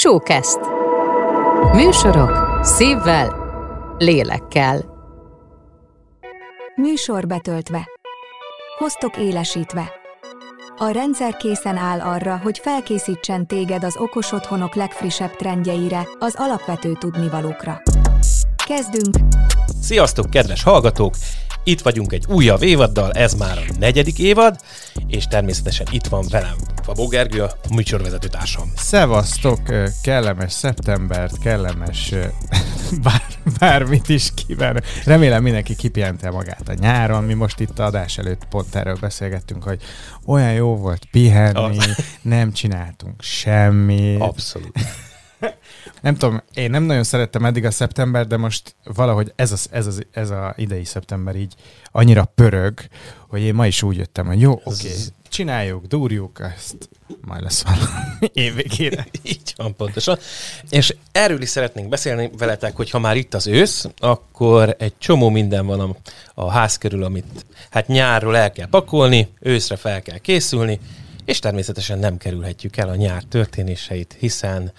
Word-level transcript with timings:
Showcast. 0.00 0.58
Műsorok 1.72 2.60
szívvel, 2.62 3.36
lélekkel. 3.98 4.84
Műsor 6.76 7.26
betöltve. 7.26 7.88
Hoztok 8.78 9.16
élesítve. 9.16 9.92
A 10.76 10.88
rendszer 10.88 11.36
készen 11.36 11.76
áll 11.76 12.00
arra, 12.00 12.36
hogy 12.42 12.58
felkészítsen 12.58 13.46
téged 13.46 13.84
az 13.84 13.96
okos 13.96 14.32
otthonok 14.32 14.74
legfrissebb 14.74 15.36
trendjeire, 15.36 16.08
az 16.18 16.34
alapvető 16.36 16.92
tudnivalókra. 16.92 17.82
Kezdünk! 18.66 19.14
Sziasztok, 19.80 20.30
kedves 20.30 20.62
hallgatók! 20.62 21.14
Itt 21.68 21.80
vagyunk 21.80 22.12
egy 22.12 22.24
újabb 22.28 22.62
évaddal, 22.62 23.12
ez 23.12 23.34
már 23.34 23.58
a 23.58 23.74
negyedik 23.78 24.18
évad, 24.18 24.56
és 25.06 25.24
természetesen 25.26 25.86
itt 25.90 26.06
van 26.06 26.26
velem 26.30 26.56
Fabó 26.82 27.06
Gergő, 27.06 27.42
a 27.42 27.52
műsorvezető 27.74 28.28
társam. 28.28 28.72
Szevasztok, 28.76 29.60
kellemes 30.02 30.52
szeptembert, 30.52 31.38
kellemes 31.38 32.14
bár, 33.04 33.22
bármit 33.58 34.08
is 34.08 34.32
kívánok. 34.46 34.84
Remélem 35.04 35.42
mindenki 35.42 35.76
kipihente 35.76 36.30
magát 36.30 36.68
a 36.68 36.74
nyáron. 36.74 37.24
Mi 37.24 37.34
most 37.34 37.60
itt 37.60 37.78
a 37.78 37.84
adás 37.84 38.18
előtt 38.18 38.44
pont 38.50 38.74
erről 38.74 38.96
beszélgettünk, 39.00 39.62
hogy 39.62 39.80
olyan 40.26 40.52
jó 40.52 40.76
volt 40.76 41.04
pihenni, 41.10 41.78
nem 42.22 42.52
csináltunk 42.52 43.22
semmit. 43.22 44.20
Abszolút. 44.20 44.78
nem 46.02 46.14
tudom, 46.14 46.42
én 46.54 46.70
nem 46.70 46.82
nagyon 46.82 47.04
szerettem 47.04 47.44
eddig 47.44 47.64
a 47.64 47.70
szeptember, 47.70 48.26
de 48.26 48.36
most 48.36 48.74
valahogy 48.84 49.32
ez 49.36 49.52
a, 49.52 49.56
ez, 49.70 49.86
a, 49.86 49.92
ez 50.10 50.30
a 50.30 50.54
idei 50.56 50.84
szeptember 50.84 51.36
így 51.36 51.54
annyira 51.84 52.24
pörög, 52.24 52.80
hogy 53.28 53.40
én 53.40 53.54
ma 53.54 53.66
is 53.66 53.82
úgy 53.82 53.96
jöttem, 53.96 54.26
hogy 54.26 54.40
jó, 54.40 54.52
oké, 54.52 54.64
okay, 54.64 54.90
csináljuk, 55.28 55.86
durjuk, 55.86 56.40
ezt 56.56 56.88
majd 57.20 57.42
lesz 57.42 57.62
valami 57.62 58.30
évvégére. 58.32 59.06
Így 59.22 59.52
van, 59.56 59.76
pontosan. 59.76 60.18
És 60.70 60.94
erről 61.12 61.42
is 61.42 61.48
szeretnénk 61.48 61.88
beszélni 61.88 62.30
veletek, 62.38 62.76
hogy 62.76 62.90
ha 62.90 62.98
már 62.98 63.16
itt 63.16 63.34
az 63.34 63.46
ősz, 63.46 63.88
akkor 63.98 64.76
egy 64.78 64.92
csomó 64.98 65.28
minden 65.28 65.66
van 65.66 65.80
a, 65.80 65.96
a 66.34 66.50
ház 66.50 66.78
körül, 66.78 67.04
amit 67.04 67.46
hát 67.70 67.86
nyárról 67.86 68.36
el 68.36 68.52
kell 68.52 68.68
pakolni, 68.68 69.28
őszre 69.40 69.76
fel 69.76 70.02
kell 70.02 70.18
készülni, 70.18 70.80
és 71.24 71.38
természetesen 71.38 71.98
nem 71.98 72.16
kerülhetjük 72.16 72.76
el 72.76 72.88
a 72.88 72.94
nyár 72.94 73.22
történéseit, 73.22 74.16
hiszen 74.18 74.72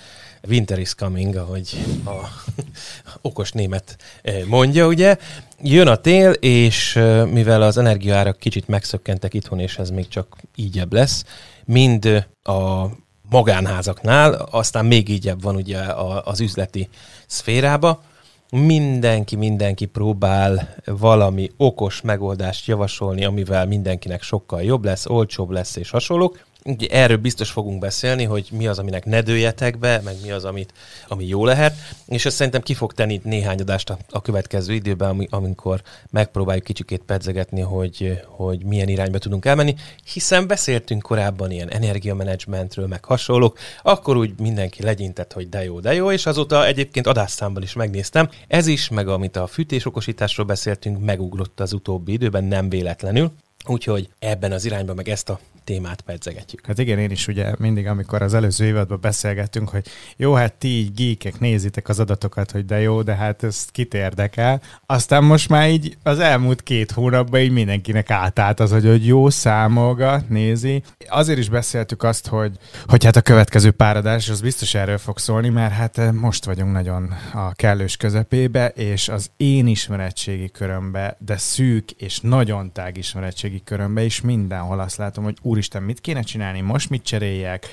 winter 0.48 0.80
is 0.80 0.94
coming, 0.96 1.36
ahogy 1.36 1.86
a 2.06 2.28
okos 3.30 3.52
német 3.52 3.98
eh, 4.22 4.44
mondja, 4.46 4.88
ugye. 4.88 5.18
Jön 5.62 5.88
a 5.88 5.96
tél, 5.96 6.32
és 6.32 6.96
eh, 6.96 7.26
mivel 7.26 7.62
az 7.62 7.78
energiaárak 7.78 8.38
kicsit 8.38 8.68
megszökkentek 8.68 9.34
itthon, 9.34 9.60
és 9.60 9.78
ez 9.78 9.90
még 9.90 10.08
csak 10.08 10.38
ígyebb 10.56 10.94
lesz, 10.94 11.26
mind 11.66 12.28
a 12.44 12.86
magánházaknál, 13.30 14.34
aztán 14.34 14.86
még 14.86 15.10
ígyebb 15.10 15.42
van 15.42 15.56
ugye 15.56 15.80
az 16.24 16.40
üzleti 16.40 16.90
szférába, 17.28 18.04
mindenki, 18.52 19.36
mindenki 19.36 19.86
próbál 19.86 20.76
valami 20.86 21.52
okos 21.58 22.02
megoldást 22.02 22.68
javasolni, 22.68 23.26
amivel 23.26 23.66
mindenkinek 23.66 24.22
sokkal 24.22 24.62
jobb 24.62 24.86
lesz, 24.86 25.06
olcsóbb 25.06 25.50
lesz 25.50 25.76
és 25.76 25.90
hasonlók. 25.90 26.48
Ugye 26.66 26.88
erről 26.88 27.18
biztos 27.18 27.52
fogunk 27.52 27.80
beszélni, 27.80 28.24
hogy 28.24 28.48
mi 28.52 28.68
az, 28.68 28.80
aminek 28.80 29.06
ne 29.06 29.22
dőljetek 29.22 29.78
be, 29.78 30.02
meg 30.04 30.16
mi 30.22 30.32
az, 30.32 30.46
amit, 30.46 30.74
ami 31.08 31.28
jó 31.28 31.46
lehet, 31.46 31.76
és 32.08 32.26
ezt 32.26 32.36
szerintem 32.36 32.62
ki 32.62 32.74
fog 32.74 32.94
tenni 32.94 33.22
néhány 33.24 33.60
adást 33.60 33.90
a, 33.90 33.98
a 34.10 34.22
következő 34.22 34.74
időben, 34.74 35.28
amikor 35.30 35.82
megpróbáljuk 36.10 36.64
kicsikét 36.64 37.02
pedzegetni, 37.06 37.62
hogy, 37.62 38.22
hogy 38.26 38.64
milyen 38.64 38.88
irányba 38.88 39.18
tudunk 39.18 39.46
elmenni, 39.46 39.76
hiszen 40.14 40.48
beszéltünk 40.48 41.02
korábban 41.02 41.52
ilyen 41.52 41.70
energiamenedzsmentről, 41.70 42.88
meg 42.88 43.06
hasonlók, 43.06 43.58
akkor 43.82 44.18
úgy 44.18 44.34
mindenki 44.40 44.84
legyintett, 44.84 45.34
hogy 45.34 45.50
de 45.50 45.64
jó, 45.64 45.80
de 45.80 45.94
jó, 45.94 46.12
és 46.12 46.26
azóta 46.26 46.66
egyébként 46.66 47.08
adásszámban 47.08 47.64
is 47.64 47.74
megnéztem. 47.74 48.30
Ez 48.48 48.68
is, 48.68 48.90
meg 48.90 49.08
amit 49.08 49.36
a 49.36 49.48
fűtésokosításról 49.48 50.46
beszéltünk, 50.46 51.00
megugrott 51.00 51.60
az 51.60 51.74
utóbbi 51.74 52.12
időben, 52.12 52.44
nem 52.44 52.70
véletlenül. 52.70 53.32
Úgyhogy 53.66 54.10
ebben 54.20 54.52
az 54.52 54.66
irányban 54.66 54.96
meg 54.96 55.10
ezt 55.10 55.30
a 55.30 55.40
témát 55.70 56.02
pedzegetjük. 56.02 56.66
Hát 56.66 56.80
igen, 56.80 57.00
én 57.00 57.12
is 57.12 57.28
ugye 57.28 57.54
mindig, 57.58 57.88
amikor 57.88 58.22
az 58.22 58.34
előző 58.34 58.66
évadban 58.66 59.00
beszélgettünk, 59.02 59.70
hogy 59.70 59.86
jó, 60.18 60.34
hát 60.34 60.54
ti 60.54 60.68
így 60.68 60.94
geekek 60.94 61.40
nézitek 61.40 61.90
az 61.90 62.00
adatokat, 62.00 62.52
hogy 62.52 62.66
de 62.66 62.80
jó, 62.80 63.02
de 63.02 63.16
hát 63.16 63.44
ez 63.44 63.66
kit 63.72 63.94
érdekel. 63.94 64.62
Aztán 64.86 65.24
most 65.24 65.50
már 65.50 65.70
így 65.70 65.98
az 66.04 66.20
elmúlt 66.20 66.64
két 66.64 66.92
hónapban 66.92 67.40
így 67.40 67.52
mindenkinek 67.52 68.12
átállt 68.12 68.60
az, 68.60 68.72
hogy, 68.72 68.86
hogy 68.86 69.06
jó 69.06 69.30
számolgat, 69.30 70.30
nézi. 70.30 70.84
Azért 71.08 71.40
is 71.40 71.50
beszéltük 71.50 72.04
azt, 72.04 72.28
hogy, 72.28 72.58
hogy 72.88 73.04
hát 73.04 73.16
a 73.16 73.22
következő 73.22 73.72
páradás, 73.72 74.30
az 74.30 74.42
biztos 74.42 74.74
erről 74.74 74.98
fog 74.98 75.18
szólni, 75.18 75.50
mert 75.50 75.74
hát 75.74 76.12
most 76.12 76.46
vagyunk 76.46 76.72
nagyon 76.72 77.14
a 77.34 77.54
kellős 77.54 77.98
közepébe, 77.98 78.68
és 78.68 79.10
az 79.10 79.32
én 79.38 79.68
ismeretségi 79.68 80.50
körömbe, 80.50 81.18
de 81.20 81.38
szűk 81.38 81.92
és 81.92 82.20
nagyon 82.20 82.72
tág 82.72 82.98
ismeretségi 82.98 83.49
körömbe 83.58 84.04
is 84.04 84.22
mindenhol 84.22 84.80
azt 84.80 84.98
látom, 84.98 85.24
hogy 85.24 85.38
úr 85.42 85.58
úristen, 85.60 85.84
mit 85.84 86.02
kéne 86.02 86.22
csinálni, 86.22 86.62
most 86.62 86.90
mit 86.90 87.04
cseréljek, 87.04 87.68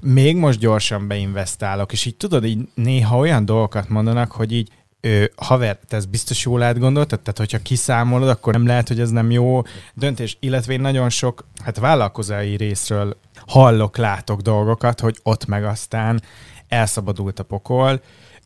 még 0.00 0.36
most 0.36 0.58
gyorsan 0.58 1.08
beinvestálok, 1.08 1.92
és 1.92 2.04
így 2.04 2.16
tudod, 2.16 2.44
így 2.44 2.68
néha 2.74 3.18
olyan 3.18 3.44
dolgokat 3.44 3.88
mondanak, 3.88 4.32
hogy 4.32 4.52
így 4.52 4.68
Ö, 5.02 5.24
haver, 5.36 5.78
te 5.88 5.96
ez 5.96 6.06
biztos 6.06 6.44
jól 6.44 6.62
átgondoltad? 6.62 7.20
Tehát, 7.20 7.38
hogyha 7.38 7.58
kiszámolod, 7.58 8.28
akkor 8.28 8.52
nem 8.52 8.66
lehet, 8.66 8.88
hogy 8.88 9.00
ez 9.00 9.10
nem 9.10 9.30
jó 9.30 9.62
döntés. 9.94 10.36
Illetve 10.40 10.72
én 10.72 10.80
nagyon 10.80 11.10
sok, 11.10 11.44
hát 11.64 11.78
vállalkozói 11.78 12.56
részről 12.56 13.16
hallok, 13.46 13.96
látok 13.96 14.40
dolgokat, 14.40 15.00
hogy 15.00 15.18
ott 15.22 15.46
meg 15.46 15.64
aztán 15.64 16.22
elszabadult 16.68 17.38
a 17.38 17.42
pokol. 17.42 18.00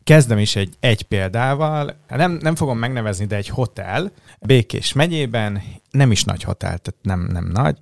Kezdem 0.05 0.37
is 0.37 0.55
egy, 0.55 0.73
egy 0.79 1.03
példával, 1.03 1.95
nem, 2.07 2.31
nem 2.31 2.55
fogom 2.55 2.77
megnevezni, 2.77 3.25
de 3.25 3.35
egy 3.35 3.47
hotel, 3.47 4.11
Békés 4.39 4.93
megyében, 4.93 5.61
nem 5.91 6.11
is 6.11 6.23
nagy 6.23 6.43
hotel, 6.43 6.77
tehát 6.77 6.95
nem, 7.01 7.19
nem 7.31 7.45
nagy, 7.45 7.77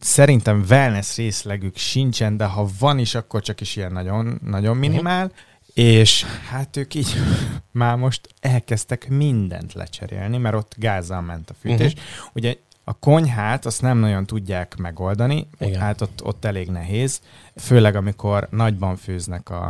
Szerintem 0.00 0.64
wellness 0.70 1.16
részlegük 1.16 1.76
sincsen, 1.76 2.36
de 2.36 2.44
ha 2.44 2.68
van 2.78 2.98
is, 2.98 3.14
akkor 3.14 3.42
csak 3.42 3.60
is 3.60 3.76
ilyen 3.76 3.92
nagyon, 3.92 4.40
nagyon 4.44 4.76
minimál. 4.76 5.24
Uh-huh. 5.24 5.86
És 5.86 6.24
hát 6.48 6.76
ők 6.76 6.94
így 6.94 7.14
már 7.72 7.96
most 7.96 8.28
elkezdtek 8.40 9.08
mindent 9.08 9.72
lecserélni, 9.72 10.38
mert 10.38 10.54
ott 10.54 10.74
gázzal 10.76 11.20
ment 11.20 11.50
a 11.50 11.54
fűtés. 11.60 11.92
Uh-huh. 11.92 12.30
Ugye 12.32 12.56
a 12.84 12.92
konyhát 12.92 13.66
azt 13.66 13.82
nem 13.82 13.98
nagyon 13.98 14.26
tudják 14.26 14.76
megoldani, 14.76 15.48
Igen. 15.58 15.80
hát 15.80 16.00
ott, 16.00 16.24
ott 16.24 16.44
elég 16.44 16.70
nehéz, 16.70 17.20
főleg 17.56 17.96
amikor 17.96 18.48
nagyban 18.50 18.96
főznek, 18.96 19.50
a, 19.50 19.66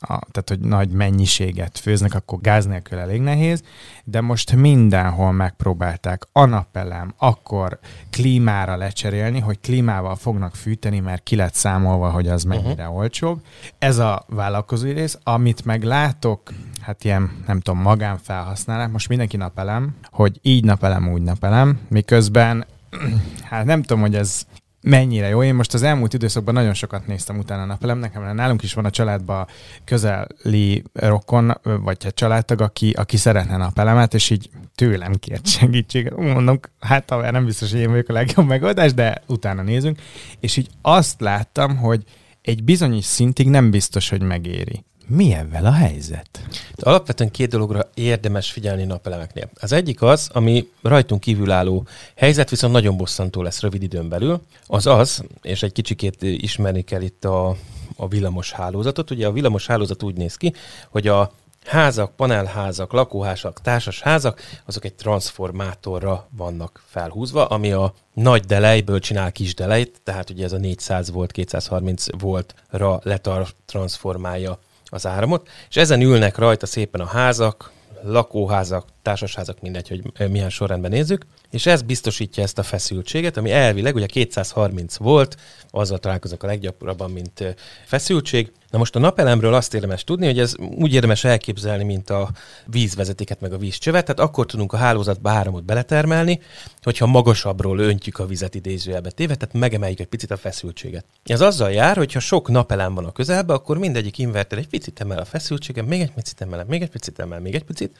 a, 0.00 0.18
tehát 0.30 0.48
hogy 0.48 0.60
nagy 0.60 0.90
mennyiséget 0.90 1.78
főznek, 1.78 2.14
akkor 2.14 2.40
gáz 2.40 2.66
nélkül 2.66 2.98
elég 2.98 3.20
nehéz, 3.20 3.62
de 4.04 4.20
most 4.20 4.52
mindenhol 4.52 5.32
megpróbálták 5.32 6.22
a 6.32 6.44
napelem, 6.44 7.14
akkor 7.16 7.78
klímára 8.10 8.76
lecserélni, 8.76 9.40
hogy 9.40 9.60
klímával 9.60 10.16
fognak 10.16 10.54
fűteni, 10.54 11.00
mert 11.00 11.22
ki 11.22 11.36
lett 11.36 11.54
számolva, 11.54 12.10
hogy 12.10 12.28
az 12.28 12.44
mennyire 12.44 12.82
uh-huh. 12.82 12.96
olcsóbb. 12.96 13.40
Ez 13.78 13.98
a 13.98 14.24
vállalkozói 14.28 14.92
rész, 14.92 15.18
amit 15.22 15.64
meg 15.64 15.82
látok, 15.82 16.52
hát 16.80 17.04
ilyen, 17.04 17.30
nem 17.46 17.60
tudom, 17.60 17.80
magánfelhasználás, 17.80 18.90
most 18.90 19.08
mindenki 19.08 19.36
napelem, 19.36 19.94
hogy 20.10 20.38
így 20.42 20.64
napelem, 20.64 21.08
úgy 21.08 21.22
napelem, 21.22 21.80
miközben 21.88 22.45
hát 23.50 23.64
nem 23.64 23.82
tudom, 23.82 24.00
hogy 24.00 24.14
ez 24.14 24.46
mennyire 24.80 25.28
jó. 25.28 25.42
Én 25.42 25.54
most 25.54 25.74
az 25.74 25.82
elmúlt 25.82 26.14
időszakban 26.14 26.54
nagyon 26.54 26.74
sokat 26.74 27.06
néztem 27.06 27.38
utána 27.38 27.62
a 27.62 27.66
napelem. 27.66 27.98
Nekem 27.98 28.34
nálunk 28.34 28.62
is 28.62 28.74
van 28.74 28.84
a 28.84 28.90
családban 28.90 29.46
közeli 29.84 30.84
rokon, 30.92 31.52
vagy 31.62 31.96
egy 32.04 32.14
családtag, 32.14 32.60
aki, 32.60 32.90
aki 32.90 33.16
szeretne 33.16 33.56
napelemet, 33.56 34.14
és 34.14 34.30
így 34.30 34.50
tőlem 34.74 35.14
kért 35.14 35.46
segítséget. 35.46 36.16
Mondom, 36.16 36.60
hát 36.80 37.10
nem 37.30 37.44
biztos, 37.44 37.70
hogy 37.70 37.80
én 37.80 37.90
vagyok 37.90 38.08
a 38.08 38.12
legjobb 38.12 38.46
megoldás, 38.46 38.94
de 38.94 39.22
utána 39.26 39.62
nézünk. 39.62 39.98
És 40.40 40.56
így 40.56 40.68
azt 40.82 41.20
láttam, 41.20 41.76
hogy 41.76 42.02
egy 42.42 42.64
bizonyos 42.64 43.04
szintig 43.04 43.48
nem 43.48 43.70
biztos, 43.70 44.08
hogy 44.08 44.22
megéri. 44.22 44.84
Mi 45.08 45.32
ebben 45.32 45.64
a 45.64 45.72
helyzet? 45.72 46.40
Alapvetően 46.76 47.30
két 47.30 47.48
dologra 47.48 47.90
érdemes 47.94 48.52
figyelni 48.52 48.84
napelemeknél. 48.84 49.50
Az 49.60 49.72
egyik 49.72 50.02
az, 50.02 50.28
ami 50.32 50.68
rajtunk 50.82 51.20
kívülálló 51.20 51.86
helyzet, 52.16 52.50
viszont 52.50 52.72
nagyon 52.72 52.96
bosszantó 52.96 53.42
lesz 53.42 53.60
rövid 53.60 53.82
időn 53.82 54.08
belül, 54.08 54.40
az 54.66 54.86
az, 54.86 55.24
és 55.42 55.62
egy 55.62 55.72
kicsikét 55.72 56.22
ismerni 56.22 56.82
kell 56.82 57.02
itt 57.02 57.24
a, 57.24 57.56
a 57.96 58.08
villamos 58.08 58.52
hálózatot. 58.52 59.10
Ugye 59.10 59.26
a 59.26 59.32
villamos 59.32 59.66
hálózat 59.66 60.02
úgy 60.02 60.16
néz 60.16 60.36
ki, 60.36 60.54
hogy 60.88 61.08
a 61.08 61.32
házak, 61.66 62.16
panelházak, 62.16 62.92
lakóházak, 62.92 63.60
társasházak, 63.60 64.40
azok 64.64 64.84
egy 64.84 64.94
transformátorra 64.94 66.28
vannak 66.36 66.82
felhúzva, 66.86 67.46
ami 67.46 67.72
a 67.72 67.94
nagy 68.14 68.44
delejből 68.44 68.98
csinál 68.98 69.32
kis 69.32 69.54
delejt, 69.54 70.00
tehát 70.04 70.30
ugye 70.30 70.44
ez 70.44 70.52
a 70.52 70.58
400 70.58 71.10
volt, 71.10 71.32
230 71.32 72.06
voltra 72.18 73.00
letransformálja 73.02 74.58
az 74.90 75.06
áramot, 75.06 75.48
és 75.68 75.76
ezen 75.76 76.00
ülnek 76.00 76.38
rajta 76.38 76.66
szépen 76.66 77.00
a 77.00 77.06
házak, 77.06 77.70
lakóházak, 78.02 78.84
társasházak, 79.06 79.60
mindegy, 79.60 79.88
hogy 79.88 80.30
milyen 80.30 80.50
sorrendben 80.50 80.90
nézzük, 80.90 81.26
és 81.50 81.66
ez 81.66 81.82
biztosítja 81.82 82.42
ezt 82.42 82.58
a 82.58 82.62
feszültséget, 82.62 83.36
ami 83.36 83.52
elvileg 83.52 83.94
ugye 83.94 84.06
230 84.06 84.96
volt, 84.96 85.36
azzal 85.70 85.98
találkozok 85.98 86.42
a 86.42 86.46
leggyakrabban, 86.46 87.10
mint 87.10 87.56
feszültség. 87.84 88.52
Na 88.70 88.78
most 88.78 88.96
a 88.96 88.98
napelemről 88.98 89.54
azt 89.54 89.74
érdemes 89.74 90.04
tudni, 90.04 90.26
hogy 90.26 90.38
ez 90.38 90.54
úgy 90.58 90.94
érdemes 90.94 91.24
elképzelni, 91.24 91.84
mint 91.84 92.10
a 92.10 92.30
vízvezetéket 92.66 93.40
meg 93.40 93.52
a 93.52 93.58
vízcsövet, 93.58 94.04
tehát 94.04 94.30
akkor 94.30 94.46
tudunk 94.46 94.72
a 94.72 94.76
hálózatba 94.76 95.30
áramot 95.30 95.64
beletermelni, 95.64 96.40
hogyha 96.82 97.06
magasabbról 97.06 97.78
öntjük 97.78 98.18
a 98.18 98.26
vizet 98.26 98.54
idézőjelbe 98.54 99.10
téve, 99.10 99.34
tehát 99.34 99.54
megemeljük 99.54 100.00
egy 100.00 100.06
picit 100.06 100.30
a 100.30 100.36
feszültséget. 100.36 101.04
Ez 101.24 101.40
azzal 101.40 101.72
jár, 101.72 101.96
hogy 101.96 102.12
ha 102.12 102.20
sok 102.20 102.48
napelem 102.48 102.94
van 102.94 103.04
a 103.04 103.12
közelben, 103.12 103.56
akkor 103.56 103.78
mindegyik 103.78 104.18
inverter 104.18 104.58
egy 104.58 104.68
picit 104.68 105.00
emel 105.00 105.18
a 105.18 105.24
feszültségen, 105.24 105.84
még 105.84 106.00
egy 106.00 106.12
picit 106.12 106.40
emel, 106.40 106.64
még 106.68 106.82
egy 106.82 106.90
picit 106.90 107.18
emel, 107.18 107.40
még 107.40 107.54
egy 107.54 107.64
picit, 107.64 107.96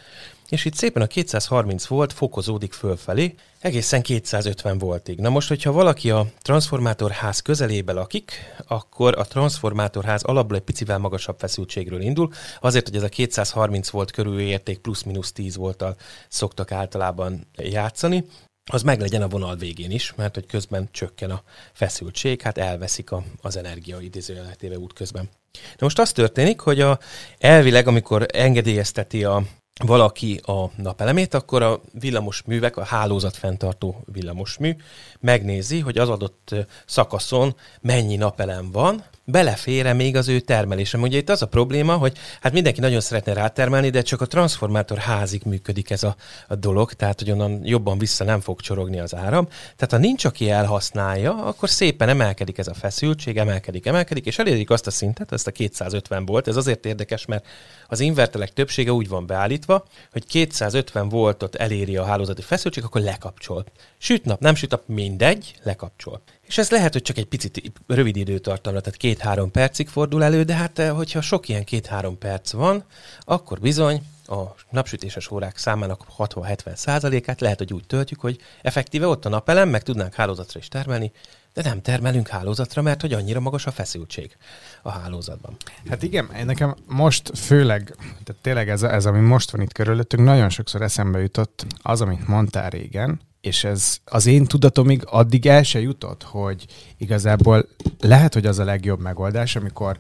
és 0.49 0.65
itt 0.65 0.75
szépen 0.97 1.11
a 1.11 1.25
230 1.25 1.87
volt 1.87 2.13
fokozódik 2.13 2.73
fölfelé, 2.73 3.35
egészen 3.61 4.03
250 4.03 4.79
voltig. 4.79 5.19
Na 5.19 5.29
most, 5.29 5.49
hogyha 5.49 5.73
valaki 5.73 6.11
a 6.11 6.27
transformátorház 6.43 7.41
közelébe 7.41 7.93
lakik, 7.93 8.33
akkor 8.67 9.19
a 9.19 9.25
transformátorház 9.25 10.23
alapból 10.23 10.57
egy 10.57 10.63
picivel 10.63 10.99
magasabb 10.99 11.39
feszültségről 11.39 12.01
indul, 12.01 12.33
azért, 12.61 12.89
hogy 12.89 12.97
ez 12.97 13.03
a 13.03 13.09
230 13.09 13.89
volt 13.89 14.11
körül 14.11 14.41
érték 14.41 14.79
plusz-minusz 14.79 15.33
10 15.33 15.57
volttal 15.57 15.97
szoktak 16.29 16.73
általában 16.73 17.47
játszani, 17.57 18.25
az 18.71 18.83
meg 18.83 19.01
legyen 19.01 19.23
a 19.23 19.29
vonal 19.29 19.57
végén 19.57 19.91
is, 19.91 20.15
mert 20.15 20.35
hogy 20.35 20.47
közben 20.47 20.89
csökken 20.91 21.31
a 21.31 21.43
feszültség, 21.73 22.41
hát 22.41 22.59
elveszik 22.59 23.13
a, 23.13 23.23
az 23.43 23.57
energia 23.57 24.01
idézőjeletéve 24.01 24.79
út 24.79 24.93
közben. 24.93 25.29
De 25.53 25.79
most 25.79 25.99
az 25.99 26.13
történik, 26.13 26.61
hogy 26.61 26.81
a, 26.81 26.99
elvileg, 27.39 27.87
amikor 27.87 28.27
engedélyezteti 28.33 29.25
a 29.25 29.43
valaki 29.85 30.41
a 30.45 30.71
napelemét, 30.77 31.35
akkor 31.35 31.63
a 31.63 31.81
villamosművek, 31.93 32.77
a 32.77 32.85
hálózat 32.85 33.37
fenntartó 33.37 34.05
villamosmű 34.13 34.77
megnézi, 35.21 35.81
hogy 35.81 35.99
az 35.99 36.09
adott 36.09 36.55
szakaszon 36.87 37.57
mennyi 37.81 38.17
napelem 38.17 38.71
van, 38.71 39.05
belefére 39.29 39.93
még 39.93 40.17
az 40.17 40.29
ő 40.29 40.41
termelése. 40.41 40.99
Ugye 40.99 41.19
itt 41.19 41.29
az 41.29 41.43
a 41.43 41.47
probléma, 41.47 41.97
hogy 41.97 42.17
hát 42.41 42.53
mindenki 42.53 42.81
nagyon 42.81 43.01
szeretne 43.01 43.33
rátermelni, 43.33 43.91
de 43.91 44.03
csak 44.03 44.21
a 44.21 44.27
transformátor 44.27 44.99
házig 44.99 45.43
működik 45.45 45.91
ez 45.91 46.03
a, 46.03 46.17
a 46.49 46.55
dolog, 46.55 46.93
tehát 46.93 47.19
hogy 47.19 47.31
onnan 47.31 47.61
jobban 47.65 47.99
vissza 47.99 48.25
nem 48.25 48.41
fog 48.41 48.61
csorogni 48.61 49.01
az 49.01 49.15
áram. 49.15 49.49
Tehát 49.49 49.91
ha 49.91 49.99
nincs, 49.99 50.25
aki 50.25 50.51
elhasználja, 50.51 51.45
akkor 51.45 51.71
szépen 51.71 52.09
emelkedik 52.09 52.59
ez 52.59 52.67
a 52.67 52.75
feszültség, 52.75 53.37
emelkedik, 53.37 53.87
emelkedik, 53.87 54.27
és 54.27 54.39
elérik 54.39 54.71
azt 54.71 54.87
a 54.87 54.91
szintet, 54.91 55.33
ezt 55.33 55.47
a 55.47 55.51
250 55.51 56.27
volt. 56.27 56.49
Ez 56.49 56.57
azért 56.57 56.87
érdekes, 56.87 57.27
mert 57.27 57.47
az 57.89 58.01
invertelek 58.01 58.53
többsége 58.53 58.93
úgy 58.93 59.09
van 59.09 59.27
beállítva, 59.27 59.85
hogy 60.13 60.27
250 60.27 61.09
voltot 61.09 61.55
eléri 61.55 61.97
a 61.97 62.05
hálózati 62.05 62.43
feszültség, 62.43 62.85
akkor 62.85 63.01
lekapcsol. 63.01 63.65
Süt 63.99 64.25
nap, 64.25 64.41
nem 64.41 64.55
süt 64.55 64.71
nap, 64.71 64.83
mindegy, 64.87 65.55
lekapcsol. 65.63 66.23
És 66.47 66.59
ez 66.59 66.71
lehet, 66.71 66.93
hogy 66.93 67.03
csak 67.03 67.17
egy 67.17 67.27
picit 67.27 67.73
rövid 67.87 68.17
időtartamra, 68.17 68.81
tehát 68.81 68.99
két-három 68.99 69.51
percig 69.51 69.89
fordul 69.89 70.25
elő, 70.25 70.43
de 70.43 70.55
hát 70.55 70.79
eh, 70.79 70.97
hogyha 70.97 71.21
sok 71.21 71.49
ilyen 71.49 71.65
két-három 71.65 72.19
perc 72.19 72.53
van, 72.53 72.85
akkor 73.21 73.61
bizony 73.61 74.03
a 74.27 74.55
napsütéses 74.71 75.31
órák 75.31 75.57
számának 75.57 76.05
60-70 76.19 76.75
százalékát 76.75 77.41
lehet, 77.41 77.59
hogy 77.59 77.73
úgy 77.73 77.87
töltjük, 77.87 78.21
hogy 78.21 78.41
effektíve 78.63 79.07
ott 79.07 79.25
a 79.25 79.29
napelem, 79.29 79.69
meg 79.69 79.83
tudnánk 79.83 80.15
hálózatra 80.15 80.59
is 80.59 80.69
termelni, 80.69 81.13
de 81.55 81.63
nem 81.63 81.83
termelünk 81.83 82.29
hálózatra, 82.29 82.83
mert 82.83 83.01
hogy 83.01 83.13
annyira 83.13 83.41
magas 83.41 83.67
a 83.67 83.71
feszültség 83.71 84.37
a 84.83 84.91
hálózatban. 84.91 85.57
Hát 85.89 86.03
igen, 86.03 86.29
nekem 86.45 86.75
most 86.87 87.39
főleg, 87.39 87.95
tehát 87.97 88.43
tényleg 88.43 88.69
ez, 88.69 88.83
ez 88.83 89.07
ami 89.07 89.21
most 89.21 89.51
van 89.51 89.61
itt 89.61 89.73
körülöttünk, 89.73 90.25
nagyon 90.25 90.49
sokszor 90.49 90.83
eszembe 90.83 91.21
jutott 91.21 91.67
az, 91.83 92.01
amit 92.01 92.29
mondtál 92.29 92.71
régen, 92.71 93.21
és 93.47 93.65
ez 93.65 93.99
az 94.05 94.27
én 94.27 94.45
tudatomig 94.45 95.03
addig 95.05 95.47
el 95.47 95.63
se 95.63 95.81
jutott, 95.81 96.23
hogy 96.23 96.67
igazából 96.99 97.69
lehet, 98.01 98.35
hogy 98.35 98.47
az 98.47 98.59
a 98.59 98.65
legjobb 98.65 99.01
megoldás, 99.01 99.57
amikor 99.57 99.99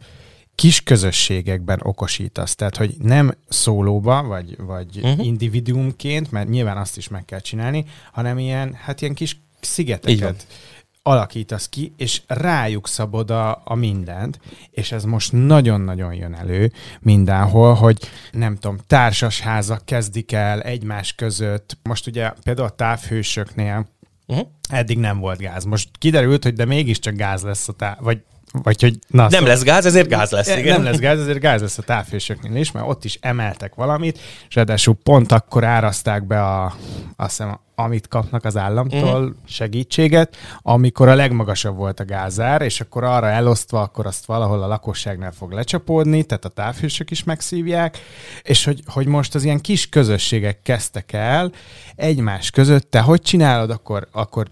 kis 0.54 0.82
közösségekben 0.82 1.80
okosítasz. 1.82 2.54
Tehát, 2.54 2.76
hogy 2.76 2.94
nem 2.98 3.34
szólóba, 3.48 4.22
vagy, 4.22 4.56
vagy 4.58 4.98
uh-huh. 5.02 5.26
individuumként, 5.26 6.30
mert 6.30 6.48
nyilván 6.48 6.76
azt 6.76 6.96
is 6.96 7.08
meg 7.08 7.24
kell 7.24 7.40
csinálni, 7.40 7.84
hanem 8.12 8.38
ilyen, 8.38 8.74
hát 8.74 9.00
ilyen 9.00 9.14
kis 9.14 9.40
szigeteket 9.60 10.46
alakítasz 11.06 11.68
ki, 11.68 11.92
és 11.96 12.22
rájuk 12.26 12.88
szabod 12.88 13.30
a, 13.30 13.62
a 13.64 13.74
mindent, 13.74 14.40
és 14.70 14.92
ez 14.92 15.04
most 15.04 15.32
nagyon-nagyon 15.32 16.14
jön 16.14 16.34
elő 16.34 16.72
mindenhol, 17.00 17.74
hogy 17.74 17.98
nem 18.32 18.56
tudom, 18.56 18.78
társasházak 18.86 19.84
kezdik 19.84 20.32
el 20.32 20.62
egymás 20.62 21.12
között. 21.14 21.78
Most 21.82 22.06
ugye 22.06 22.32
például 22.42 22.66
a 22.68 22.70
távhősöknél 22.70 23.88
uh-huh. 24.26 24.46
eddig 24.68 24.98
nem 24.98 25.18
volt 25.18 25.38
gáz. 25.38 25.64
Most 25.64 25.88
kiderült, 25.98 26.42
hogy 26.42 26.54
de 26.54 26.64
mégiscsak 26.64 27.14
gáz 27.14 27.42
lesz 27.42 27.68
a 27.68 27.72
táv, 27.72 27.96
vagy 28.00 28.22
vagy 28.62 28.80
hogy, 28.80 28.98
na, 29.06 29.28
nem 29.28 29.46
lesz 29.46 29.62
gáz, 29.62 29.86
ezért 29.86 30.08
gáz 30.08 30.30
lesz. 30.30 30.56
Igen. 30.56 30.64
Nem 30.64 30.82
lesz 30.82 30.98
gáz, 30.98 31.20
ezért 31.20 31.38
gáz 31.38 31.60
lesz 31.60 31.78
a 31.78 31.82
távfősöknél 31.82 32.56
is, 32.56 32.72
mert 32.72 32.88
ott 32.88 33.04
is 33.04 33.18
emeltek 33.20 33.74
valamit, 33.74 34.18
és 34.48 34.54
ráadásul 34.54 34.94
pont 35.02 35.32
akkor 35.32 35.64
áraszták 35.64 36.26
be 36.26 36.42
a, 36.42 36.64
azt 37.16 37.36
hiszem, 37.36 37.58
amit 37.78 38.08
kapnak 38.08 38.44
az 38.44 38.56
államtól 38.56 39.22
uh-huh. 39.22 39.36
segítséget, 39.46 40.36
amikor 40.62 41.08
a 41.08 41.14
legmagasabb 41.14 41.76
volt 41.76 42.00
a 42.00 42.04
gázár, 42.04 42.62
és 42.62 42.80
akkor 42.80 43.04
arra 43.04 43.28
elosztva, 43.28 43.80
akkor 43.80 44.06
azt 44.06 44.24
valahol 44.24 44.62
a 44.62 44.66
lakosságnál 44.66 45.32
fog 45.32 45.52
lecsapódni, 45.52 46.22
tehát 46.22 46.44
a 46.44 46.48
távhősök 46.48 47.10
is 47.10 47.24
megszívják, 47.24 47.98
és 48.42 48.64
hogy, 48.64 48.82
hogy 48.86 49.06
most 49.06 49.34
az 49.34 49.44
ilyen 49.44 49.60
kis 49.60 49.88
közösségek 49.88 50.62
kezdtek 50.62 51.12
el 51.12 51.52
egymás 51.96 52.50
között, 52.50 52.90
te 52.90 53.00
hogy 53.00 53.20
csinálod, 53.20 53.70
akkor, 53.70 54.08
akkor 54.12 54.46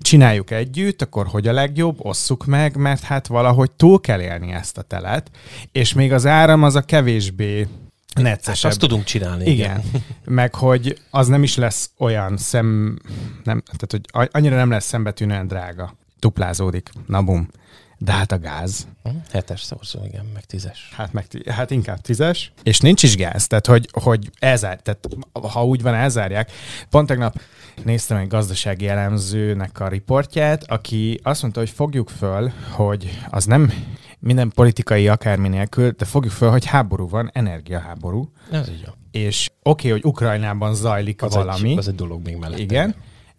csináljuk 0.00 0.50
együtt, 0.50 1.02
akkor 1.02 1.26
hogy 1.26 1.48
a 1.48 1.52
legjobb, 1.52 1.96
osszuk 1.98 2.44
meg, 2.44 2.76
mert 2.76 3.02
hát 3.02 3.26
valahogy 3.26 3.70
túl 3.70 4.00
kell 4.00 4.20
élni 4.20 4.52
ezt 4.52 4.78
a 4.78 4.82
telet, 4.82 5.30
és 5.72 5.92
még 5.92 6.12
az 6.12 6.26
áram 6.26 6.62
az 6.62 6.74
a 6.74 6.82
kevésbé 6.82 7.66
neccesebb. 8.14 8.62
Hát 8.62 8.70
azt 8.70 8.80
tudunk 8.80 9.04
csinálni. 9.04 9.50
Igen. 9.50 9.82
igen. 9.86 10.02
Meg 10.24 10.54
hogy 10.54 11.00
az 11.10 11.28
nem 11.28 11.42
is 11.42 11.56
lesz 11.56 11.90
olyan 11.98 12.36
szem... 12.36 12.98
Nem, 13.44 13.62
tehát, 13.64 14.08
hogy 14.12 14.28
annyira 14.32 14.56
nem 14.56 14.70
lesz 14.70 14.84
szembetűnően 14.84 15.46
drága. 15.46 15.96
Duplázódik. 16.18 16.90
Na 17.06 17.22
bum. 17.22 17.48
De 17.98 18.12
hát 18.12 18.32
a 18.32 18.38
gáz. 18.38 18.86
Hetes 19.32 19.62
szorzó, 19.62 20.04
igen, 20.04 20.24
meg 20.34 20.44
tízes. 20.44 20.90
Hát, 20.96 21.12
meg, 21.12 21.26
hát 21.48 21.70
inkább 21.70 22.00
tízes. 22.00 22.52
És 22.62 22.80
nincs 22.80 23.02
is 23.02 23.16
gáz, 23.16 23.46
tehát 23.46 23.66
hogy, 23.66 23.88
hogy 23.92 24.30
elzár, 24.38 24.80
tehát 24.80 25.08
ha 25.52 25.64
úgy 25.64 25.82
van, 25.82 25.94
elzárják. 25.94 26.52
Pont 26.90 27.06
tegnap 27.06 27.40
néztem 27.84 28.16
egy 28.16 28.28
gazdasági 28.28 28.88
elemzőnek 28.88 29.80
a 29.80 29.88
riportját, 29.88 30.64
aki 30.70 31.20
azt 31.22 31.42
mondta, 31.42 31.60
hogy 31.60 31.70
fogjuk 31.70 32.08
föl, 32.08 32.52
hogy 32.70 33.20
az 33.30 33.44
nem 33.44 33.72
minden 34.24 34.52
politikai 34.54 35.08
akármi 35.08 35.48
nélkül, 35.48 35.90
de 35.90 36.04
fogjuk 36.04 36.32
föl, 36.32 36.50
hogy 36.50 36.64
háború 36.64 37.08
van, 37.08 37.30
energiaháború. 37.32 38.30
Ez 38.50 38.68
így 38.68 38.84
van. 38.84 38.94
És 39.10 39.50
oké, 39.62 39.88
okay, 39.88 39.90
hogy 39.90 40.10
Ukrajnában 40.10 40.74
zajlik 40.74 41.22
az 41.22 41.34
valami. 41.34 41.70
Egy, 41.70 41.78
az 41.78 41.88
egy 41.88 41.94
dolog 41.94 42.24
még 42.24 42.36
mellett. 42.36 42.58
Igen. 42.58 42.94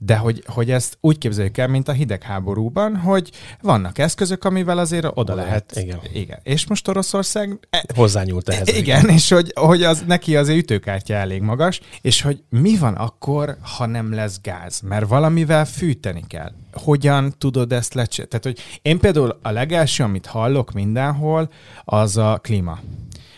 De 0.06 0.16
hogy, 0.16 0.44
hogy 0.48 0.72
ezt 0.72 0.98
úgy 1.02 1.18
képzeljük 1.18 1.58
el, 1.58 1.68
mint 1.68 1.88
a 1.88 1.92
hidegháborúban, 1.92 2.96
hogy 2.96 3.32
vannak 3.62 3.98
eszközök, 3.98 4.44
amivel 4.44 4.78
azért 4.78 5.06
oda, 5.06 5.14
oda 5.22 5.36
lehet. 5.36 5.72
lehet. 5.74 5.88
Igen. 5.88 6.00
igen. 6.14 6.40
És 6.44 6.68
most 6.68 6.88
Oroszország... 6.88 7.60
E, 7.70 7.86
Hozzányúlt 7.96 8.50
ehhez. 8.50 8.68
Igen, 8.68 8.80
igen. 8.82 9.10
és 9.10 9.30
hogy, 9.30 9.52
hogy 9.56 9.84
az, 9.84 10.04
neki 10.08 10.36
az 10.36 10.50
ütőkártya 10.50 11.14
elég 11.14 11.42
magas, 11.42 11.82
és 12.02 12.22
hogy 12.22 12.44
mi 12.50 12.78
van 12.78 12.94
akkor, 12.94 13.58
ha 13.78 13.86
nem 13.86 14.14
lesz 14.14 14.40
gáz? 14.42 14.82
Mert 14.82 15.08
valamivel 15.08 15.66
fűteni 15.66 16.24
kell. 16.28 16.52
Hogyan 16.72 17.34
tudod 17.38 17.72
ezt 17.72 17.94
lecsinálni? 17.94 18.32
Tehát, 18.32 18.46
hogy 18.46 18.80
én 18.82 19.00
például 19.00 19.40
a 19.42 19.50
legelső, 19.50 20.04
amit 20.04 20.26
hallok 20.26 20.72
mindenhol, 20.72 21.50
az 21.84 22.18
a 22.18 22.40
klíma 22.42 22.80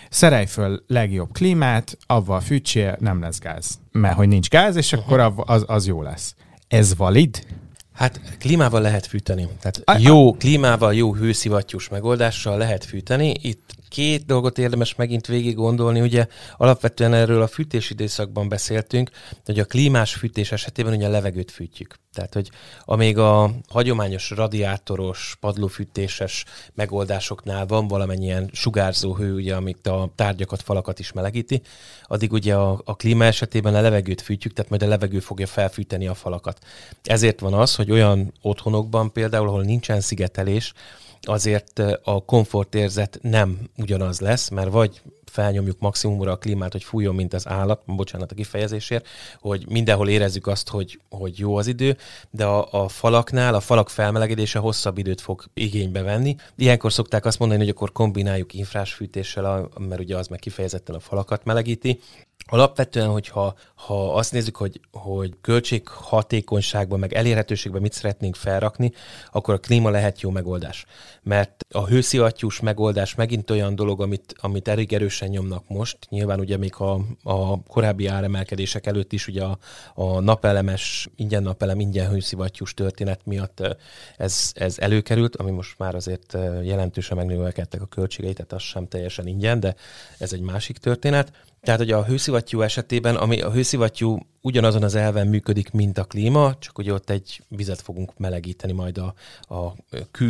szerelj 0.09 0.45
föl 0.45 0.83
legjobb 0.87 1.31
klímát, 1.31 1.97
avval 2.07 2.39
fűtsél, 2.39 2.97
nem 2.99 3.21
lesz 3.21 3.39
gáz. 3.39 3.79
Mert 3.91 4.15
hogy 4.15 4.27
nincs 4.27 4.49
gáz, 4.49 4.75
és 4.75 4.93
akkor 4.93 5.33
az, 5.35 5.63
az 5.67 5.87
jó 5.87 6.01
lesz. 6.01 6.35
Ez 6.67 6.95
valid? 6.95 7.45
Hát 7.93 8.21
klímával 8.39 8.81
lehet 8.81 9.05
fűteni. 9.05 9.47
Tehát 9.59 10.01
jó 10.01 10.33
klímával, 10.33 10.93
jó 10.93 11.13
hőszivattyús 11.13 11.89
megoldással 11.89 12.57
lehet 12.57 12.85
fűteni. 12.85 13.33
Itt 13.41 13.75
két 13.89 14.25
dolgot 14.25 14.57
érdemes 14.57 14.95
megint 14.95 15.27
végig 15.27 15.55
gondolni. 15.55 16.01
Ugye 16.01 16.27
alapvetően 16.57 17.13
erről 17.13 17.41
a 17.41 17.47
fűtés 17.47 17.89
időszakban 17.89 18.49
beszéltünk, 18.49 19.09
hogy 19.45 19.59
a 19.59 19.65
klímás 19.65 20.13
fűtés 20.13 20.51
esetében 20.51 20.93
ugye 20.93 21.05
a 21.07 21.09
levegőt 21.09 21.51
fűtjük. 21.51 21.95
Tehát, 22.13 22.33
hogy 22.33 22.49
amíg 22.85 23.17
a 23.17 23.51
hagyományos 23.67 24.29
radiátoros, 24.29 25.37
padlófűtéses 25.39 26.45
megoldásoknál 26.73 27.65
van 27.65 27.87
valamennyien 27.87 28.49
sugárzó 28.53 29.15
hő, 29.15 29.33
ugye, 29.33 29.55
amit 29.55 29.87
a 29.87 30.11
tárgyakat, 30.15 30.61
falakat 30.61 30.99
is 30.99 31.11
melegíti, 31.11 31.61
addig 32.03 32.31
ugye 32.31 32.55
a, 32.55 32.81
a 32.85 32.95
klíma 32.95 33.23
esetében 33.23 33.75
a 33.75 33.81
levegőt 33.81 34.21
fűtjük, 34.21 34.53
tehát 34.53 34.69
majd 34.69 34.83
a 34.83 34.87
levegő 34.87 35.19
fogja 35.19 35.47
felfűteni 35.47 36.07
a 36.07 36.13
falakat. 36.13 36.59
Ezért 37.03 37.39
van 37.39 37.53
az, 37.53 37.75
hogy 37.75 37.91
olyan 37.91 38.33
otthonokban 38.41 39.11
például, 39.11 39.47
ahol 39.47 39.63
nincsen 39.63 40.01
szigetelés, 40.01 40.73
azért 41.21 41.79
a 42.03 42.25
komfortérzet 42.25 43.19
nem 43.21 43.59
ugyanaz 43.77 44.19
lesz, 44.19 44.49
mert 44.49 44.71
vagy 44.71 45.01
felnyomjuk 45.37 45.79
maximumra 45.79 46.31
a 46.31 46.37
klímát, 46.37 46.71
hogy 46.71 46.83
fújjon, 46.83 47.15
mint 47.15 47.33
az 47.33 47.47
állat, 47.47 47.81
bocsánat 47.85 48.31
a 48.31 48.35
kifejezésért, 48.35 49.07
hogy 49.39 49.65
mindenhol 49.69 50.09
érezzük 50.09 50.47
azt, 50.47 50.69
hogy, 50.69 50.99
hogy 51.09 51.39
jó 51.39 51.57
az 51.57 51.67
idő, 51.67 51.97
de 52.29 52.45
a, 52.45 52.83
a 52.83 52.87
falaknál 52.87 53.53
a 53.53 53.59
falak 53.59 53.89
felmelegedése 53.89 54.59
hosszabb 54.59 54.97
időt 54.97 55.21
fog 55.21 55.43
igénybe 55.53 56.01
venni. 56.01 56.35
Ilyenkor 56.55 56.93
szokták 56.93 57.25
azt 57.25 57.39
mondani, 57.39 57.59
hogy 57.59 57.69
akkor 57.69 57.91
kombináljuk 57.91 58.53
infrás 58.53 58.93
fűtéssel, 58.93 59.69
mert 59.77 60.01
ugye 60.01 60.17
az 60.17 60.27
meg 60.27 60.39
kifejezetten 60.39 60.95
a 60.95 60.99
falakat 60.99 61.43
melegíti, 61.43 61.99
Alapvetően, 62.49 63.09
hogyha 63.09 63.55
ha 63.75 64.13
azt 64.13 64.31
nézzük, 64.31 64.55
hogy, 64.55 64.79
hogy 64.91 65.33
költséghatékonyságban, 65.41 66.99
meg 66.99 67.13
elérhetőségben 67.13 67.81
mit 67.81 67.93
szeretnénk 67.93 68.35
felrakni, 68.35 68.91
akkor 69.31 69.53
a 69.53 69.57
klíma 69.57 69.89
lehet 69.89 70.21
jó 70.21 70.29
megoldás. 70.29 70.85
Mert 71.23 71.65
a 71.69 71.87
hőszivattyús 71.87 72.59
megoldás 72.59 73.15
megint 73.15 73.49
olyan 73.49 73.75
dolog, 73.75 74.01
amit, 74.01 74.35
amit 74.37 74.67
elég 74.67 74.93
erősen 74.93 75.29
nyomnak 75.29 75.67
most. 75.67 75.97
Nyilván 76.09 76.39
ugye 76.39 76.57
még 76.57 76.75
a, 76.75 76.99
a 77.23 77.63
korábbi 77.63 78.07
áremelkedések 78.07 78.85
előtt 78.85 79.13
is 79.13 79.27
ugye 79.27 79.43
a, 79.43 79.57
a 79.93 80.19
napelemes, 80.19 81.09
ingyen 81.15 81.43
napelem, 81.43 81.79
ingyen 81.79 82.09
hőszivattyús 82.09 82.73
történet 82.73 83.19
miatt 83.25 83.77
ez, 84.17 84.51
ez 84.53 84.79
előkerült, 84.79 85.35
ami 85.35 85.51
most 85.51 85.77
már 85.77 85.95
azért 85.95 86.37
jelentősen 86.63 87.17
megnövelkedtek 87.17 87.81
a 87.81 87.85
költségei, 87.85 88.33
tehát 88.33 88.53
az 88.53 88.61
sem 88.61 88.87
teljesen 88.87 89.27
ingyen, 89.27 89.59
de 89.59 89.75
ez 90.17 90.33
egy 90.33 90.41
másik 90.41 90.77
történet. 90.77 91.31
Tehát, 91.67 91.81
hogy 91.81 91.91
a 91.91 92.05
hőszivattyú 92.05 92.61
esetében, 92.61 93.15
ami 93.15 93.41
a 93.41 93.51
hőszivattyú 93.51 94.17
ugyanazon 94.41 94.83
az 94.83 94.95
elven 94.95 95.27
működik, 95.27 95.71
mint 95.71 95.97
a 95.97 96.03
klíma, 96.03 96.55
csak 96.59 96.77
ugye 96.77 96.93
ott 96.93 97.09
egy 97.09 97.41
vizet 97.47 97.81
fogunk 97.81 98.17
melegíteni 98.17 98.71
majd 98.73 98.97
a, 98.97 99.13
a 99.55 99.73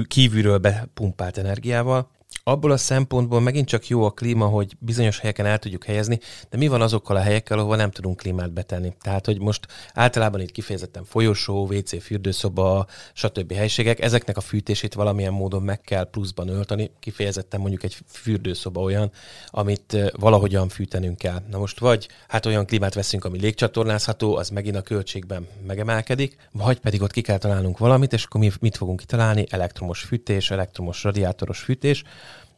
kívülről 0.08 0.58
bepumpált 0.58 1.38
energiával 1.38 2.10
abból 2.48 2.72
a 2.72 2.78
szempontból 2.78 3.42
megint 3.42 3.68
csak 3.68 3.88
jó 3.88 4.04
a 4.04 4.12
klíma, 4.12 4.46
hogy 4.46 4.76
bizonyos 4.80 5.20
helyeken 5.20 5.46
el 5.46 5.60
tudjuk 5.60 5.84
helyezni, 5.84 6.20
de 6.50 6.58
mi 6.58 6.68
van 6.68 6.82
azokkal 6.82 7.16
a 7.16 7.20
helyekkel, 7.20 7.60
ahol 7.60 7.76
nem 7.76 7.92
tudunk 7.92 8.18
klímát 8.18 8.52
betenni? 8.52 8.94
Tehát, 9.02 9.26
hogy 9.26 9.40
most 9.40 9.68
általában 9.94 10.42
itt 10.42 10.52
kifejezetten 10.52 11.04
folyosó, 11.04 11.68
WC, 11.72 12.04
fürdőszoba, 12.04 12.86
stb. 13.14 13.54
helységek, 13.54 14.02
ezeknek 14.02 14.38
a 14.38 14.42
fűtését 14.42 14.94
valamilyen 14.94 15.34
módon 15.34 15.62
meg 15.64 15.82
kell 15.82 16.10
pluszban 16.10 16.48
ölteni, 16.48 16.92
kifejezetten 17.00 17.60
mondjuk 17.60 17.84
egy 17.84 17.98
fürdőszoba 18.08 18.82
olyan, 18.82 19.12
amit 19.48 19.98
valahogyan 20.20 20.70
fűtenünk 20.70 21.18
kell. 21.18 21.42
Na 21.50 21.58
most 21.58 21.80
vagy 21.80 22.08
hát 22.28 22.46
olyan 22.46 22.66
klímát 22.66 22.94
veszünk, 22.94 23.26
ami 23.26 23.40
légcsatornázható, 23.40 24.36
az 24.36 24.50
megint 24.50 24.76
a 24.76 24.82
költségben 24.82 25.48
megemelkedik, 25.66 26.38
vagy 26.52 26.80
pedig 26.80 27.02
ott 27.02 27.12
ki 27.12 27.22
kell 27.22 27.38
találnunk 27.38 27.78
valamit, 27.78 28.14
és 28.14 28.24
akkor 28.24 28.42
mi 28.42 28.52
mit 28.60 28.78
fogunk 28.78 29.00
kitalálni? 29.00 29.46
Elektromos 29.50 30.02
fűtés, 30.02 30.52
elektromos 30.52 31.04
radiátoros 31.04 31.60
fűtés, 31.60 32.04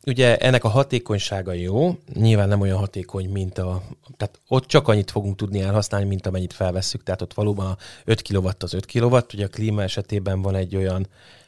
Ugye 0.06 0.38
ennek 0.38 0.64
a 0.64 0.68
hatékonysága 0.70 1.54
jó, 1.54 1.98
nyilván 2.14 2.48
nem 2.48 2.62
olyan 2.62 2.78
hatékony, 2.78 3.30
mint 3.30 3.58
a... 3.58 3.82
Tehát 4.18 4.40
ott 4.48 4.66
csak 4.66 4.88
annyit 4.88 5.12
fogunk 5.12 5.36
tudni 5.36 5.62
elhasználni, 5.62 6.08
mint 6.08 6.28
amennyit 6.28 6.54
felvesszük, 6.54 7.04
tehát 7.04 7.22
ott 7.22 7.34
valóban 7.34 7.66
a 7.66 7.78
5 8.06 8.22
kW 8.22 8.50
az 8.60 8.74
5 8.74 8.86
kW, 8.86 9.18
ugye 9.34 9.46
a 9.46 9.50
klíma 9.50 9.82
esetében 9.82 10.42
van 10.42 10.56
egy 10.56 10.76
olyan 10.76 11.08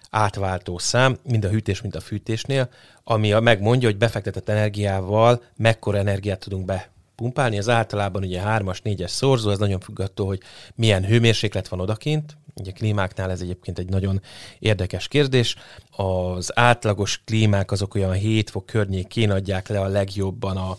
átváltó 0.09 0.77
szám, 0.77 1.17
mind 1.23 1.45
a 1.45 1.49
hűtés, 1.49 1.81
mind 1.81 1.95
a 1.95 1.99
fűtésnél, 1.99 2.69
ami 3.03 3.29
megmondja, 3.29 3.87
hogy 3.89 3.97
befektetett 3.97 4.49
energiával 4.49 5.43
mekkora 5.55 5.97
energiát 5.97 6.39
tudunk 6.39 6.65
be 6.65 6.89
pumpálni. 7.21 7.57
Ez 7.57 7.69
általában 7.69 8.23
ugye 8.23 8.41
3-as, 8.45 8.77
4-es 8.83 9.07
szorzó, 9.07 9.49
ez 9.49 9.57
nagyon 9.57 9.79
függ 9.79 9.99
attól, 9.99 10.27
hogy 10.27 10.41
milyen 10.75 11.05
hőmérséklet 11.05 11.67
van 11.67 11.79
odakint. 11.79 12.37
Ugye 12.55 12.71
klímáknál 12.71 13.31
ez 13.31 13.41
egyébként 13.41 13.79
egy 13.79 13.89
nagyon 13.89 14.21
érdekes 14.59 15.07
kérdés. 15.07 15.55
Az 15.89 16.57
átlagos 16.57 17.21
klímák 17.25 17.71
azok 17.71 17.95
olyan 17.95 18.13
7 18.13 18.49
fok 18.49 18.65
környékén 18.65 19.31
adják 19.31 19.67
le 19.67 19.79
a 19.79 19.87
legjobban 19.87 20.57
a, 20.57 20.77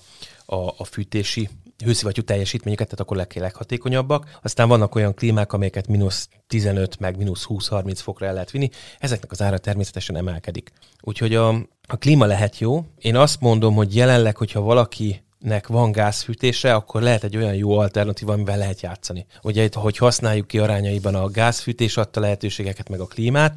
a, 0.57 0.75
a 0.77 0.85
fűtési 0.85 1.49
hőszivattyú 1.85 2.23
teljesítményeket, 2.23 2.89
tehát 2.89 3.01
akkor 3.01 3.17
leg, 3.17 3.33
leghatékonyabbak. 3.35 4.39
Aztán 4.43 4.69
vannak 4.69 4.95
olyan 4.95 5.15
klímák, 5.15 5.53
amelyeket 5.53 5.89
mínusz 5.89 6.29
15 6.47 6.99
meg 6.99 7.17
mínusz 7.17 7.47
20-30 7.49 7.93
fokra 7.95 8.27
el 8.27 8.33
lehet 8.33 8.51
vinni. 8.51 8.69
Ezeknek 8.99 9.31
az 9.31 9.43
ára 9.43 9.59
természetesen 9.59 10.17
emelkedik. 10.17 10.73
Úgyhogy 11.01 11.35
a, 11.35 11.49
a 11.87 11.97
klíma 11.99 12.27
lehet 12.27 12.59
jó. 12.59 12.85
Én 12.99 13.17
azt 13.17 13.41
mondom, 13.41 13.75
hogy 13.75 13.95
jelenleg, 13.97 14.37
hogyha 14.37 14.61
valaki 14.61 15.23
nek 15.43 15.67
van 15.67 15.93
gázfűtése, 15.93 16.75
akkor 16.75 17.03
lehet 17.03 17.25
egy 17.25 17.37
olyan 17.37 17.55
jó 17.55 17.79
alternatíva, 17.79 18.33
amivel 18.33 18.59
lehet 18.59 18.81
játszani. 18.81 19.27
Ugye 19.43 19.63
itt, 19.63 19.75
hogy 19.75 19.97
használjuk 19.97 20.47
ki 20.47 20.59
arányaiban 20.59 21.15
a 21.15 21.29
gázfűtés 21.29 21.97
adta 21.97 22.21
lehetőségeket, 22.21 22.89
meg 22.89 23.01
a 23.01 23.07
klímát, 23.07 23.55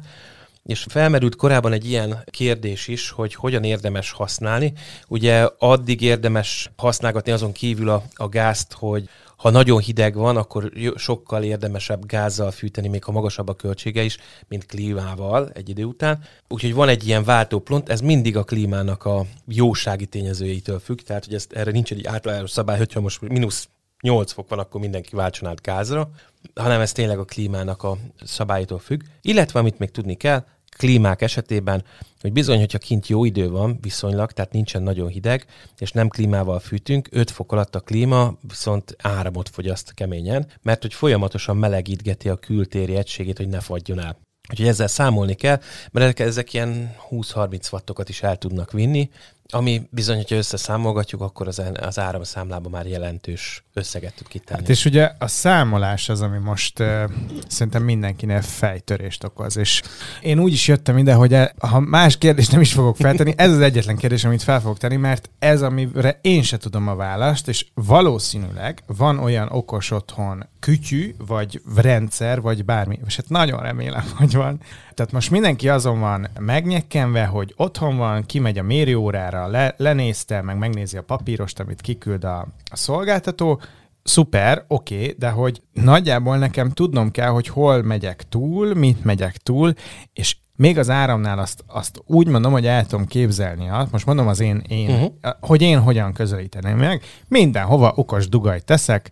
és 0.66 0.86
felmerült 0.88 1.36
korábban 1.36 1.72
egy 1.72 1.88
ilyen 1.90 2.24
kérdés 2.30 2.88
is, 2.88 3.10
hogy 3.10 3.34
hogyan 3.34 3.64
érdemes 3.64 4.10
használni. 4.10 4.72
Ugye 5.08 5.48
addig 5.58 6.00
érdemes 6.00 6.70
használgatni 6.76 7.32
azon 7.32 7.52
kívül 7.52 7.88
a, 7.88 8.02
a 8.14 8.28
gázt, 8.28 8.72
hogy 8.72 9.08
ha 9.36 9.50
nagyon 9.50 9.80
hideg 9.80 10.14
van, 10.14 10.36
akkor 10.36 10.72
sokkal 10.96 11.42
érdemesebb 11.42 12.06
gázzal 12.06 12.50
fűteni, 12.50 12.88
még 12.88 13.04
ha 13.04 13.12
magasabb 13.12 13.48
a 13.48 13.54
költsége 13.54 14.02
is, 14.02 14.16
mint 14.48 14.66
klímával 14.66 15.50
egy 15.54 15.68
idő 15.68 15.84
után. 15.84 16.24
Úgyhogy 16.48 16.74
van 16.74 16.88
egy 16.88 17.06
ilyen 17.06 17.24
váltópont, 17.24 17.88
ez 17.88 18.00
mindig 18.00 18.36
a 18.36 18.44
klímának 18.44 19.04
a 19.04 19.24
jósági 19.46 20.06
tényezőjeitől 20.06 20.78
függ, 20.78 20.98
tehát 21.00 21.24
hogy 21.24 21.34
ezt, 21.34 21.52
erre 21.52 21.70
nincs 21.70 21.92
egy 21.92 22.06
általános 22.06 22.50
szabály, 22.50 22.78
hogyha 22.78 23.00
most 23.00 23.20
mínusz 23.20 23.68
8 24.00 24.32
fok 24.32 24.48
van, 24.48 24.58
akkor 24.58 24.80
mindenki 24.80 25.16
váltson 25.16 25.48
át 25.48 25.62
gázra, 25.62 26.10
hanem 26.54 26.80
ez 26.80 26.92
tényleg 26.92 27.18
a 27.18 27.24
klímának 27.24 27.82
a 27.82 27.96
szabálytól 28.24 28.78
függ. 28.78 29.00
Illetve, 29.22 29.58
amit 29.58 29.78
még 29.78 29.90
tudni 29.90 30.14
kell, 30.14 30.44
klímák 30.76 31.22
esetében, 31.22 31.84
hogy 32.20 32.32
bizony, 32.32 32.58
hogyha 32.58 32.78
kint 32.78 33.06
jó 33.06 33.24
idő 33.24 33.50
van 33.50 33.78
viszonylag, 33.80 34.32
tehát 34.32 34.52
nincsen 34.52 34.82
nagyon 34.82 35.08
hideg, 35.08 35.46
és 35.78 35.90
nem 35.92 36.08
klímával 36.08 36.58
fűtünk, 36.58 37.08
5 37.10 37.30
fok 37.30 37.52
alatt 37.52 37.74
a 37.74 37.80
klíma 37.80 38.34
viszont 38.40 38.96
áramot 39.02 39.48
fogyaszt 39.48 39.94
keményen, 39.94 40.46
mert 40.62 40.82
hogy 40.82 40.94
folyamatosan 40.94 41.56
melegítgeti 41.56 42.28
a 42.28 42.36
kültéri 42.36 42.96
egységét, 42.96 43.36
hogy 43.36 43.48
ne 43.48 43.60
fagyjon 43.60 44.00
el. 44.00 44.16
Úgyhogy 44.50 44.68
ezzel 44.68 44.86
számolni 44.86 45.34
kell, 45.34 45.60
mert 45.92 46.20
ezek 46.20 46.52
ilyen 46.52 46.94
20-30 47.10 47.72
wattokat 47.72 48.08
is 48.08 48.22
el 48.22 48.36
tudnak 48.36 48.72
vinni, 48.72 49.10
ami 49.50 49.82
bizony, 49.90 50.16
hogyha 50.16 50.36
összeszámolgatjuk, 50.36 51.20
akkor 51.20 51.48
az, 51.48 51.62
az 51.80 51.98
áramszámlában 51.98 52.70
már 52.70 52.86
jelentős 52.86 53.64
összeget 53.72 54.14
tud 54.14 54.28
kitenni. 54.28 54.60
Hát 54.60 54.68
és 54.68 54.84
ugye 54.84 55.10
a 55.18 55.26
számolás 55.26 56.08
az, 56.08 56.20
ami 56.20 56.38
most 56.38 56.80
uh, 56.80 57.02
szerintem 57.48 57.82
mindenkinek 57.82 58.42
fejtörést 58.42 59.24
okoz. 59.24 59.56
És 59.56 59.82
én 60.22 60.38
úgy 60.38 60.52
is 60.52 60.68
jöttem 60.68 60.98
ide, 60.98 61.14
hogy 61.14 61.32
e, 61.32 61.54
ha 61.58 61.80
más 61.80 62.18
kérdést 62.18 62.52
nem 62.52 62.60
is 62.60 62.72
fogok 62.72 62.96
feltenni, 62.96 63.34
ez 63.36 63.50
az 63.50 63.60
egyetlen 63.60 63.96
kérdés, 63.96 64.24
amit 64.24 64.42
fel 64.42 64.60
fogok 64.60 64.78
tenni, 64.78 64.96
mert 64.96 65.30
ez, 65.38 65.62
amire 65.62 66.18
én 66.22 66.42
se 66.42 66.56
tudom 66.56 66.88
a 66.88 66.94
választ, 66.94 67.48
és 67.48 67.66
valószínűleg 67.74 68.82
van 68.86 69.18
olyan 69.18 69.48
okos 69.50 69.90
otthon 69.90 70.46
kütyű, 70.60 71.14
vagy 71.26 71.62
rendszer, 71.76 72.40
vagy 72.40 72.64
bármi, 72.64 72.98
és 73.06 73.16
hát 73.16 73.28
nagyon 73.28 73.60
remélem, 73.60 74.04
hogy 74.16 74.34
van. 74.34 74.60
Tehát 74.94 75.12
most 75.12 75.30
mindenki 75.30 75.68
azon 75.68 76.00
van 76.00 76.28
megnyekkenve, 76.38 77.24
hogy 77.24 77.54
otthon 77.56 77.96
van, 77.96 78.26
kimegy 78.26 78.58
a 78.58 78.62
mérőórára, 78.62 79.35
le, 79.44 79.74
lenézte, 79.76 80.42
meg 80.42 80.58
megnézi 80.58 80.96
a 80.96 81.02
papírost, 81.02 81.60
amit 81.60 81.80
kiküld 81.80 82.24
a, 82.24 82.46
a 82.70 82.76
szolgáltató, 82.76 83.60
szuper, 84.02 84.64
oké, 84.68 84.94
okay, 84.94 85.14
de 85.18 85.28
hogy 85.28 85.62
nagyjából 85.72 86.38
nekem 86.38 86.70
tudnom 86.70 87.10
kell, 87.10 87.28
hogy 87.28 87.48
hol 87.48 87.82
megyek 87.82 88.22
túl, 88.28 88.74
mit 88.74 89.04
megyek 89.04 89.36
túl, 89.36 89.74
és 90.12 90.36
még 90.56 90.78
az 90.78 90.90
áramnál 90.90 91.38
azt, 91.38 91.64
azt 91.66 92.02
úgy 92.06 92.26
mondom, 92.26 92.52
hogy 92.52 92.66
el 92.66 92.86
tudom 92.86 93.06
képzelni, 93.06 93.70
most 93.90 94.06
mondom 94.06 94.26
az 94.26 94.40
én, 94.40 94.62
én 94.68 94.90
uh-huh. 94.90 95.12
hogy 95.40 95.62
én 95.62 95.80
hogyan 95.80 96.12
közelíteném 96.12 96.76
meg, 96.76 97.02
mindenhova 97.28 97.92
okos 97.96 98.28
dugajt 98.28 98.64
teszek, 98.64 99.10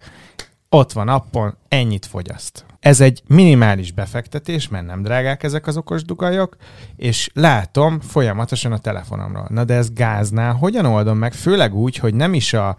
ott 0.74 0.92
van 0.92 1.08
appon, 1.08 1.56
ennyit 1.68 2.06
fogyaszt. 2.06 2.64
Ez 2.80 3.00
egy 3.00 3.22
minimális 3.26 3.92
befektetés, 3.92 4.68
mert 4.68 4.86
nem 4.86 5.02
drágák 5.02 5.42
ezek 5.42 5.66
az 5.66 5.76
okos 5.76 6.04
dugajok, 6.04 6.56
és 6.96 7.30
látom 7.32 8.00
folyamatosan 8.00 8.72
a 8.72 8.78
telefonomról. 8.78 9.46
Na 9.50 9.64
de 9.64 9.74
ez 9.74 9.92
gáznál 9.92 10.52
hogyan 10.52 10.84
oldom 10.86 11.18
meg? 11.18 11.32
Főleg 11.32 11.74
úgy, 11.74 11.96
hogy 11.96 12.14
nem 12.14 12.34
is 12.34 12.52
a 12.52 12.76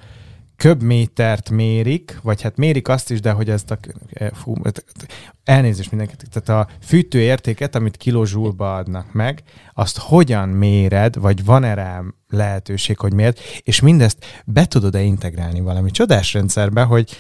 köbmétert 0.56 1.50
mérik, 1.50 2.20
vagy 2.22 2.42
hát 2.42 2.58
mérik 2.58 2.88
azt 2.88 3.12
is, 3.12 3.22
de 3.22 3.32
hogy 3.32 3.50
ezt 3.50 3.72
a... 3.72 3.78
Eh, 4.14 4.30
fú, 4.34 4.56
elnézést 5.44 5.92
mindenkit. 5.92 6.26
Tehát 6.32 6.68
a 6.68 6.72
fűtőértéket, 6.82 7.76
amit 7.76 7.98
kilózsúlba 7.98 8.76
adnak 8.76 9.14
meg, 9.14 9.44
azt 9.74 9.98
hogyan 9.98 10.50
méred, 10.50 11.20
vagy 11.20 11.46
van-e 11.46 11.74
rá 11.74 12.02
lehetőség, 12.30 13.00
hogy 13.00 13.14
miért, 13.14 13.40
és 13.64 13.82
mindezt 13.82 14.44
be 14.46 14.66
tudod-e 14.66 15.02
integrálni 15.02 15.60
valami 15.60 15.92
csodás 15.92 16.34
rendszerbe, 16.34 16.84
hogy 16.84 17.18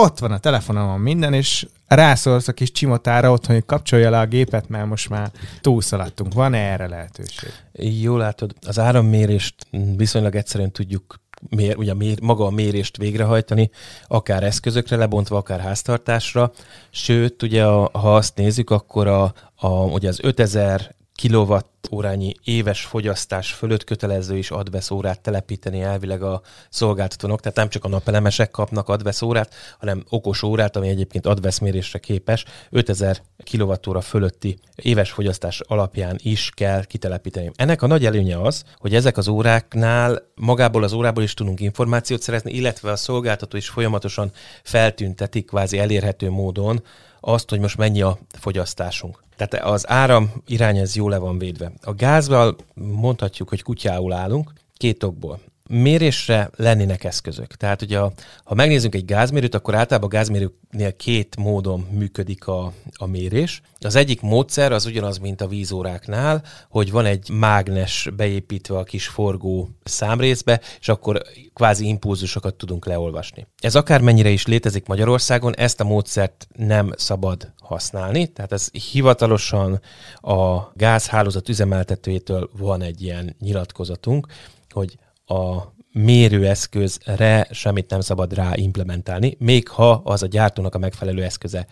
ott 0.00 0.18
van 0.18 0.32
a 0.32 0.38
telefonomon 0.38 1.00
minden, 1.00 1.32
és 1.32 1.66
rászólsz 1.86 2.48
a 2.48 2.52
kis 2.52 2.72
csimotára 2.72 3.30
ott, 3.30 3.46
hogy 3.46 3.64
kapcsolja 3.64 4.10
le 4.10 4.18
a 4.18 4.26
gépet, 4.26 4.68
mert 4.68 4.86
most 4.86 5.08
már 5.08 5.30
túlszaladtunk. 5.60 6.34
Van-e 6.34 6.58
erre 6.58 6.88
lehetőség? 6.88 7.50
Jó 7.72 8.16
látod, 8.16 8.54
az 8.66 8.78
árammérést 8.78 9.54
viszonylag 9.96 10.34
egyszerűen 10.34 10.72
tudjuk 10.72 11.20
mér, 11.48 11.76
ugye 11.76 11.94
mér, 11.94 12.20
maga 12.20 12.44
a 12.46 12.50
mérést 12.50 12.96
végrehajtani, 12.96 13.70
akár 14.06 14.42
eszközökre 14.42 14.96
lebontva, 14.96 15.36
akár 15.36 15.60
háztartásra. 15.60 16.52
Sőt, 16.90 17.42
ugye 17.42 17.64
a, 17.64 17.90
ha 17.92 18.16
azt 18.16 18.36
nézzük, 18.36 18.70
akkor 18.70 19.06
a, 19.06 19.34
a, 19.54 19.68
ugye 19.68 20.08
az 20.08 20.18
5000 20.22 20.94
kilowatt 21.16 21.88
órányi 21.92 22.34
éves 22.44 22.84
fogyasztás 22.84 23.52
fölött 23.52 23.84
kötelező 23.84 24.36
is 24.36 24.50
advesz 24.50 24.90
órát 24.90 25.20
telepíteni 25.20 25.80
elvileg 25.82 26.22
a 26.22 26.40
szolgáltatónak, 26.68 27.40
tehát 27.40 27.56
nem 27.56 27.68
csak 27.68 27.84
a 27.84 27.88
napelemesek 27.88 28.50
kapnak 28.50 28.88
advesz 28.88 29.22
órát, 29.22 29.54
hanem 29.78 30.04
okos 30.08 30.42
órát, 30.42 30.76
ami 30.76 30.88
egyébként 30.88 31.26
adveszmérésre 31.26 31.98
képes, 31.98 32.44
5000 32.70 33.22
kWh 33.50 34.00
fölötti 34.00 34.58
éves 34.74 35.10
fogyasztás 35.10 35.60
alapján 35.60 36.18
is 36.22 36.50
kell 36.54 36.84
kitelepíteni. 36.84 37.50
Ennek 37.54 37.82
a 37.82 37.86
nagy 37.86 38.06
előnye 38.06 38.40
az, 38.40 38.64
hogy 38.78 38.94
ezek 38.94 39.16
az 39.16 39.28
óráknál 39.28 40.22
magából 40.34 40.82
az 40.82 40.92
órából 40.92 41.22
is 41.22 41.34
tudunk 41.34 41.60
információt 41.60 42.22
szerezni, 42.22 42.52
illetve 42.52 42.90
a 42.90 42.96
szolgáltató 42.96 43.56
is 43.56 43.68
folyamatosan 43.68 44.30
feltüntetik 44.62 45.46
kvázi 45.46 45.78
elérhető 45.78 46.30
módon 46.30 46.82
azt, 47.20 47.50
hogy 47.50 47.60
most 47.60 47.76
mennyi 47.76 48.02
a 48.02 48.18
fogyasztásunk. 48.28 49.22
Tehát 49.36 49.66
az 49.66 49.88
áram 49.88 50.32
irány 50.46 50.76
ez 50.76 50.96
jól 50.96 51.10
le 51.10 51.18
van 51.18 51.38
védve. 51.38 51.72
A 51.82 51.94
gázval 51.94 52.56
mondhatjuk, 52.74 53.48
hogy 53.48 53.62
kutyául 53.62 54.12
állunk, 54.12 54.52
két 54.76 55.02
okból 55.02 55.40
mérésre 55.68 56.50
lennének 56.56 57.04
eszközök. 57.04 57.54
Tehát 57.54 57.82
ugye, 57.82 57.98
ha 58.44 58.54
megnézzünk 58.54 58.94
egy 58.94 59.04
gázmérőt, 59.04 59.54
akkor 59.54 59.74
általában 59.74 60.08
a 60.08 60.12
gázmérőknél 60.12 60.96
két 60.96 61.36
módon 61.36 61.86
működik 61.90 62.46
a, 62.46 62.72
a 62.94 63.06
mérés. 63.06 63.62
Az 63.80 63.94
egyik 63.94 64.20
módszer 64.20 64.72
az 64.72 64.86
ugyanaz, 64.86 65.18
mint 65.18 65.40
a 65.40 65.46
vízóráknál, 65.46 66.42
hogy 66.68 66.90
van 66.90 67.04
egy 67.04 67.30
mágnes 67.30 68.08
beépítve 68.16 68.78
a 68.78 68.84
kis 68.84 69.06
forgó 69.08 69.68
számrészbe, 69.84 70.60
és 70.80 70.88
akkor 70.88 71.22
kvázi 71.54 71.86
impulzusokat 71.86 72.54
tudunk 72.54 72.86
leolvasni. 72.86 73.46
Ez 73.60 73.74
akármennyire 73.74 74.28
is 74.28 74.46
létezik 74.46 74.86
Magyarországon, 74.86 75.56
ezt 75.56 75.80
a 75.80 75.84
módszert 75.84 76.46
nem 76.56 76.92
szabad 76.96 77.52
használni, 77.60 78.26
tehát 78.26 78.52
ez 78.52 78.68
hivatalosan 78.70 79.80
a 80.14 80.70
gázhálózat 80.74 81.48
üzemeltetőjétől 81.48 82.50
van 82.58 82.82
egy 82.82 83.02
ilyen 83.02 83.36
nyilatkozatunk, 83.40 84.26
hogy 84.70 84.98
a 85.26 85.74
mérőeszközre 85.92 87.48
semmit 87.50 87.90
nem 87.90 88.00
szabad 88.00 88.34
rá 88.34 88.50
implementálni, 88.54 89.36
még 89.38 89.68
ha 89.68 89.90
az 89.90 90.22
a 90.22 90.26
gyártónak 90.26 90.74
a 90.74 90.78
megfelelő 90.78 91.22
eszköze 91.22 91.66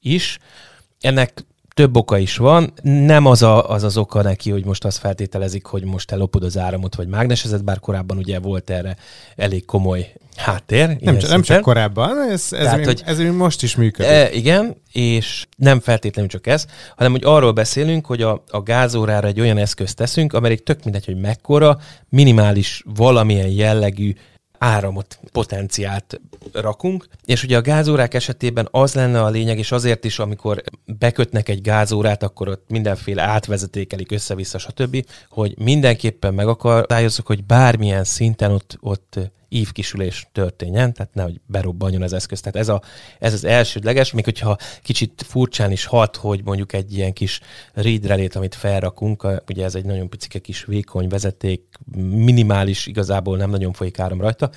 is. 0.00 0.38
Ennek 1.00 1.44
több 1.74 1.96
oka 1.96 2.18
is 2.18 2.36
van. 2.36 2.72
Nem 2.82 3.26
az, 3.26 3.42
a, 3.42 3.70
az 3.70 3.82
az 3.82 3.96
oka 3.96 4.22
neki, 4.22 4.50
hogy 4.50 4.64
most 4.64 4.84
azt 4.84 4.98
feltételezik, 4.98 5.64
hogy 5.64 5.84
most 5.84 6.06
te 6.06 6.16
lopod 6.16 6.42
az 6.42 6.58
áramot, 6.58 6.94
vagy 6.94 7.08
mágnesezed, 7.08 7.64
bár 7.64 7.80
korábban 7.80 8.16
ugye 8.16 8.38
volt 8.38 8.70
erre 8.70 8.96
elég 9.36 9.64
komoly 9.64 10.12
háttér. 10.36 10.96
Nem, 11.00 11.18
csak, 11.18 11.30
nem 11.30 11.42
csak 11.42 11.60
korábban, 11.60 12.22
ez, 12.22 12.30
ez, 12.30 12.48
Tehát, 12.48 12.76
még, 12.76 12.86
hogy, 12.86 13.02
ez 13.04 13.18
még 13.18 13.30
most 13.30 13.62
is 13.62 13.76
működik. 13.76 14.10
E, 14.10 14.30
igen, 14.30 14.76
és 14.92 15.46
nem 15.56 15.80
feltétlenül 15.80 16.30
csak 16.30 16.46
ez, 16.46 16.66
hanem 16.96 17.12
hogy 17.12 17.24
arról 17.24 17.52
beszélünk, 17.52 18.06
hogy 18.06 18.22
a, 18.22 18.44
a 18.50 18.62
gázórára 18.62 19.26
egy 19.26 19.40
olyan 19.40 19.58
eszközt 19.58 19.96
teszünk, 19.96 20.32
amelyik 20.32 20.62
tök 20.62 20.84
mindegy, 20.84 21.04
hogy 21.04 21.20
mekkora, 21.20 21.78
minimális 22.08 22.82
valamilyen 22.94 23.48
jellegű 23.48 24.12
áramot, 24.60 25.18
potenciált 25.32 26.20
rakunk, 26.52 27.06
és 27.24 27.42
ugye 27.42 27.56
a 27.56 27.60
gázórák 27.60 28.14
esetében 28.14 28.68
az 28.70 28.94
lenne 28.94 29.22
a 29.22 29.28
lényeg, 29.28 29.58
és 29.58 29.72
azért 29.72 30.04
is, 30.04 30.18
amikor 30.18 30.62
bekötnek 30.84 31.48
egy 31.48 31.60
gázórát, 31.60 32.22
akkor 32.22 32.48
ott 32.48 32.64
mindenféle 32.68 33.22
átvezetékelik 33.22 34.12
össze-vissza, 34.12 34.58
stb., 34.58 35.06
hogy 35.28 35.58
mindenképpen 35.58 36.34
megakadályozzuk, 36.34 37.26
hogy 37.26 37.44
bármilyen 37.44 38.04
szinten 38.04 38.50
ott, 38.50 38.76
ott 38.80 39.18
ívkisülés 39.50 40.28
történjen, 40.32 40.92
tehát 40.92 41.14
nehogy 41.14 41.40
berobbanjon 41.46 42.02
az 42.02 42.12
eszköz. 42.12 42.40
Tehát 42.40 42.56
ez, 42.56 42.68
a, 42.68 42.82
ez 43.18 43.32
az 43.32 43.44
elsődleges, 43.44 44.12
még 44.12 44.24
hogyha 44.24 44.56
kicsit 44.82 45.24
furcsán 45.26 45.70
is 45.70 45.84
hat, 45.84 46.16
hogy 46.16 46.44
mondjuk 46.44 46.72
egy 46.72 46.96
ilyen 46.96 47.12
kis 47.12 47.40
read 47.72 48.06
relét, 48.06 48.34
amit 48.34 48.54
felrakunk, 48.54 49.26
ugye 49.48 49.64
ez 49.64 49.74
egy 49.74 49.84
nagyon 49.84 50.08
picike 50.08 50.38
kis 50.38 50.64
vékony 50.64 51.08
vezeték, 51.08 51.62
minimális, 52.10 52.86
igazából 52.86 53.36
nem 53.36 53.50
nagyon 53.50 53.72
folyik 53.72 53.98
áram 53.98 54.20
rajta, 54.20 54.50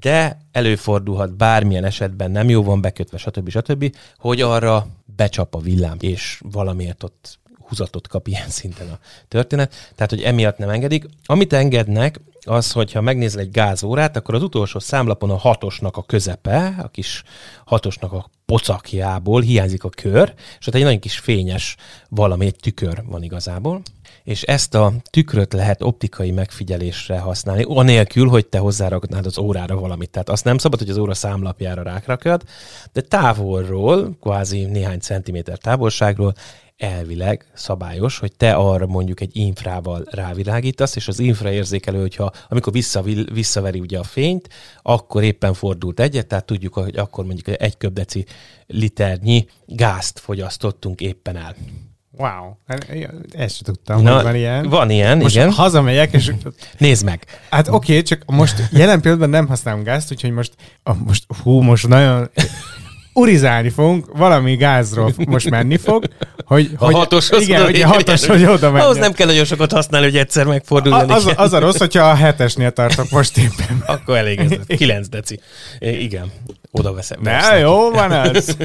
de 0.00 0.38
előfordulhat 0.52 1.36
bármilyen 1.36 1.84
esetben, 1.84 2.30
nem 2.30 2.48
jó 2.48 2.62
van 2.62 2.80
bekötve, 2.80 3.16
stb. 3.16 3.48
stb., 3.50 3.96
hogy 4.16 4.40
arra 4.40 4.86
becsap 5.16 5.54
a 5.54 5.58
villám, 5.58 5.96
és 6.00 6.40
valamiért 6.44 7.02
ott 7.02 7.40
húzatot 7.72 8.08
kap 8.08 8.26
ilyen 8.26 8.48
szinten 8.58 8.88
a 8.88 8.98
történet, 9.28 9.92
tehát 9.94 10.10
hogy 10.10 10.22
emiatt 10.22 10.58
nem 10.58 10.68
engedik. 10.68 11.04
Amit 11.24 11.52
engednek, 11.52 12.20
az, 12.44 12.72
hogyha 12.72 13.00
megnézel 13.00 13.40
egy 13.40 13.50
gázórát, 13.50 14.16
akkor 14.16 14.34
az 14.34 14.42
utolsó 14.42 14.78
számlapon 14.78 15.30
a 15.30 15.36
hatosnak 15.36 15.96
a 15.96 16.02
közepe, 16.02 16.74
a 16.78 16.88
kis 16.88 17.22
hatosnak 17.64 18.12
a 18.12 18.30
pocakjából 18.46 19.40
hiányzik 19.40 19.84
a 19.84 19.88
kör, 19.88 20.34
és 20.60 20.66
ott 20.66 20.74
egy 20.74 20.82
nagyon 20.82 20.98
kis 20.98 21.18
fényes 21.18 21.76
valami, 22.08 22.46
egy 22.46 22.56
tükör 22.56 23.02
van 23.06 23.22
igazából, 23.22 23.82
és 24.24 24.42
ezt 24.42 24.74
a 24.74 24.92
tükröt 25.10 25.52
lehet 25.52 25.82
optikai 25.82 26.30
megfigyelésre 26.30 27.18
használni, 27.18 27.64
anélkül, 27.68 28.28
hogy 28.28 28.46
te 28.46 28.58
hozzáraknád 28.58 29.26
az 29.26 29.38
órára 29.38 29.76
valamit. 29.76 30.10
Tehát 30.10 30.28
azt 30.28 30.44
nem 30.44 30.58
szabad, 30.58 30.78
hogy 30.78 30.90
az 30.90 30.96
óra 30.96 31.14
számlapjára 31.14 31.82
rákrakjad, 31.82 32.42
de 32.92 33.00
távolról, 33.00 34.16
kvázi 34.20 34.64
néhány 34.64 34.98
centiméter 34.98 35.58
távolságról 35.58 36.34
elvileg 36.76 37.50
szabályos, 37.54 38.18
hogy 38.18 38.32
te 38.36 38.54
arra 38.54 38.86
mondjuk 38.86 39.20
egy 39.20 39.36
infrával 39.36 40.04
rávilágítasz, 40.10 40.96
és 40.96 41.08
az 41.08 41.18
infraérzékelő, 41.18 42.00
hogyha 42.00 42.32
amikor 42.48 42.72
visszavil, 42.72 43.24
visszaveri 43.24 43.80
ugye 43.80 43.98
a 43.98 44.02
fényt, 44.02 44.48
akkor 44.82 45.22
éppen 45.22 45.54
fordult 45.54 46.00
egyet, 46.00 46.26
tehát 46.26 46.44
tudjuk, 46.44 46.74
hogy 46.74 46.96
akkor 46.96 47.24
mondjuk 47.24 47.62
egy 47.62 47.76
köbdeci 47.76 48.24
liternyi 48.66 49.46
gázt 49.66 50.18
fogyasztottunk 50.18 51.00
éppen 51.00 51.36
el. 51.36 51.56
Wow, 52.16 52.56
hát, 52.66 52.86
ezt 53.32 53.54
sem 53.54 53.64
tudtam, 53.64 54.02
Na, 54.02 54.14
hogy 54.14 54.22
van 54.22 54.34
ilyen. 54.34 54.68
Van 54.68 54.90
ilyen, 54.90 55.18
most 55.18 55.34
igen. 55.34 55.52
hazamegyek, 55.52 56.12
és... 56.12 56.32
Nézd 56.78 57.04
meg. 57.04 57.24
Hát 57.50 57.68
oké, 57.68 57.74
okay, 57.74 58.02
csak 58.02 58.22
most 58.26 58.62
jelen 58.72 59.00
pillanatban 59.00 59.30
nem 59.30 59.46
használom 59.46 59.82
gázt, 59.82 60.12
úgyhogy 60.12 60.30
most, 60.30 60.52
most 61.04 61.24
hú, 61.42 61.60
most 61.60 61.88
nagyon 61.88 62.30
urizálni 63.12 63.70
fogunk, 63.70 64.06
valami 64.16 64.56
gázról 64.56 65.12
most 65.26 65.50
menni 65.50 65.76
fog, 65.76 66.04
hogy, 66.44 66.70
a 66.76 66.84
hogy 66.84 66.94
hatoshoz 66.94 67.42
igen, 67.42 67.64
hogy 67.64 67.80
a 67.80 67.86
hatos, 67.86 68.26
hogy 68.26 68.44
oda 68.44 68.66
menjen. 68.66 68.84
Ahhoz 68.84 68.96
nem 68.96 69.12
kell 69.12 69.26
nagyon 69.26 69.44
sokat 69.44 69.72
használni, 69.72 70.06
hogy 70.06 70.16
egyszer 70.16 70.46
megforduljon. 70.46 71.10
A, 71.10 71.14
az, 71.14 71.32
az 71.36 71.52
a 71.52 71.58
rossz, 71.58 71.78
hogyha 71.78 72.10
a 72.10 72.14
hetesnél 72.14 72.70
tartok 72.70 73.10
most 73.10 73.38
éppen. 73.38 73.82
Akkor 73.86 74.16
elég 74.16 74.38
ez. 74.38 74.50
9 74.78 75.08
deci. 75.08 75.40
Igen, 75.78 76.32
oda 76.70 76.92
veszem. 76.92 77.18
Ne, 77.22 77.58
jó 77.58 77.90
van 77.90 78.12
ez. 78.12 78.56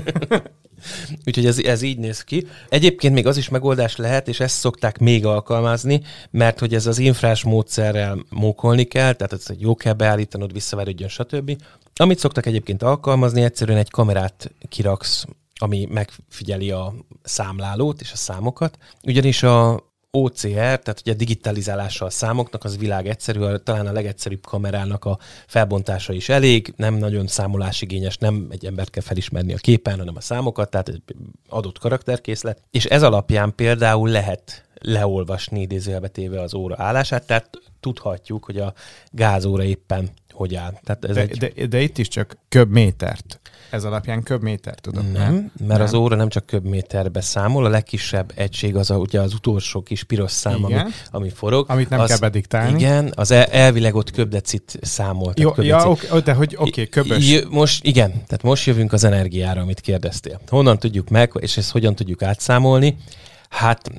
Úgyhogy 1.25 1.45
ez, 1.45 1.59
ez 1.59 1.81
így 1.81 1.97
néz 1.97 2.23
ki. 2.23 2.47
Egyébként 2.69 3.13
még 3.13 3.27
az 3.27 3.37
is 3.37 3.49
megoldás 3.49 3.95
lehet, 3.95 4.27
és 4.27 4.39
ezt 4.39 4.57
szokták 4.57 4.97
még 4.97 5.25
alkalmazni, 5.25 6.01
mert 6.31 6.59
hogy 6.59 6.73
ez 6.73 6.87
az 6.87 6.99
infrás 6.99 7.43
módszerrel 7.43 8.25
mókolni 8.29 8.83
kell, 8.83 9.13
tehát 9.13 9.33
ezt 9.33 9.53
jó 9.57 9.75
kell 9.75 9.93
beállítanod, 9.93 10.53
visszaverődjön, 10.53 11.09
stb. 11.09 11.61
Amit 11.95 12.19
szoktak 12.19 12.45
egyébként 12.45 12.83
alkalmazni, 12.83 13.41
egyszerűen 13.41 13.77
egy 13.77 13.89
kamerát 13.89 14.51
kiraksz, 14.69 15.25
ami 15.59 15.87
megfigyeli 15.91 16.71
a 16.71 16.93
számlálót 17.23 18.01
és 18.01 18.11
a 18.11 18.15
számokat. 18.15 18.77
Ugyanis 19.03 19.43
a 19.43 19.86
OCR, 20.21 20.51
tehát 20.53 21.01
ugye 21.01 21.13
digitalizálása 21.13 22.05
a 22.05 22.09
számoknak, 22.09 22.63
az 22.63 22.77
világ 22.77 23.07
egyszerű, 23.07 23.39
talán 23.63 23.87
a 23.87 23.91
legegyszerűbb 23.91 24.45
kamerának 24.45 25.05
a 25.05 25.17
felbontása 25.47 26.13
is 26.13 26.29
elég, 26.29 26.73
nem 26.75 26.93
nagyon 26.93 27.27
számolásigényes, 27.27 28.17
nem 28.17 28.47
egy 28.49 28.65
embert 28.65 28.89
kell 28.89 29.03
felismerni 29.03 29.53
a 29.53 29.57
képen, 29.57 29.97
hanem 29.97 30.15
a 30.15 30.21
számokat, 30.21 30.69
tehát 30.69 30.89
egy 30.89 31.01
adott 31.49 31.79
karakterkészlet. 31.79 32.61
És 32.71 32.85
ez 32.85 33.03
alapján 33.03 33.55
például 33.55 34.09
lehet 34.09 34.65
leolvasni 34.81 35.61
idézőjelbe 35.61 36.07
téve 36.07 36.41
az 36.41 36.53
óra 36.53 36.75
állását, 36.77 37.27
tehát 37.27 37.49
tudhatjuk, 37.79 38.45
hogy 38.45 38.57
a 38.57 38.73
gázóra 39.11 39.63
éppen 39.63 40.09
hogy 40.37 40.55
áll. 40.55 40.79
Tehát 40.83 41.05
ez 41.05 41.15
de, 41.15 41.21
egy... 41.21 41.37
de, 41.37 41.65
de 41.65 41.81
itt 41.81 41.97
is 41.97 42.07
csak 42.07 42.37
köbmétert. 42.49 43.39
Ez 43.69 43.83
alapján 43.83 44.23
köbméter, 44.23 44.75
tudod? 44.75 45.11
Nem, 45.11 45.33
nem, 45.33 45.51
mert 45.57 45.79
nem. 45.79 45.81
az 45.81 45.93
óra 45.93 46.15
nem 46.15 46.29
csak 46.29 46.45
köbméterbe 46.45 47.21
számol, 47.21 47.65
a 47.65 47.69
legkisebb 47.69 48.31
egység 48.35 48.75
az 48.75 48.91
a, 48.91 48.95
ugye 48.95 49.21
az 49.21 49.33
utolsó 49.33 49.81
kis 49.81 50.03
piros 50.03 50.31
szám, 50.31 50.63
ami, 50.63 50.75
ami 51.11 51.29
forog. 51.29 51.65
Amit 51.69 51.89
nem 51.89 51.99
az, 51.99 52.09
kell 52.09 52.17
bediktálni. 52.17 52.79
Igen, 52.79 53.11
az 53.15 53.31
el, 53.31 53.43
elvileg 53.43 53.95
ott 53.95 54.11
köbdecit 54.11 54.77
számolt. 54.81 55.39
Jó, 55.39 55.53
ja, 55.57 55.89
oké, 55.89 56.07
de 56.23 56.33
hogy 56.33 56.55
oké, 56.57 56.69
okay, 56.69 56.89
köbös. 56.89 57.29
J, 57.29 57.37
most, 57.49 57.85
igen, 57.85 58.11
tehát 58.11 58.43
most 58.43 58.65
jövünk 58.65 58.93
az 58.93 59.03
energiára, 59.03 59.61
amit 59.61 59.79
kérdeztél. 59.79 60.41
Honnan 60.47 60.79
tudjuk 60.79 61.09
meg, 61.09 61.31
és 61.39 61.57
ezt 61.57 61.71
hogyan 61.71 61.95
tudjuk 61.95 62.21
átszámolni? 62.21 62.97
Hát 63.49 63.91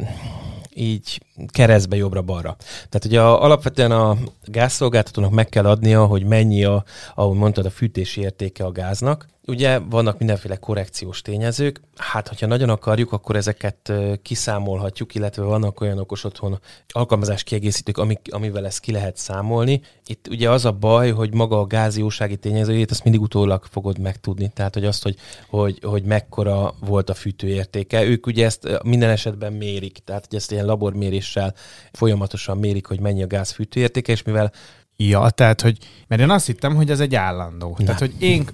így 0.75 1.21
keresztbe 1.47 1.97
jobbra-balra. 1.97 2.57
Tehát 2.89 3.05
ugye 3.05 3.21
a, 3.21 3.43
alapvetően 3.43 3.91
a 3.91 4.17
gázszolgáltatónak 4.45 5.31
meg 5.31 5.49
kell 5.49 5.67
adnia, 5.67 6.05
hogy 6.05 6.25
mennyi 6.25 6.65
a, 6.65 6.85
ahogy 7.15 7.37
mondtad, 7.37 7.67
a 7.67 7.71
fűtési 7.71 8.21
értéke 8.21 8.65
a 8.65 8.73
gáznak, 8.73 9.27
Ugye 9.49 9.79
vannak 9.79 10.19
mindenféle 10.19 10.57
korrekciós 10.57 11.23
tényezők, 11.23 11.81
hát 11.97 12.29
hogyha 12.29 12.47
nagyon 12.47 12.69
akarjuk, 12.69 13.13
akkor 13.13 13.37
ezeket 13.37 13.93
kiszámolhatjuk, 14.23 15.15
illetve 15.15 15.43
vannak 15.43 15.81
olyan 15.81 15.99
okos 15.99 16.25
otthon 16.25 16.61
alkalmazás 16.89 17.43
kiegészítők, 17.43 17.99
amik, 17.99 18.21
amivel 18.31 18.67
ezt 18.67 18.81
ki 18.81 18.93
lehet 18.93 19.17
számolni. 19.17 19.81
Itt 20.07 20.29
ugye 20.29 20.51
az 20.51 20.65
a 20.65 20.73
baj, 20.73 21.11
hogy 21.11 21.35
maga 21.35 21.61
a 21.61 21.67
gáziósági 21.67 22.37
tényezőjét 22.37 22.91
azt 22.91 23.05
mindig 23.05 23.21
utólag 23.21 23.65
fogod 23.71 23.99
megtudni, 23.99 24.51
tehát 24.55 24.75
hogy 24.75 24.85
azt, 24.85 25.03
hogy, 25.03 25.17
hogy, 25.49 25.79
hogy 25.83 26.03
mekkora 26.03 26.75
volt 26.81 27.11
a 27.11 27.15
fűtőértéke. 27.15 28.05
Ők 28.05 28.27
ugye 28.27 28.45
ezt 28.45 28.83
minden 28.83 29.11
esetben 29.11 29.53
mérik, 29.53 29.99
tehát 30.05 30.27
hogy 30.29 30.39
ezt 30.39 30.53
ilyen 30.53 30.67
labormérés 30.67 31.28
fűtéssel 31.29 31.55
folyamatosan 31.93 32.59
mérik, 32.59 32.87
hogy 32.87 33.01
mennyi 33.01 33.23
a 33.23 33.27
gáz 33.27 33.51
fűtőértéke, 33.51 34.13
és 34.13 34.23
mivel 34.23 34.53
Ja, 35.01 35.31
tehát, 35.31 35.61
hogy, 35.61 35.79
mert 36.07 36.21
én 36.21 36.31
azt 36.31 36.47
hittem, 36.47 36.75
hogy 36.75 36.91
ez 36.91 37.01
egy 37.01 37.15
állandó. 37.15 37.75
Nem. 37.77 37.87
Tehát, 37.87 38.01
hogy 38.01 38.15
én, 38.19 38.45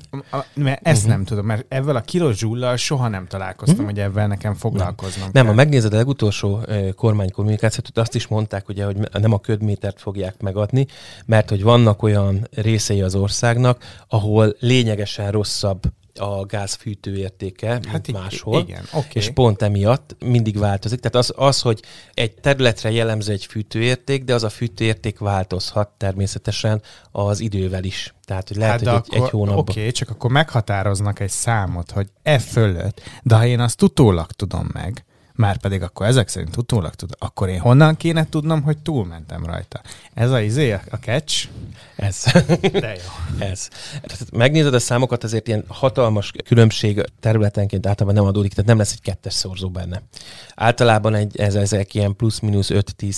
mert 0.54 0.87
ezt 0.87 0.96
uh-huh. 0.96 1.12
nem 1.12 1.24
tudom, 1.24 1.46
mert 1.46 1.64
ezzel 1.68 1.96
a 1.96 2.00
kilozsullal 2.00 2.76
soha 2.76 3.08
nem 3.08 3.26
találkoztam, 3.26 3.84
uh-huh. 3.84 3.90
hogy 3.90 4.04
ebben 4.04 4.28
nekem 4.28 4.54
foglalkoznom 4.54 5.22
Nem, 5.22 5.32
nem 5.32 5.46
ha 5.46 5.52
megnézed 5.52 5.92
a 5.92 5.96
legutolsó 5.96 6.60
kormánykommunikációt, 6.96 7.98
azt 7.98 8.14
is 8.14 8.26
mondták, 8.26 8.68
ugye, 8.68 8.84
hogy 8.84 8.96
nem 9.12 9.32
a 9.32 9.38
ködmétert 9.38 10.00
fogják 10.00 10.40
megadni, 10.40 10.87
mert 11.26 11.48
hogy 11.48 11.62
vannak 11.62 12.02
olyan 12.02 12.48
részei 12.54 13.02
az 13.02 13.14
országnak, 13.14 13.84
ahol 14.08 14.56
lényegesen 14.58 15.30
rosszabb 15.30 15.82
a 16.18 16.46
gáz 16.46 16.74
fűtőértéke, 16.74 17.68
hát 17.68 17.92
mint 17.92 18.12
máshol. 18.12 18.61
Igen, 18.61 18.85
okay. 18.92 19.09
És 19.12 19.31
pont 19.31 19.62
emiatt 19.62 20.16
mindig 20.18 20.59
változik. 20.59 21.00
Tehát 21.00 21.16
az, 21.16 21.33
az, 21.37 21.61
hogy 21.61 21.83
egy 22.14 22.35
területre 22.35 22.90
jellemző 22.90 23.33
egy 23.33 23.44
fűtőérték, 23.44 24.24
de 24.24 24.35
az 24.35 24.44
a 24.44 24.48
fűtőérték 24.48 25.18
változhat 25.18 25.88
természetesen 25.88 26.83
az 27.11 27.40
idővel 27.40 27.85
is. 27.85 28.14
Tehát, 28.24 28.48
hogy 28.48 28.57
lehet, 28.57 28.87
hát 28.87 29.07
hogy 29.07 29.16
egy, 29.16 29.22
egy 29.22 29.31
hónapban. 29.31 29.59
Oké, 29.59 29.81
okay, 29.81 29.92
csak 29.92 30.11
akkor 30.11 30.31
meghatároznak 30.31 31.20
egy 31.20 31.31
számot, 31.31 31.90
hogy 31.90 32.09
e 32.22 32.38
fölött, 32.38 33.00
de 33.22 33.35
ha 33.35 33.46
én 33.46 33.61
azt 33.61 33.83
utólag 33.83 34.33
tudom 34.33 34.68
meg, 34.72 35.05
már 35.36 35.56
pedig 35.56 35.82
akkor 35.82 36.06
ezek 36.06 36.28
szerint 36.28 36.56
utólag 36.56 36.94
tud, 36.94 37.10
akkor 37.18 37.48
én 37.48 37.60
honnan 37.60 37.96
kéne 37.96 38.28
tudnom, 38.28 38.62
hogy 38.62 38.78
túlmentem 38.78 39.44
rajta? 39.44 39.80
Ez 40.14 40.30
a 40.30 40.40
izé, 40.40 40.72
a 40.72 40.96
catch? 41.00 41.48
Ez. 41.96 42.24
De 42.60 42.94
jó. 42.94 43.46
Ez. 43.46 43.68
Tehát 43.90 44.30
megnézed 44.32 44.74
a 44.74 44.78
számokat, 44.78 45.24
azért 45.24 45.48
ilyen 45.48 45.64
hatalmas 45.68 46.32
különbség 46.44 47.04
területenként 47.20 47.86
általában 47.86 48.20
nem 48.20 48.28
adódik, 48.28 48.50
tehát 48.50 48.68
nem 48.68 48.78
lesz 48.78 48.92
egy 48.92 49.00
kettes 49.00 49.32
szorzó 49.32 49.70
benne. 49.70 50.02
Általában 50.54 51.14
egy, 51.14 51.36
ez, 51.36 51.54
ezek 51.54 51.94
ilyen 51.94 52.16
plusz-minusz 52.16 52.70
5-10 52.72 53.10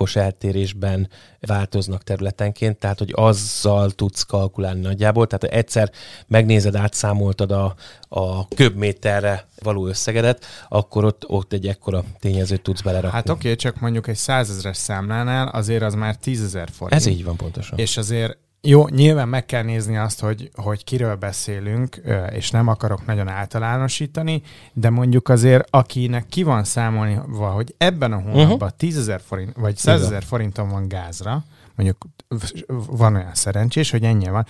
százalékos 0.00 0.16
eltérésben 0.16 1.08
változnak 1.40 2.02
területenként, 2.02 2.78
tehát 2.78 2.98
hogy 2.98 3.12
azzal 3.14 3.90
tudsz 3.90 4.22
kalkulálni 4.22 4.80
nagyjából. 4.80 5.26
Tehát 5.26 5.56
egyszer 5.56 5.90
megnézed, 6.26 6.74
átszámoltad 6.74 7.50
a, 7.50 7.74
a 8.08 8.48
köbméterre 8.48 9.46
való 9.62 9.86
összegedet, 9.86 10.44
akkor 10.68 11.04
ott, 11.04 11.28
ott 11.28 11.52
egy 11.52 11.66
ekkora 11.66 12.04
tényezőt 12.18 12.62
tudsz 12.62 12.80
belerakni. 12.80 13.16
Hát 13.16 13.28
oké, 13.28 13.38
okay, 13.40 13.56
csak 13.56 13.80
mondjuk 13.80 14.08
egy 14.08 14.16
százezres 14.16 14.76
számlánál 14.76 15.48
azért 15.48 15.82
az 15.82 15.94
már 15.94 16.16
tízezer 16.16 16.68
forint. 16.72 17.00
Ez 17.00 17.06
így 17.06 17.24
van 17.24 17.36
pontosan. 17.36 17.78
És 17.78 17.96
azért 17.96 18.38
jó, 18.62 18.88
nyilván 18.88 19.28
meg 19.28 19.46
kell 19.46 19.62
nézni 19.62 19.96
azt, 19.96 20.20
hogy, 20.20 20.50
hogy 20.54 20.84
kiről 20.84 21.14
beszélünk, 21.14 22.00
és 22.32 22.50
nem 22.50 22.68
akarok 22.68 23.06
nagyon 23.06 23.28
általánosítani, 23.28 24.42
de 24.72 24.90
mondjuk 24.90 25.28
azért, 25.28 25.68
akinek 25.70 26.26
ki 26.26 26.42
van 26.42 26.64
számolni, 26.64 27.14
hogy 27.36 27.74
ebben 27.78 28.12
a 28.12 28.20
hónapban 28.20 28.52
uh-huh. 28.52 28.76
10 28.76 29.12
forint, 29.26 29.56
vagy 29.56 29.76
100 29.76 30.02
ezer 30.02 30.22
forinton 30.22 30.68
van 30.68 30.88
gázra, 30.88 31.44
mondjuk 31.76 32.06
van 32.86 33.14
olyan 33.14 33.34
szerencsés, 33.34 33.90
hogy 33.90 34.04
ennyi 34.04 34.28
van, 34.28 34.46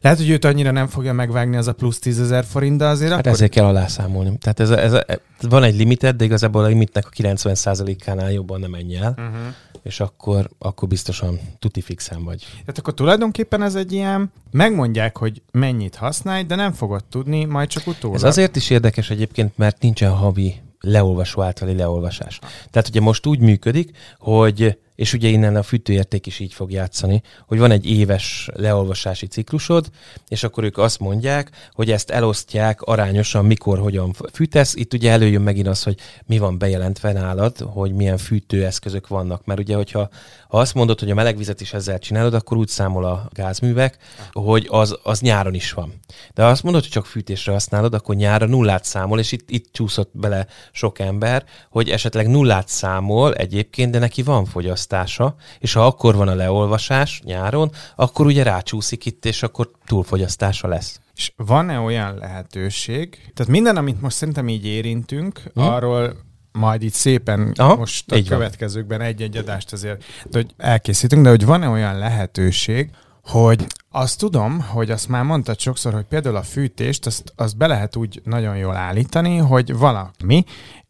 lehet, 0.00 0.18
hogy 0.18 0.30
őt 0.30 0.44
annyira 0.44 0.70
nem 0.70 0.86
fogja 0.86 1.12
megvágni 1.12 1.56
az 1.56 1.68
a 1.68 1.72
plusz 1.72 1.98
10 1.98 2.20
ezer 2.20 2.44
forint, 2.44 2.78
de 2.78 2.86
azért 2.86 3.10
hát 3.10 3.18
akkor... 3.18 3.32
ezért 3.32 3.50
kell 3.50 3.64
alászámolni. 3.64 4.38
Tehát 4.38 4.60
ez, 4.60 4.70
ez, 4.70 4.92
ez, 4.92 5.18
van 5.40 5.62
egy 5.62 5.76
limited, 5.76 6.16
de 6.16 6.24
igazából 6.24 6.64
a 6.64 6.66
limitnek 6.66 7.06
a 7.06 7.10
90%-ánál 7.22 8.32
jobban 8.32 8.60
nem 8.60 8.70
menj 8.70 8.96
el, 8.96 9.14
uh-huh. 9.18 9.54
és 9.82 10.00
akkor, 10.00 10.48
akkor 10.58 10.88
biztosan 10.88 11.40
tuti 11.58 11.80
fixen 11.80 12.24
vagy. 12.24 12.46
Tehát 12.50 12.78
akkor 12.78 12.94
tulajdonképpen 12.94 13.62
ez 13.62 13.74
egy 13.74 13.92
ilyen, 13.92 14.32
megmondják, 14.50 15.16
hogy 15.16 15.42
mennyit 15.52 15.94
használj, 15.94 16.42
de 16.42 16.54
nem 16.54 16.72
fogod 16.72 17.04
tudni, 17.04 17.44
majd 17.44 17.68
csak 17.68 17.86
utólag. 17.86 18.16
Ez 18.16 18.22
azért 18.22 18.56
is 18.56 18.70
érdekes 18.70 19.10
egyébként, 19.10 19.58
mert 19.58 19.82
nincsen 19.82 20.10
havi 20.10 20.60
leolvasó 20.80 21.42
általi 21.42 21.76
leolvasás. 21.76 22.38
Tehát 22.70 22.88
ugye 22.88 23.00
most 23.00 23.26
úgy 23.26 23.38
működik, 23.38 23.96
hogy 24.18 24.78
és 25.00 25.12
ugye 25.12 25.28
innen 25.28 25.56
a 25.56 25.62
fűtőérték 25.62 26.26
is 26.26 26.38
így 26.38 26.54
fog 26.54 26.70
játszani, 26.70 27.22
hogy 27.46 27.58
van 27.58 27.70
egy 27.70 27.86
éves 27.90 28.48
leolvasási 28.54 29.26
ciklusod, 29.26 29.90
és 30.28 30.42
akkor 30.42 30.64
ők 30.64 30.78
azt 30.78 30.98
mondják, 30.98 31.50
hogy 31.72 31.90
ezt 31.90 32.10
elosztják 32.10 32.82
arányosan, 32.82 33.44
mikor, 33.44 33.78
hogyan 33.78 34.12
fűtesz. 34.32 34.74
Itt 34.74 34.92
ugye 34.92 35.10
előjön 35.10 35.42
megint 35.42 35.66
az, 35.66 35.82
hogy 35.82 35.96
mi 36.26 36.38
van 36.38 36.58
bejelentve 36.58 37.12
nálad, 37.12 37.58
hogy 37.58 37.92
milyen 37.92 38.16
fűtőeszközök 38.16 39.08
vannak. 39.08 39.44
Mert 39.44 39.60
ugye, 39.60 39.76
hogyha 39.76 40.08
ha 40.48 40.58
azt 40.58 40.74
mondod, 40.74 41.00
hogy 41.00 41.10
a 41.10 41.14
melegvizet 41.14 41.60
is 41.60 41.72
ezzel 41.72 41.98
csinálod, 41.98 42.34
akkor 42.34 42.56
úgy 42.56 42.68
számol 42.68 43.04
a 43.04 43.28
gázművek, 43.32 43.96
hogy 44.32 44.66
az, 44.70 44.98
az 45.02 45.20
nyáron 45.20 45.54
is 45.54 45.72
van. 45.72 45.92
De 46.34 46.42
ha 46.42 46.48
azt 46.48 46.62
mondod, 46.62 46.82
hogy 46.82 46.90
csak 46.90 47.06
fűtésre 47.06 47.52
használod, 47.52 47.94
akkor 47.94 48.14
nyára 48.14 48.46
nullát 48.46 48.84
számol, 48.84 49.18
és 49.18 49.32
itt, 49.32 49.50
itt 49.50 49.72
csúszott 49.72 50.10
bele 50.12 50.46
sok 50.72 50.98
ember, 50.98 51.44
hogy 51.70 51.88
esetleg 51.88 52.28
nullát 52.28 52.68
számol 52.68 53.34
egyébként, 53.34 53.90
de 53.90 53.98
neki 53.98 54.22
van 54.22 54.44
fogyasztása, 54.90 55.34
és 55.58 55.72
ha 55.72 55.86
akkor 55.86 56.14
van 56.14 56.28
a 56.28 56.34
leolvasás 56.34 57.20
nyáron, 57.24 57.70
akkor 57.96 58.26
ugye 58.26 58.42
rácsúszik 58.42 59.06
itt, 59.06 59.24
és 59.24 59.42
akkor 59.42 59.70
túlfogyasztása 59.86 60.68
lesz. 60.68 61.00
És 61.14 61.32
van-e 61.36 61.78
olyan 61.78 62.14
lehetőség, 62.14 63.08
tehát 63.34 63.52
minden, 63.52 63.76
amit 63.76 64.00
most 64.00 64.16
szerintem 64.16 64.48
így 64.48 64.66
érintünk, 64.66 65.42
hmm. 65.54 65.64
arról 65.64 66.16
majd 66.52 66.82
itt 66.82 66.92
szépen 66.92 67.52
Aha, 67.56 67.76
most 67.76 68.12
a 68.12 68.22
következőkben 68.28 69.00
egy-egy 69.00 69.36
adást 69.36 69.72
azért 69.72 70.04
hogy 70.32 70.54
elkészítünk, 70.56 71.22
de 71.22 71.28
hogy 71.28 71.44
van-e 71.44 71.68
olyan 71.68 71.98
lehetőség, 71.98 72.90
hogy 73.24 73.66
azt 73.90 74.18
tudom, 74.18 74.60
hogy 74.60 74.90
azt 74.90 75.08
már 75.08 75.24
mondtad 75.24 75.58
sokszor, 75.58 75.92
hogy 75.92 76.04
például 76.04 76.36
a 76.36 76.42
fűtést, 76.42 77.06
azt, 77.06 77.32
azt 77.36 77.56
be 77.56 77.66
lehet 77.66 77.96
úgy 77.96 78.20
nagyon 78.24 78.56
jól 78.56 78.76
állítani, 78.76 79.36
hogy 79.36 79.76
valami, 79.76 80.44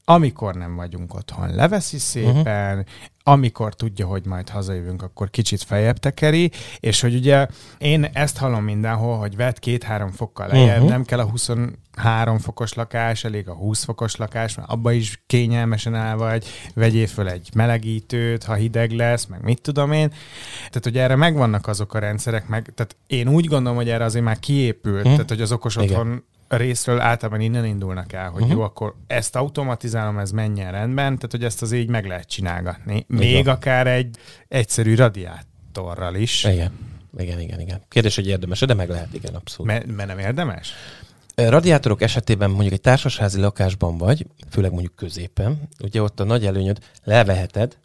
amikor 0.05 0.55
nem 0.55 0.77
vagyunk 0.77 1.15
otthon, 1.15 1.55
leveszi 1.55 1.99
szépen, 1.99 2.79
uh-huh. 2.79 2.87
Amikor 3.31 3.75
tudja, 3.75 4.07
hogy 4.07 4.27
majd 4.27 4.49
hazajövünk, 4.49 5.03
akkor 5.03 5.31
kicsit 5.31 5.63
fejebb 5.63 5.97
tekeri, 5.97 6.51
és 6.81 7.01
hogy 7.01 7.15
ugye 7.15 7.47
én 7.79 8.05
ezt 8.13 8.37
hallom 8.37 8.65
mindenhol, 8.65 9.19
hogy 9.19 9.37
vett 9.37 9.59
két-három 9.59 10.11
fokkal 10.11 10.47
lejjebb, 10.47 10.75
uh-huh. 10.75 10.91
nem 10.91 11.05
kell 11.05 11.19
a 11.19 11.31
23 11.31 12.39
fokos 12.39 12.75
lakás, 12.75 13.25
elég 13.25 13.49
a 13.49 13.55
20 13.55 13.85
fokos 13.85 14.17
lakás, 14.17 14.55
mert 14.55 14.69
abba 14.69 14.93
is 14.93 15.23
kényelmesen 15.27 15.95
el 15.95 16.17
vagy, 16.17 16.45
vegyél 16.75 17.07
föl 17.07 17.29
egy 17.29 17.49
melegítőt, 17.55 18.45
ha 18.45 18.55
hideg 18.55 18.91
lesz, 18.91 19.27
meg 19.27 19.43
mit 19.43 19.61
tudom 19.61 19.93
én. 19.93 20.09
Tehát, 20.57 20.85
hogy 20.85 20.99
erre 20.99 21.17
megvannak 21.17 21.67
azok 21.67 21.95
a 21.95 21.99
rendszerek, 21.99 22.49
meg, 22.49 22.73
tehát 22.75 22.97
én 23.07 23.29
úgy 23.29 23.47
gondolom, 23.47 23.77
hogy 23.77 23.89
erre 23.89 24.05
azért 24.05 24.25
már 24.25 24.39
kiépült, 24.39 24.97
uh-huh. 24.97 25.13
tehát, 25.13 25.29
hogy 25.29 25.41
az 25.41 25.53
okos 25.53 25.77
Igen. 25.77 26.25
Részről 26.57 27.01
általában 27.01 27.41
innen 27.41 27.65
indulnak 27.65 28.13
el, 28.13 28.31
hogy 28.31 28.43
uh-huh. 28.43 28.57
jó, 28.57 28.63
akkor 28.63 28.95
ezt 29.07 29.37
automatizálom, 29.37 30.19
ez 30.19 30.31
menjen 30.31 30.71
rendben, 30.71 31.15
tehát 31.15 31.31
hogy 31.31 31.45
ezt 31.45 31.63
az 31.63 31.73
így 31.73 31.89
meg 31.89 32.07
lehet 32.07 32.29
csinálgatni. 32.29 33.05
Még 33.09 33.31
igen. 33.31 33.55
akár 33.55 33.87
egy 33.87 34.17
egyszerű 34.49 34.95
radiátorral 34.95 36.15
is. 36.15 36.45
Igen, 36.45 36.73
igen, 37.19 37.41
igen. 37.41 37.61
igen. 37.61 37.83
Kérdés, 37.89 38.15
hogy 38.15 38.27
érdemes 38.27 38.61
de 38.61 38.75
meg 38.75 38.89
lehet, 38.89 39.15
igen, 39.15 39.35
abszolút. 39.35 39.73
Mert 39.73 39.87
me 39.97 40.05
nem 40.05 40.19
érdemes? 40.19 40.73
Radiátorok 41.35 42.03
esetében 42.03 42.51
mondjuk 42.51 42.73
egy 42.73 42.81
társasházi 42.81 43.41
lakásban 43.41 43.99
vagy, 43.99 44.27
főleg 44.51 44.71
mondjuk 44.71 44.97
középen, 44.97 45.69
ugye 45.83 46.03
ott 46.03 46.21
a 46.21 46.25
nagy 46.25 46.47
előnyöd, 46.47 46.79
leveheted, 47.05 47.77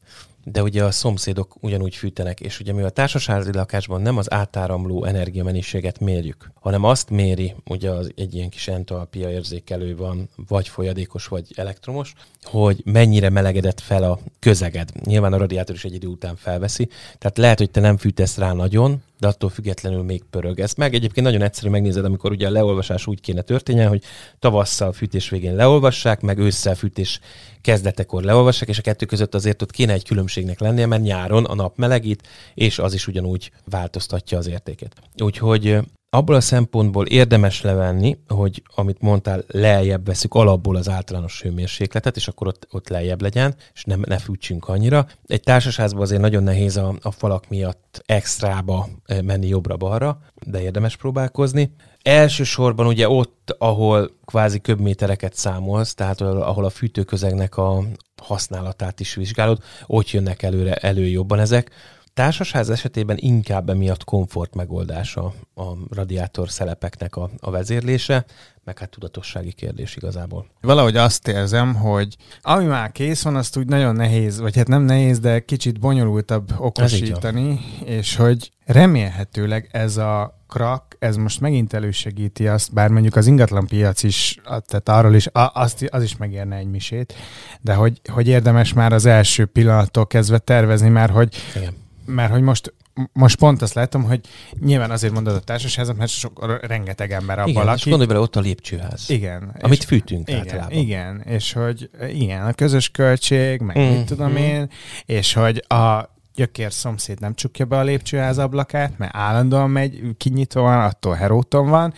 de 0.51 0.63
ugye 0.63 0.83
a 0.83 0.91
szomszédok 0.91 1.55
ugyanúgy 1.59 1.95
fűtenek, 1.95 2.39
és 2.39 2.59
ugye 2.59 2.73
mi 2.73 2.81
a 2.81 2.89
társasházi 2.89 3.51
lakásban 3.53 4.01
nem 4.01 4.17
az 4.17 4.31
átáramló 4.33 5.03
energiamennyiséget 5.03 5.99
mérjük, 5.99 6.51
hanem 6.53 6.83
azt 6.83 7.09
méri, 7.09 7.55
ugye 7.65 7.89
az 7.89 8.11
egy 8.15 8.35
ilyen 8.35 8.49
kis 8.49 8.67
entalpia 8.67 9.29
érzékelő 9.29 9.95
van, 9.95 10.29
vagy 10.47 10.67
folyadékos, 10.67 11.27
vagy 11.27 11.51
elektromos, 11.55 12.13
hogy 12.43 12.81
mennyire 12.83 13.29
melegedett 13.29 13.79
fel 13.79 14.03
a 14.03 14.19
közeged. 14.39 14.89
Nyilván 15.05 15.33
a 15.33 15.37
radiátor 15.37 15.75
is 15.75 15.85
egy 15.85 15.93
idő 15.93 16.07
után 16.07 16.35
felveszi, 16.35 16.89
tehát 17.17 17.37
lehet, 17.37 17.57
hogy 17.57 17.71
te 17.71 17.79
nem 17.79 17.97
fűtesz 17.97 18.37
rá 18.37 18.53
nagyon, 18.53 19.03
de 19.19 19.27
attól 19.27 19.49
függetlenül 19.49 20.03
még 20.03 20.23
pörög. 20.29 20.59
Ez 20.59 20.73
meg 20.73 20.93
egyébként 20.93 21.25
nagyon 21.25 21.41
egyszerű 21.41 21.69
megnézed, 21.69 22.05
amikor 22.05 22.31
ugye 22.31 22.47
a 22.47 22.51
leolvasás 22.51 23.07
úgy 23.07 23.21
kéne 23.21 23.41
történjen, 23.41 23.87
hogy 23.87 24.03
tavasszal 24.39 24.93
fűtés 24.93 25.29
végén 25.29 25.55
leolvassák, 25.55 26.21
meg 26.21 26.37
ősszel 26.37 26.75
fűtés 26.75 27.19
kezdetekor 27.61 28.23
leolvassák, 28.23 28.69
és 28.69 28.77
a 28.77 28.81
kettő 28.81 29.05
között 29.05 29.35
azért 29.35 29.61
ott 29.61 29.71
kéne 29.71 29.93
egy 29.93 30.05
különbségnek 30.05 30.59
lennie, 30.59 30.85
mert 30.85 31.01
nyáron 31.01 31.45
a 31.45 31.55
nap 31.55 31.77
melegít, 31.77 32.27
és 32.53 32.79
az 32.79 32.93
is 32.93 33.07
ugyanúgy 33.07 33.51
változtatja 33.65 34.37
az 34.37 34.47
értékét. 34.47 34.95
Úgyhogy 35.23 35.79
abból 36.15 36.35
a 36.35 36.41
szempontból 36.41 37.05
érdemes 37.05 37.61
levenni, 37.61 38.17
hogy 38.27 38.63
amit 38.75 39.01
mondtál, 39.01 39.43
lejjebb 39.47 40.05
veszük 40.05 40.33
alapból 40.33 40.75
az 40.75 40.89
általános 40.89 41.41
hőmérsékletet, 41.41 42.15
és 42.15 42.27
akkor 42.27 42.47
ott, 42.47 42.67
ott 42.71 42.89
lejjebb 42.89 43.21
legyen, 43.21 43.55
és 43.73 43.83
nem, 43.83 44.03
ne 44.07 44.17
fűtsünk 44.17 44.67
annyira. 44.67 45.07
Egy 45.27 45.41
társasházban 45.41 46.01
azért 46.01 46.21
nagyon 46.21 46.43
nehéz 46.43 46.77
a, 46.77 46.95
a 47.01 47.11
falak 47.11 47.49
miatt 47.49 48.01
extrába 48.05 48.87
menni 49.23 49.47
jobbra-balra, 49.47 50.19
de 50.45 50.61
érdemes 50.61 50.95
próbálkozni. 50.97 51.71
Elsősorban 52.01 52.87
ugye 52.87 53.09
ott, 53.09 53.55
ahol 53.57 54.11
kvázi 54.25 54.59
köbmétereket 54.59 55.35
számolsz, 55.35 55.93
tehát 55.93 56.21
ahol 56.21 56.65
a 56.65 56.69
fűtőközegnek 56.69 57.57
a 57.57 57.83
használatát 58.21 58.99
is 58.99 59.15
vizsgálod, 59.15 59.63
ott 59.85 60.11
jönnek 60.11 60.43
előre 60.43 60.73
elő 60.73 61.07
jobban 61.07 61.39
ezek 61.39 61.71
társasház 62.15 62.69
esetében 62.69 63.17
inkább 63.19 63.69
emiatt 63.69 64.03
komfort 64.03 64.55
megoldása 64.55 65.33
a 65.55 65.63
radiátor 65.89 66.49
szelepeknek 66.49 67.15
a, 67.15 67.29
a 67.39 67.51
vezérlése, 67.51 68.25
meg 68.63 68.79
hát 68.79 68.89
tudatossági 68.89 69.51
kérdés 69.51 69.95
igazából. 69.95 70.45
Valahogy 70.61 70.95
azt 70.97 71.27
érzem, 71.27 71.75
hogy 71.75 72.15
ami 72.41 72.65
már 72.65 72.91
kész 72.91 73.23
van, 73.23 73.35
azt 73.35 73.57
úgy 73.57 73.67
nagyon 73.67 73.95
nehéz, 73.95 74.39
vagy 74.39 74.55
hát 74.55 74.67
nem 74.67 74.81
nehéz, 74.81 75.19
de 75.19 75.39
kicsit 75.39 75.79
bonyolultabb 75.79 76.53
okosítani, 76.57 77.59
és 77.85 78.15
hogy 78.15 78.51
remélhetőleg 78.65 79.69
ez 79.71 79.97
a 79.97 80.39
krak, 80.47 80.95
ez 80.99 81.15
most 81.15 81.41
megint 81.41 81.73
elősegíti 81.73 82.47
azt, 82.47 82.73
bár 82.73 82.89
mondjuk 82.89 83.15
az 83.15 83.27
ingatlanpiac 83.27 84.03
is, 84.03 84.39
tehát 84.43 84.89
arról 84.89 85.15
is, 85.15 85.27
azt, 85.33 85.87
az 85.91 86.03
is 86.03 86.17
megérne 86.17 86.55
egy 86.55 86.69
misét, 86.69 87.13
de 87.61 87.73
hogy, 87.73 88.01
hogy 88.11 88.27
érdemes 88.27 88.73
már 88.73 88.93
az 88.93 89.05
első 89.05 89.45
pillanattól 89.45 90.07
kezdve 90.07 90.37
tervezni, 90.37 90.89
mert 90.89 91.11
hogy, 91.11 91.35
Igen. 91.55 91.83
Mert 92.05 92.31
hogy 92.31 92.41
most 92.41 92.73
most 93.13 93.35
pont 93.35 93.61
azt 93.61 93.73
látom, 93.73 94.03
hogy 94.03 94.19
nyilván 94.59 94.91
azért 94.91 95.13
mondod 95.13 95.35
a 95.35 95.39
társaságot, 95.39 95.97
mert 95.97 96.11
sok, 96.11 96.59
rengeteg 96.67 97.11
ember 97.11 97.39
abban 97.39 97.49
igen, 97.49 97.65
lakik. 97.65 97.79
és 97.79 97.89
gondolj 97.89 98.07
bele, 98.07 98.19
ott 98.19 98.35
a 98.35 98.39
lépcsőház. 98.39 99.09
Igen. 99.09 99.55
Amit 99.59 99.79
és, 99.79 99.85
fűtünk 99.85 100.29
igen, 100.29 100.39
általában. 100.39 100.71
Igen, 100.71 101.21
és 101.21 101.53
hogy 101.53 101.89
igen, 102.09 102.45
a 102.45 102.53
közös 102.53 102.89
költség, 102.89 103.61
meg 103.61 103.77
mm, 103.77 103.81
mit 103.81 104.05
tudom 104.05 104.31
mm. 104.31 104.35
én, 104.35 104.69
és 105.05 105.33
hogy 105.33 105.63
a 105.67 106.13
gyökér 106.35 106.73
szomszéd 106.73 107.19
nem 107.19 107.35
csukja 107.35 107.65
be 107.65 107.77
a 107.77 107.83
lépcsőház 107.83 108.37
ablakát, 108.37 108.97
mert 108.97 109.15
állandóan 109.15 109.69
megy, 109.69 110.01
kinyitva 110.17 110.61
van, 110.61 110.79
attól 110.79 111.13
heróton 111.13 111.69
van, 111.69 111.93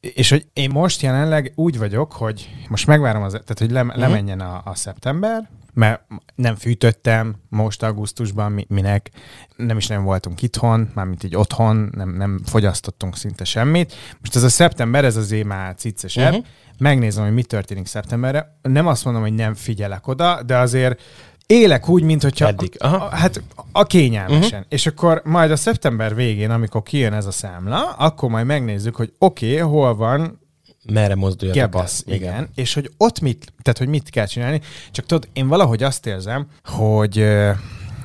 és 0.00 0.30
hogy 0.30 0.46
én 0.52 0.70
most 0.70 1.02
jelenleg 1.02 1.52
úgy 1.54 1.78
vagyok, 1.78 2.12
hogy 2.12 2.50
most 2.68 2.86
megvárom, 2.86 3.22
az, 3.22 3.30
tehát 3.30 3.58
hogy 3.58 3.70
le, 3.70 3.82
mm. 3.82 3.88
lemenjen 3.94 4.40
a, 4.40 4.62
a 4.64 4.74
szeptember, 4.74 5.48
mert 5.72 6.02
nem 6.34 6.54
fűtöttem 6.54 7.34
most 7.48 7.82
augusztusban, 7.82 8.64
minek 8.68 9.10
nem 9.56 9.76
is 9.76 9.86
nem 9.86 10.04
voltunk 10.04 10.42
itthon, 10.42 10.90
mármint 10.94 11.24
így 11.24 11.36
otthon, 11.36 11.90
nem, 11.94 12.14
nem 12.16 12.40
fogyasztottunk 12.44 13.16
szinte 13.16 13.44
semmit. 13.44 13.94
Most 14.20 14.36
ez 14.36 14.42
a 14.42 14.48
szeptember, 14.48 15.04
ez 15.04 15.16
azért 15.16 15.46
már 15.46 15.74
ciccesebb. 15.74 16.32
Uh-huh. 16.32 16.46
Megnézem, 16.78 17.24
hogy 17.24 17.34
mi 17.34 17.42
történik 17.42 17.86
szeptemberre. 17.86 18.58
Nem 18.62 18.86
azt 18.86 19.04
mondom, 19.04 19.22
hogy 19.22 19.34
nem 19.34 19.54
figyelek 19.54 20.06
oda, 20.06 20.42
de 20.42 20.58
azért 20.58 21.02
élek 21.46 21.88
úgy, 21.88 22.02
mint 22.02 22.22
hogyha 22.22 22.46
Eddig. 22.46 22.74
Aha. 22.78 22.96
A, 22.96 23.16
hát 23.16 23.42
a 23.72 23.84
kényelmesen. 23.84 24.58
Uh-huh. 24.58 24.66
És 24.68 24.86
akkor 24.86 25.22
majd 25.24 25.50
a 25.50 25.56
szeptember 25.56 26.14
végén, 26.14 26.50
amikor 26.50 26.82
kijön 26.82 27.12
ez 27.12 27.26
a 27.26 27.30
számla, 27.30 27.90
akkor 27.90 28.30
majd 28.30 28.46
megnézzük, 28.46 28.96
hogy 28.96 29.12
oké, 29.18 29.46
okay, 29.54 29.70
hol 29.70 29.94
van 29.94 30.40
merre 30.90 31.14
mozduljatok 31.14 31.62
Gebasz, 31.62 32.04
el. 32.06 32.14
igen. 32.14 32.48
És 32.54 32.74
hogy 32.74 32.90
ott 32.96 33.20
mit, 33.20 33.52
tehát 33.62 33.78
hogy 33.78 33.88
mit 33.88 34.10
kell 34.10 34.26
csinálni. 34.26 34.60
Csak 34.90 35.06
tudod, 35.06 35.28
én 35.32 35.48
valahogy 35.48 35.82
azt 35.82 36.06
érzem, 36.06 36.46
hogy 36.64 37.18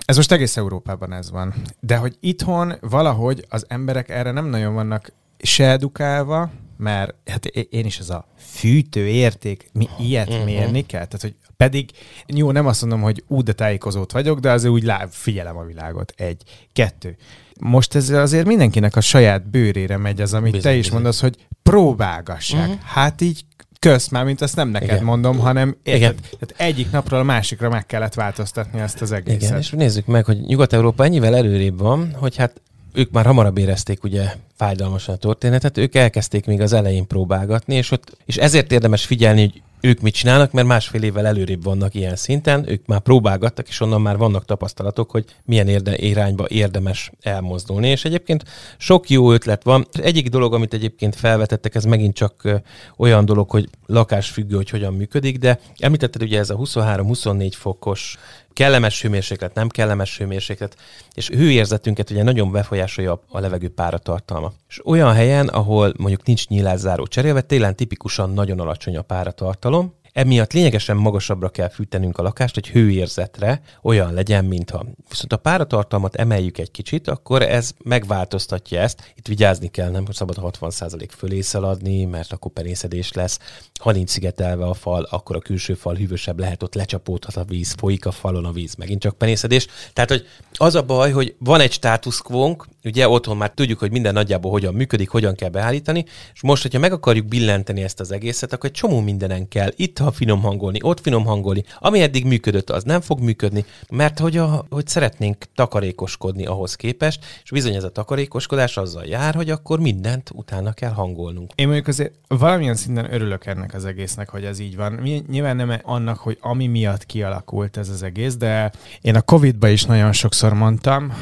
ez 0.06 0.16
most 0.16 0.32
egész 0.32 0.58
Európában 0.58 1.14
ez 1.14 1.32
van. 1.32 1.54
De 1.80 1.98
hogy 1.98 2.18
itthon 2.20 2.74
valahogy 2.82 3.46
az 3.50 3.66
emberek 3.68 4.10
erre 4.10 4.32
nem 4.32 4.46
nagyon 4.46 4.74
vannak 4.74 5.12
se 5.40 5.70
edukálva, 5.70 6.52
mert 6.78 7.14
hát 7.26 7.46
én 7.46 7.86
is 7.86 8.00
ez 8.00 8.10
a 8.10 8.28
fűtő 8.38 9.08
érték, 9.08 9.70
mi 9.74 9.88
ilyet 10.00 10.30
uh-huh. 10.30 10.46
mérni 10.46 10.86
kell? 10.86 11.06
Tehát, 11.06 11.22
hogy 11.22 11.36
pedig 11.58 11.92
jó, 12.26 12.52
nem 12.52 12.68
azt 12.68 12.82
mondom, 12.82 13.02
hogy 13.02 13.24
úgy 13.28 13.44
de 13.44 13.54
tájékozót 13.54 14.12
vagyok, 14.12 14.40
de 14.40 14.52
azért 14.52 14.74
úgy 14.74 14.84
lá, 14.84 15.08
figyelem 15.10 15.58
a 15.58 15.64
világot. 15.64 16.14
Egy. 16.16 16.44
Kettő. 16.74 17.18
Most 17.60 17.96
ez 17.96 18.10
azért 18.10 18.46
mindenkinek 18.46 18.96
a 18.96 19.02
saját 19.02 19.50
bőrére 19.50 19.98
megy 19.98 20.22
az, 20.22 20.34
amit 20.34 20.52
bizony, 20.52 20.72
te 20.72 20.78
is 20.78 20.84
bizony. 20.84 20.94
mondasz, 20.94 21.22
hogy 21.22 21.36
próbálgassák. 21.64 22.68
Uh-huh. 22.68 22.82
Hát 22.84 23.22
így 23.22 23.46
kösz, 23.80 24.08
már 24.08 24.26
mint 24.26 24.42
azt 24.42 24.56
nem 24.56 24.70
neked 24.70 24.90
Igen. 24.90 25.04
mondom, 25.04 25.38
hanem 25.40 25.78
érted, 25.84 26.02
Igen. 26.02 26.16
Tehát 26.40 26.54
egyik 26.58 26.92
napról 26.92 27.20
a 27.20 27.24
másikra 27.24 27.70
meg 27.70 27.86
kellett 27.86 28.14
változtatni 28.14 28.80
ezt 28.80 29.02
az 29.02 29.12
egészet. 29.12 29.42
Igen, 29.42 29.58
és 29.58 29.70
nézzük 29.70 30.06
meg, 30.06 30.26
hogy 30.26 30.40
Nyugat-Európa 30.40 31.04
ennyivel 31.04 31.36
előrébb 31.36 31.80
van, 31.80 32.14
hogy 32.14 32.36
hát 32.36 32.62
ők 32.94 33.12
már 33.12 33.26
hamarabb 33.26 33.58
érezték 33.58 34.04
ugye 34.04 34.34
fájdalmasan 34.56 35.16
a 35.16 35.18
történetet, 35.18 35.78
ők 35.78 35.96
elkezdték 35.96 36.46
még 36.46 36.62
az 36.62 36.74
elején 36.74 37.08
próbálgatni, 37.08 37.76
és, 37.76 37.92
ott, 37.92 38.18
és 38.26 38.38
ezért 38.38 38.72
érdemes 38.72 39.06
figyelni, 39.06 39.40
hogy 39.40 39.62
ők 39.82 40.02
mit 40.02 40.14
csinálnak, 40.14 40.52
mert 40.52 40.68
másfél 40.68 41.04
évvel 41.04 41.26
előrébb 41.26 41.64
vannak 41.64 41.94
ilyen 41.94 42.16
szinten, 42.16 42.70
ők 42.70 42.86
már 42.86 43.00
próbálgattak, 43.00 43.68
és 43.68 43.80
onnan 43.80 44.02
már 44.02 44.18
vannak 44.18 44.46
tapasztalatok, 44.46 45.12
hogy 45.12 45.26
milyen 45.46 45.68
érde, 45.68 45.98
irányba 45.98 46.46
érdemes 46.48 47.12
elmozdulni. 47.22 47.90
És 47.90 48.06
egyébként 48.06 48.44
sok 48.78 49.10
jó 49.10 49.32
ötlet 49.32 49.64
van. 49.64 49.88
Egyik 49.92 50.30
dolog, 50.30 50.54
amit 50.54 50.74
egyébként 50.74 51.16
felvetettek, 51.16 51.76
ez 51.76 51.84
megint 51.84 52.16
csak 52.16 52.62
olyan 52.98 53.26
dolog, 53.26 53.50
hogy 53.50 53.70
lakásfüggő, 53.86 54.56
hogy 54.56 54.70
hogyan 54.70 54.94
működik, 54.94 55.38
de 55.38 55.60
említetted 55.78 56.22
ugye 56.22 56.40
ez 56.40 56.50
a 56.50 56.56
23-24 56.56 57.52
fokos 57.56 58.18
kellemes 58.58 59.02
hőmérséklet, 59.02 59.54
nem 59.54 59.70
kellemes 59.70 60.18
hőmérséklet, 60.18 60.76
és 61.14 61.30
hőérzetünket 61.30 62.10
ugye 62.10 62.24
nagyon 62.24 62.52
befolyásolja 62.52 63.22
a 63.30 63.40
levegő 63.40 63.70
páratartalma. 63.70 64.54
És 64.70 64.86
olyan 64.86 65.14
helyen, 65.14 65.48
ahol 65.48 65.94
mondjuk 65.98 66.26
nincs 66.26 66.48
nyílászáró 66.48 67.06
cserélve, 67.08 67.42
télen 67.42 67.76
tipikusan 67.76 68.30
nagyon 68.30 68.60
alacsony 68.60 68.98
a 68.98 69.02
páratartalom, 69.02 69.94
Emiatt 70.18 70.54
lényegesen 70.54 70.98
magasabbra 70.98 71.50
kell 71.50 71.70
fűtenünk 71.70 72.18
a 72.18 72.22
lakást, 72.22 72.54
hogy 72.54 72.68
hőérzetre 72.68 73.62
olyan 73.82 74.14
legyen, 74.14 74.46
mintha. 74.46 74.86
Viszont 75.10 75.34
a 75.34 75.38
páratartalmat 75.38 76.16
emeljük 76.16 76.58
egy 76.58 76.72
kicsit, 76.72 77.08
akkor 77.08 77.42
ez 77.42 77.72
megváltoztatja 77.84 78.80
ezt. 78.80 79.14
Itt 79.16 79.28
vigyázni 79.28 79.68
kell, 79.68 79.90
nem 79.90 80.06
szabad 80.12 80.38
60% 80.42 81.08
fölé 81.18 81.42
szaladni, 81.42 82.06
mert 82.06 82.32
akkor 82.32 82.52
penészedés 82.52 83.14
lesz. 83.14 83.40
Ha 83.80 83.92
nincs 83.92 84.10
szigetelve 84.10 84.66
a 84.66 84.74
fal, 84.74 85.08
akkor 85.10 85.36
a 85.36 85.40
külső 85.40 85.74
fal 85.74 85.96
hűvösebb 85.96 86.40
lehet, 86.40 86.64
ott 86.64 86.76
lecsapódhat 86.76 87.36
a 87.36 87.44
víz, 87.44 87.76
folyik 87.78 88.06
a 88.06 88.12
falon 88.12 88.46
a 88.46 88.52
víz, 88.52 88.76
megint 88.76 89.02
csak 89.02 89.18
penészedés. 89.18 89.68
Tehát, 89.94 90.10
hogy 90.10 90.26
az 90.54 90.76
a 90.76 90.84
baj, 90.84 91.12
hogy 91.12 91.36
van 91.40 91.60
egy 91.60 91.72
státuszkvónk, 91.72 92.68
ugye 92.88 93.10
otthon 93.10 93.38
már 93.38 93.52
tudjuk, 93.52 93.80
hogy 93.80 93.92
minden 93.92 94.14
nagyjából 94.14 94.52
hogyan 94.52 94.74
működik, 94.74 95.10
hogyan 95.10 95.36
kell 95.36 95.50
beállítani, 95.50 96.06
és 96.34 96.42
most, 96.42 96.62
hogyha 96.62 96.80
meg 96.80 96.92
akarjuk 96.92 97.26
billenteni 97.26 97.84
ezt 97.84 98.00
az 98.00 98.12
egészet, 98.12 98.54
akkor 98.54 98.70
egy 98.70 98.76
csomó 98.76 99.00
mindenen 99.00 99.48
kell. 99.48 99.72
Itt 99.76 99.98
ha 99.98 100.12
finom 100.12 100.42
hangolni, 100.42 100.80
ott 100.82 101.00
finom 101.00 101.26
hangolni. 101.26 101.64
Ami 101.80 102.02
eddig 102.02 102.26
működött, 102.26 102.70
az 102.70 102.84
nem 102.84 103.02
fog 103.02 103.20
működni, 103.20 103.66
mert 103.90 104.20
hogy, 104.20 104.38
a, 104.38 104.66
hogy 104.70 104.88
szeretnénk 104.88 105.46
takarékoskodni 105.56 106.46
ahhoz 106.46 106.76
képest, 106.76 107.26
és 107.44 107.50
bizony 107.50 107.76
ez 107.76 107.84
a 107.84 107.90
takarékoskodás 107.90 108.78
azzal 108.78 109.06
jár, 109.06 109.36
hogy 109.36 109.50
akkor 109.50 109.80
mindent 109.80 110.30
utána 110.34 110.74
kell 110.74 110.92
hangolnunk. 110.92 111.52
Én 111.56 111.66
mondjuk 111.66 111.88
azért 111.88 112.14
valamilyen 112.28 112.76
szinten 112.76 113.14
örülök 113.14 113.46
ennek 113.46 113.74
az 113.74 113.86
egésznek, 113.86 114.30
hogy 114.30 114.44
ez 114.44 114.60
így 114.60 114.76
van. 114.76 114.94
Nyilván 115.30 115.56
nem 115.56 115.80
annak, 115.84 116.18
hogy 116.18 116.38
ami 116.42 116.68
miatt 116.68 117.06
kialakult 117.06 117.78
ez 117.78 117.90
az 117.90 118.04
egész, 118.04 118.36
de 118.36 118.72
én 119.02 119.16
a 119.16 119.22
Covid-ba 119.22 119.68
is 119.68 119.86
nagyon 119.86 120.12
sokszor 120.12 120.54
mondtam, 120.54 121.14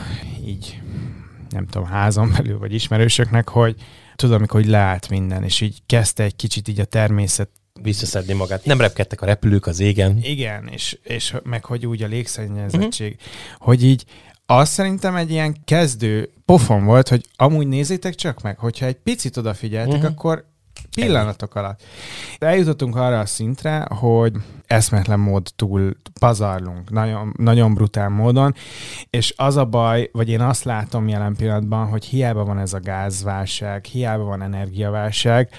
így 0.45 0.82
nem 1.49 1.67
tudom, 1.67 1.88
házon 1.88 2.31
belül, 2.38 2.60
vagy 2.60 2.73
ismerősöknek, 2.73 3.49
hogy 3.49 3.75
tudom, 4.15 4.36
amikor 4.36 4.62
hogy 4.62 4.69
leállt 4.69 5.10
minden, 5.10 5.43
és 5.43 5.62
így 5.62 5.81
kezdte 5.86 6.23
egy 6.23 6.36
kicsit 6.36 6.67
így 6.67 6.79
a 6.79 6.86
természet 6.86 7.49
visszaszedni 7.81 8.34
magát. 8.34 8.65
Nem 8.65 8.81
repkedtek 8.81 9.21
a 9.21 9.25
repülők 9.25 9.67
az 9.67 9.79
égen. 9.79 10.17
Igen, 10.21 10.67
és, 10.67 10.97
és 11.03 11.36
meg 11.43 11.65
hogy 11.65 11.86
úgy 11.86 12.03
a 12.03 12.08
légszennyezettség, 12.08 13.17
uh-huh. 13.19 13.67
hogy 13.67 13.84
így 13.84 14.05
az 14.45 14.69
szerintem 14.69 15.15
egy 15.15 15.31
ilyen 15.31 15.58
kezdő 15.65 16.34
pofon 16.45 16.86
volt, 16.86 17.08
hogy 17.08 17.25
amúgy 17.36 17.67
nézzétek 17.67 18.15
csak 18.15 18.41
meg, 18.41 18.58
hogyha 18.58 18.86
egy 18.86 18.95
picit 18.95 19.38
odafigyeltek, 19.38 19.93
uh-huh. 19.93 20.12
akkor 20.12 20.45
pillanatok 20.95 21.55
alatt. 21.55 21.84
Eljutottunk 22.38 22.95
arra 22.95 23.19
a 23.19 23.25
szintre, 23.25 23.88
hogy 23.89 24.34
eszmetlen 24.67 25.19
mód 25.19 25.47
túl 25.55 25.95
pazarlunk, 26.19 26.89
nagyon, 26.89 27.34
nagyon 27.38 27.73
brutál 27.73 28.10
módon, 28.10 28.55
és 29.10 29.34
az 29.38 29.58
a 29.58 29.65
baj, 29.65 30.10
vagy 30.12 30.29
én 30.29 30.41
azt 30.41 30.63
látom 30.63 31.08
jelen 31.08 31.36
pillanatban, 31.36 31.88
hogy 31.88 32.05
hiába 32.05 32.45
van 32.45 32.60
ez 32.60 32.73
a 32.73 32.79
gázválság, 32.79 33.84
hiába 33.86 34.23
van 34.23 34.41
energiaválság, 34.41 35.49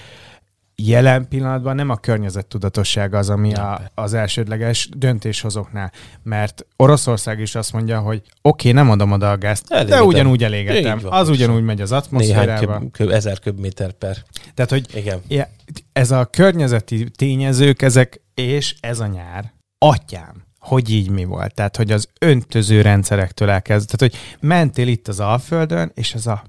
jelen 0.83 1.27
pillanatban 1.27 1.75
nem 1.75 1.89
a 1.89 1.95
környezettudatosság 1.95 3.13
az, 3.13 3.29
ami 3.29 3.53
a, 3.53 3.91
az 3.93 4.13
elsődleges 4.13 4.89
döntéshozóknál, 4.97 5.91
mert 6.23 6.65
Oroszország 6.75 7.39
is 7.39 7.55
azt 7.55 7.73
mondja, 7.73 7.99
hogy 7.99 8.17
oké, 8.17 8.29
okay, 8.41 8.71
nem 8.71 8.89
adom 8.89 9.11
oda 9.11 9.31
a 9.31 9.37
gázt, 9.37 9.65
Elégetem. 9.71 9.99
de 9.99 10.05
ugyanúgy 10.05 10.43
elégetem. 10.43 10.99
Van, 10.99 11.11
az 11.11 11.29
ugyanúgy 11.29 11.63
megy 11.63 11.81
az 11.81 11.91
atmoszférába. 11.91 12.45
Néhány 12.45 12.79
köb, 12.79 12.91
köb, 12.91 13.09
ezer 13.09 13.39
köbméter 13.39 13.91
per. 13.91 14.17
Tehát, 14.53 14.71
hogy 14.71 14.95
Igen. 14.95 15.47
ez 15.93 16.11
a 16.11 16.25
környezeti 16.25 17.09
tényezők, 17.09 17.81
ezek, 17.81 18.21
és 18.33 18.75
ez 18.79 18.99
a 18.99 19.07
nyár, 19.07 19.53
atyám, 19.77 20.45
hogy 20.59 20.89
így 20.89 21.09
mi 21.09 21.23
volt. 21.23 21.53
Tehát, 21.53 21.75
hogy 21.77 21.91
az 21.91 22.09
öntöző 22.19 22.81
rendszerektől 22.81 23.49
elkezd. 23.49 23.89
Tehát, 23.89 24.13
hogy 24.13 24.21
mentél 24.49 24.87
itt 24.87 25.07
az 25.07 25.19
Alföldön, 25.19 25.91
és 25.93 26.13
ez 26.13 26.27
a 26.27 26.43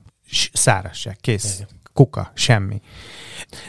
szárazság, 0.53 1.17
kész. 1.21 1.55
Igen. 1.55 1.69
Kuka, 1.99 2.31
semmi. 2.35 2.81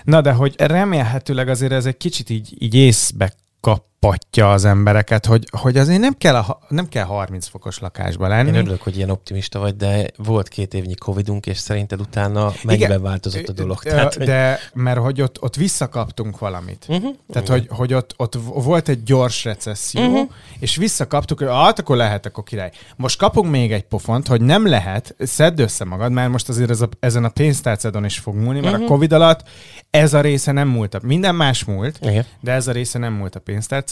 Na 0.04 0.22
de 0.22 0.32
hogy 0.32 0.56
remélhetőleg 0.58 1.50
azért 1.50 1.72
ez 1.72 1.86
egy 1.86 1.98
kicsit 1.98 2.30
így, 2.30 2.56
így 2.64 2.76
észbe 2.76 3.34
kap 3.60 3.99
patja 4.00 4.52
az 4.52 4.66
embereket, 4.66 5.26
hogy, 5.26 5.48
hogy 5.52 5.78
azért 5.78 6.00
nem 6.00 6.14
kell, 6.18 6.36
a, 6.36 6.60
nem 6.68 6.88
kell 6.88 7.04
30 7.04 7.48
fokos 7.48 7.80
lakásba 7.80 8.28
lenni. 8.28 8.50
Én 8.50 8.56
örülök, 8.56 8.82
hogy 8.82 8.98
ilyen 8.98 9.10
optimista 9.10 9.60
vagy, 9.60 9.76
de 9.76 10.06
volt 10.18 10.48
két 10.48 10.74
évnyi 10.74 10.96
Covidunk, 10.96 11.46
és 11.46 11.58
szerinted 11.58 12.00
utána 12.00 12.54
mennyiben 12.64 12.90
Igen, 12.90 13.02
változott 13.02 13.48
a 13.48 13.52
dolog? 13.52 13.84
Tehát, 13.84 14.14
hogy... 14.14 14.26
De 14.26 14.60
mert 14.74 15.00
hogy 15.00 15.22
ott, 15.22 15.42
ott 15.42 15.56
visszakaptunk 15.56 16.40
valamit. 16.40 16.86
Uh-huh. 16.88 17.16
Tehát, 17.32 17.48
hogy, 17.48 17.68
hogy 17.70 17.94
ott, 17.94 18.14
ott 18.18 18.38
volt 18.54 18.90
egy 18.90 19.04
gyors 19.04 19.44
recesszió, 19.44 20.02
uh-huh. 20.02 20.30
és 20.60 20.76
visszakaptuk, 20.76 21.40
hogy 21.40 21.48
hát 21.48 21.80
akkor 21.80 21.98
lehet, 21.98 22.26
akkor 22.26 22.44
király. 22.44 22.72
Most 22.96 23.18
kapunk 23.18 23.52
még 23.52 23.72
egy 23.72 23.84
pofont, 23.84 24.28
hogy 24.28 24.42
nem 24.42 24.68
lehet, 24.68 25.16
szedd 25.20 25.62
össze 25.62 25.86
magad, 25.86 26.12
mert 26.12 26.30
most 26.30 26.50
azért 26.50 26.70
ez 26.70 26.82
a, 26.82 26.90
ezen 27.00 27.24
a 27.24 27.30
pénztárcádon 27.30 28.06
is 28.06 28.18
fog 28.18 28.36
múlni, 28.36 28.60
mert 28.60 28.74
uh-huh. 28.74 28.86
a 28.86 28.90
Covid 28.90 29.14
alatt 29.14 29.44
ez 29.90 30.14
a 30.14 30.22
része 30.22 30.52
nem 30.52 30.68
múlt. 30.68 31.02
Minden 31.02 31.36
más 31.36 31.64
múlt, 31.64 32.00
Igen. 32.02 32.26
de 32.42 32.52
ez 32.52 32.68
a 32.68 32.72
része 32.72 33.00
nem 33.00 33.14
múlt 33.14 33.36
a 33.36 33.40
pénztárcádon. 33.40 33.89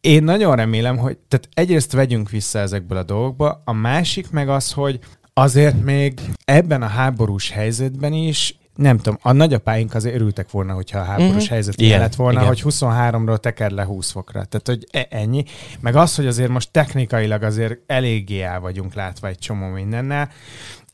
Én 0.00 0.24
nagyon 0.24 0.56
remélem, 0.56 0.96
hogy 0.96 1.18
tehát 1.28 1.48
egyrészt 1.54 1.92
vegyünk 1.92 2.30
vissza 2.30 2.58
ezekből 2.58 2.98
a 2.98 3.02
dolgokba, 3.02 3.62
a 3.64 3.72
másik 3.72 4.30
meg 4.30 4.48
az, 4.48 4.72
hogy 4.72 4.98
azért 5.34 5.82
még 5.84 6.20
ebben 6.44 6.82
a 6.82 6.86
háborús 6.86 7.50
helyzetben 7.50 8.12
is 8.12 8.54
nem 8.80 8.96
tudom, 8.96 9.18
a 9.22 9.32
nagyapáink 9.32 9.94
azért 9.94 10.14
örültek 10.14 10.50
volna, 10.50 10.72
hogyha 10.72 10.98
a 10.98 11.04
háborús 11.04 11.32
uh-huh. 11.32 11.48
helyzet 11.48 11.80
ilyen 11.80 12.00
lett 12.00 12.14
volna, 12.14 12.38
igen. 12.38 12.46
hogy 12.46 12.62
23-ról 12.64 13.38
teker 13.38 13.70
le 13.70 13.84
20 13.84 14.10
fokra. 14.10 14.44
Tehát, 14.44 14.66
hogy 14.66 14.86
e- 14.90 15.06
ennyi. 15.10 15.44
Meg 15.80 15.96
az, 15.96 16.14
hogy 16.14 16.26
azért 16.26 16.50
most 16.50 16.70
technikailag 16.70 17.42
azért 17.42 17.78
eléggé 17.86 18.40
el 18.40 18.60
vagyunk 18.60 18.94
látva 18.94 19.28
egy 19.28 19.38
csomó 19.38 19.66
mindennel. 19.66 20.30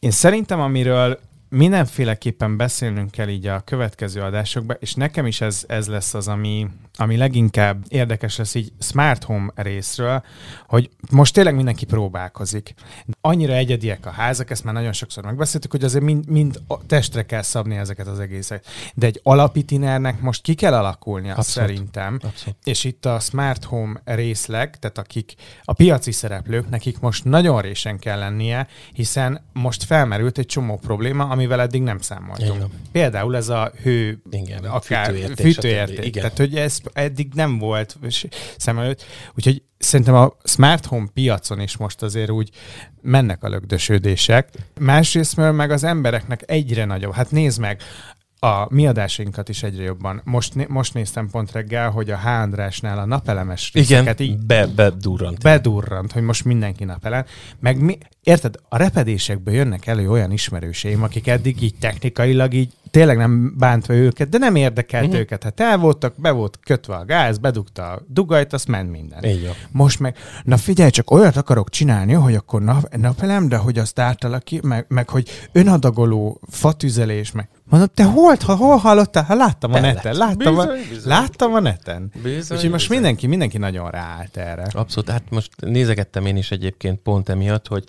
Én 0.01 0.11
szerintem, 0.11 0.61
amiről 0.61 1.19
mindenféleképpen 1.57 2.57
beszélnünk 2.57 3.11
kell 3.11 3.29
így 3.29 3.47
a 3.47 3.61
következő 3.61 4.21
adásokban, 4.21 4.77
és 4.81 4.95
nekem 4.95 5.27
is 5.27 5.41
ez, 5.41 5.65
ez 5.69 5.87
lesz 5.87 6.15
az, 6.15 6.29
ami, 6.29 6.67
ami 6.97 7.17
leginkább 7.17 7.85
érdekes 7.89 8.37
lesz 8.37 8.55
így 8.55 8.73
smart 8.81 9.25
home 9.25 9.53
részről, 9.55 10.23
hogy 10.67 10.91
most 11.11 11.35
tényleg 11.35 11.55
mindenki 11.55 11.85
próbálkozik. 11.85 12.75
Annyira 13.21 13.53
egyediek 13.53 14.07
a 14.07 14.11
házak, 14.11 14.51
ezt 14.51 14.65
már 14.65 14.75
nagyon 14.75 14.93
sokszor 14.93 15.25
megbeszéltük, 15.25 15.71
hogy 15.71 15.85
azért 15.85 16.05
mind, 16.05 16.29
mind 16.29 16.61
testre 16.87 17.27
kell 17.27 17.43
szabni 17.43 17.77
ezeket 17.77 18.07
az 18.07 18.19
egészet. 18.19 18.67
De 18.95 19.07
egy 19.07 19.21
alapitinernek 19.23 20.21
most 20.21 20.43
ki 20.43 20.55
kell 20.55 20.75
alakulnia 20.75 21.35
Abszolút. 21.35 21.69
szerintem. 21.69 22.19
Abszolút. 22.23 22.59
És 22.65 22.85
itt 22.85 23.05
a 23.05 23.19
smart 23.19 23.65
home 23.65 24.01
részleg, 24.05 24.79
tehát 24.79 24.99
akik 24.99 25.35
a 25.65 25.73
piaci 25.73 26.13
szereplők, 26.13 26.71
nekik 26.71 27.01
most 27.01 27.25
nagyon 27.25 27.61
résen 27.61 27.99
kell 27.99 28.19
lennie, 28.19 28.67
hiszen 28.93 29.41
most 29.53 29.85
felmerült 29.85 30.39
egy 30.39 30.47
csomó 30.47 30.77
probléma, 30.77 31.25
amivel 31.47 31.67
eddig 31.67 31.83
nem 31.83 31.99
számoltunk. 31.99 32.55
Igen. 32.55 32.71
Például 32.93 33.37
ez 33.37 33.49
a 33.49 33.73
hő, 33.83 34.23
Igen, 34.31 34.65
akár 34.65 35.07
fűtőérték. 35.07 35.47
fűtőérték. 35.47 36.15
Tehát, 36.15 36.37
hogy 36.37 36.55
ez 36.55 36.79
eddig 36.93 37.33
nem 37.35 37.59
volt 37.59 37.97
szem 38.57 38.79
előtt. 38.79 39.05
Úgyhogy 39.35 39.63
szerintem 39.79 40.15
a 40.15 40.37
smart 40.45 40.87
home 40.87 41.07
piacon 41.15 41.61
is 41.61 41.77
most 41.77 42.03
azért 42.03 42.31
úgy 42.31 42.51
mennek 43.03 43.43
a 43.43 43.49
lögdösödések. 43.49 44.49
Másrészt 44.81 45.37
meg 45.37 45.71
az 45.71 45.85
embereknek 45.85 46.43
egyre 46.47 46.85
nagyobb. 46.85 47.13
Hát 47.13 47.31
nézd 47.31 47.61
meg, 47.61 47.83
a 48.39 48.75
mi 48.75 48.87
adásainkat 48.87 49.49
is 49.49 49.63
egyre 49.63 49.83
jobban. 49.83 50.21
Most, 50.25 50.69
most 50.69 50.95
néztem 50.95 51.31
pont 51.31 51.53
reggel, 51.53 51.91
hogy 51.91 52.11
a 52.11 52.19
H. 52.19 52.27
Andrásnál 52.27 52.99
a 52.99 53.05
napelemes 53.05 53.73
részeket 53.73 54.21
Igen, 54.21 54.33
így 54.33 54.47
be, 54.47 54.67
bedurrant. 54.67 55.43
Bedurrant, 55.43 56.13
hogy 56.13 56.23
most 56.23 56.45
mindenki 56.45 56.85
napelem. 56.85 57.25
Meg 57.61 57.81
mi, 57.81 57.99
érted, 58.23 58.55
a 58.69 58.77
repedésekből 58.77 59.55
jönnek 59.55 59.87
elő 59.87 60.11
olyan 60.11 60.31
ismerőseim, 60.31 61.03
akik 61.03 61.27
eddig 61.27 61.63
így 61.63 61.75
technikailag 61.79 62.55
így 62.55 62.73
tényleg 62.91 63.17
nem 63.17 63.55
bántva 63.59 63.95
őket, 63.95 64.29
de 64.29 64.39
nem 64.39 64.55
érdekelt 64.55 65.05
uh-huh. 65.05 65.21
őket. 65.21 65.43
Hát 65.43 65.61
el 65.61 65.79
voltak, 65.79 66.15
be 66.17 66.31
volt 66.31 66.59
kötve 66.65 66.95
a 66.95 67.05
gáz, 67.05 67.39
bedugta 67.39 67.91
a 67.91 68.03
dugajt, 68.09 68.53
azt 68.53 68.69
ment 68.69 68.91
minden. 68.91 69.25
Így 69.25 69.51
Most 69.71 70.01
meg, 70.01 70.17
na 70.45 70.57
figyelj, 70.57 70.91
csak 70.91 71.11
olyat 71.11 71.37
akarok 71.37 71.71
csinálni, 71.71 72.13
hogy 72.13 72.35
akkor 72.35 72.63
nap, 72.63 72.97
napelem, 72.97 73.49
de 73.49 73.57
hogy 73.57 73.79
azt 73.79 73.99
átalaki, 73.99 74.61
meg, 74.63 74.85
meg 74.89 75.09
hogy 75.09 75.49
önadagoló 75.53 76.41
fatüzelés, 76.51 77.33
meg 77.33 77.49
Mondom, 77.69 77.89
te 77.95 78.05
hol, 78.05 78.37
ha, 78.45 78.55
hol 78.55 78.77
hallottál? 78.77 79.25
Ha 79.25 79.35
láttam 79.35 79.73
a 79.73 79.81
neten, 79.81 80.17
láttam, 80.17 80.55
bizony, 80.55 80.69
a, 80.69 80.89
bizony. 80.89 81.09
láttam 81.09 81.55
a 81.55 81.61
neten. 81.61 82.13
Bizony, 82.23 82.57
Úgyhogy 82.57 82.73
most 82.73 82.89
mindenki, 82.89 83.27
mindenki 83.27 83.59
nagyon 83.59 83.91
ráállt 83.91 84.37
erre. 84.37 84.67
Abszolút, 84.73 85.11
hát 85.11 85.31
most 85.31 85.51
nézegettem 85.61 86.27
én 86.27 86.37
is 86.37 86.51
egyébként 86.51 86.99
pont 86.99 87.29
emiatt, 87.29 87.67
hogy 87.67 87.85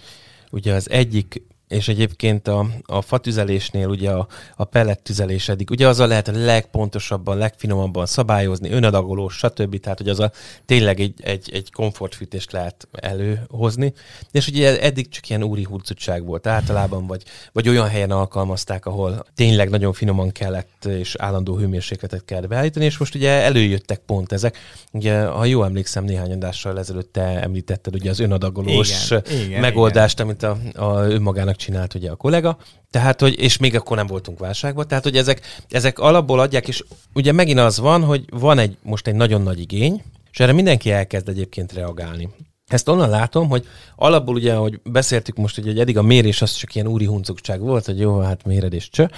ugye 0.51 0.73
az 0.73 0.89
egyik 0.89 1.41
és 1.67 1.87
egyébként 1.87 2.47
a, 2.47 2.67
a 2.85 3.01
fatüzelésnél 3.01 3.87
ugye 3.87 4.11
a, 4.11 4.27
a 4.55 4.63
pellettüzelés 4.63 5.49
eddig, 5.49 5.69
ugye 5.69 5.87
azzal 5.87 6.07
lehet 6.07 6.27
a 6.27 6.31
legpontosabban, 6.31 7.37
legfinomabban 7.37 8.05
szabályozni, 8.05 8.71
önadagolós, 8.71 9.35
stb. 9.35 9.79
Tehát, 9.79 9.97
hogy 9.97 10.09
az 10.09 10.19
a 10.19 10.31
tényleg 10.65 10.99
egy, 10.99 11.13
egy, 11.23 11.49
egy 11.53 11.71
komfortfűtést 11.71 12.51
lehet 12.51 12.87
előhozni. 12.91 13.93
És 14.31 14.47
ugye 14.47 14.81
eddig 14.81 15.09
csak 15.09 15.29
ilyen 15.29 15.43
úri 15.43 15.63
hurcutság 15.63 16.25
volt 16.25 16.47
általában, 16.47 17.07
vagy, 17.07 17.23
vagy 17.51 17.69
olyan 17.69 17.87
helyen 17.87 18.11
alkalmazták, 18.11 18.85
ahol 18.85 19.25
tényleg 19.35 19.69
nagyon 19.69 19.93
finoman 19.93 20.31
kellett, 20.31 20.85
és 20.85 21.15
állandó 21.15 21.57
hőmérsékletet 21.57 22.25
kell 22.25 22.41
beállítani, 22.41 22.85
és 22.85 22.97
most 22.97 23.15
ugye 23.15 23.29
előjöttek 23.29 23.99
pont 23.99 24.31
ezek. 24.31 24.57
Ugye, 24.91 25.25
ha 25.25 25.45
jól 25.45 25.65
emlékszem, 25.65 26.03
néhány 26.03 26.31
adással 26.31 26.79
ezelőtt 26.79 27.11
te 27.13 27.41
említetted 27.41 27.93
ugye 27.93 28.09
az 28.09 28.19
önadagolós 28.19 29.11
igen, 29.11 29.23
igen, 29.45 29.61
megoldást, 29.61 30.19
igen. 30.19 30.27
amit 30.27 30.43
a, 30.75 30.85
a 30.85 31.01
önmagának 31.01 31.56
csinált 31.57 31.93
ugye 31.93 32.11
a 32.11 32.15
kollega, 32.15 32.57
tehát, 32.91 33.21
hogy, 33.21 33.39
és 33.39 33.57
még 33.57 33.75
akkor 33.75 33.97
nem 33.97 34.07
voltunk 34.07 34.39
válságban, 34.39 34.87
tehát, 34.87 35.03
hogy 35.03 35.17
ezek, 35.17 35.41
ezek 35.69 35.99
alapból 35.99 36.39
adják, 36.39 36.67
és 36.67 36.83
ugye 37.13 37.31
megint 37.31 37.59
az 37.59 37.79
van, 37.79 38.03
hogy 38.03 38.25
van 38.29 38.59
egy, 38.59 38.77
most 38.81 39.07
egy 39.07 39.15
nagyon 39.15 39.41
nagy 39.41 39.59
igény, 39.59 40.03
és 40.31 40.39
erre 40.39 40.51
mindenki 40.51 40.91
elkezd 40.91 41.29
egyébként 41.29 41.73
reagálni. 41.73 42.29
Ezt 42.67 42.89
onnan 42.89 43.09
látom, 43.09 43.49
hogy 43.49 43.67
alapból 43.95 44.35
ugye, 44.35 44.53
ahogy 44.53 44.79
beszéltük 44.83 45.35
most, 45.35 45.55
hogy 45.55 45.79
eddig 45.79 45.97
a 45.97 46.01
mérés 46.01 46.41
az 46.41 46.53
csak 46.53 46.75
ilyen 46.75 46.87
úri 46.87 47.05
huncugság 47.05 47.59
volt, 47.59 47.85
hogy 47.85 47.99
jó, 47.99 48.19
hát 48.19 48.45
méred 48.45 48.73
és 48.73 48.89
cső, 48.89 49.09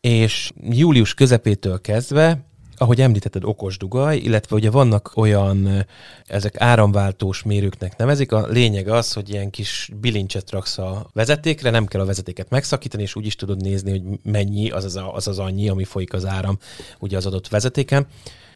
és 0.00 0.52
július 0.70 1.14
közepétől 1.14 1.80
kezdve 1.80 2.47
ahogy 2.78 3.00
említetted, 3.00 3.44
okos 3.44 3.76
dugaj, 3.76 4.16
illetve 4.16 4.56
ugye 4.56 4.70
vannak 4.70 5.12
olyan, 5.14 5.86
ezek 6.26 6.60
áramváltós 6.60 7.42
mérőknek 7.42 7.96
nevezik, 7.96 8.32
a 8.32 8.46
lényeg 8.46 8.88
az, 8.88 9.12
hogy 9.12 9.30
ilyen 9.30 9.50
kis 9.50 9.90
bilincset 10.00 10.50
raksz 10.50 10.78
a 10.78 11.10
vezetékre, 11.12 11.70
nem 11.70 11.86
kell 11.86 12.00
a 12.00 12.04
vezetéket 12.04 12.50
megszakítani, 12.50 13.02
és 13.02 13.16
úgy 13.16 13.26
is 13.26 13.36
tudod 13.36 13.62
nézni, 13.62 13.90
hogy 13.90 14.02
mennyi 14.22 14.70
az 14.70 14.84
az, 14.84 15.00
az, 15.12 15.28
az 15.28 15.38
annyi, 15.38 15.68
ami 15.68 15.84
folyik 15.84 16.12
az 16.12 16.26
áram 16.26 16.58
ugye 16.98 17.16
az 17.16 17.26
adott 17.26 17.48
vezetéken. 17.48 18.06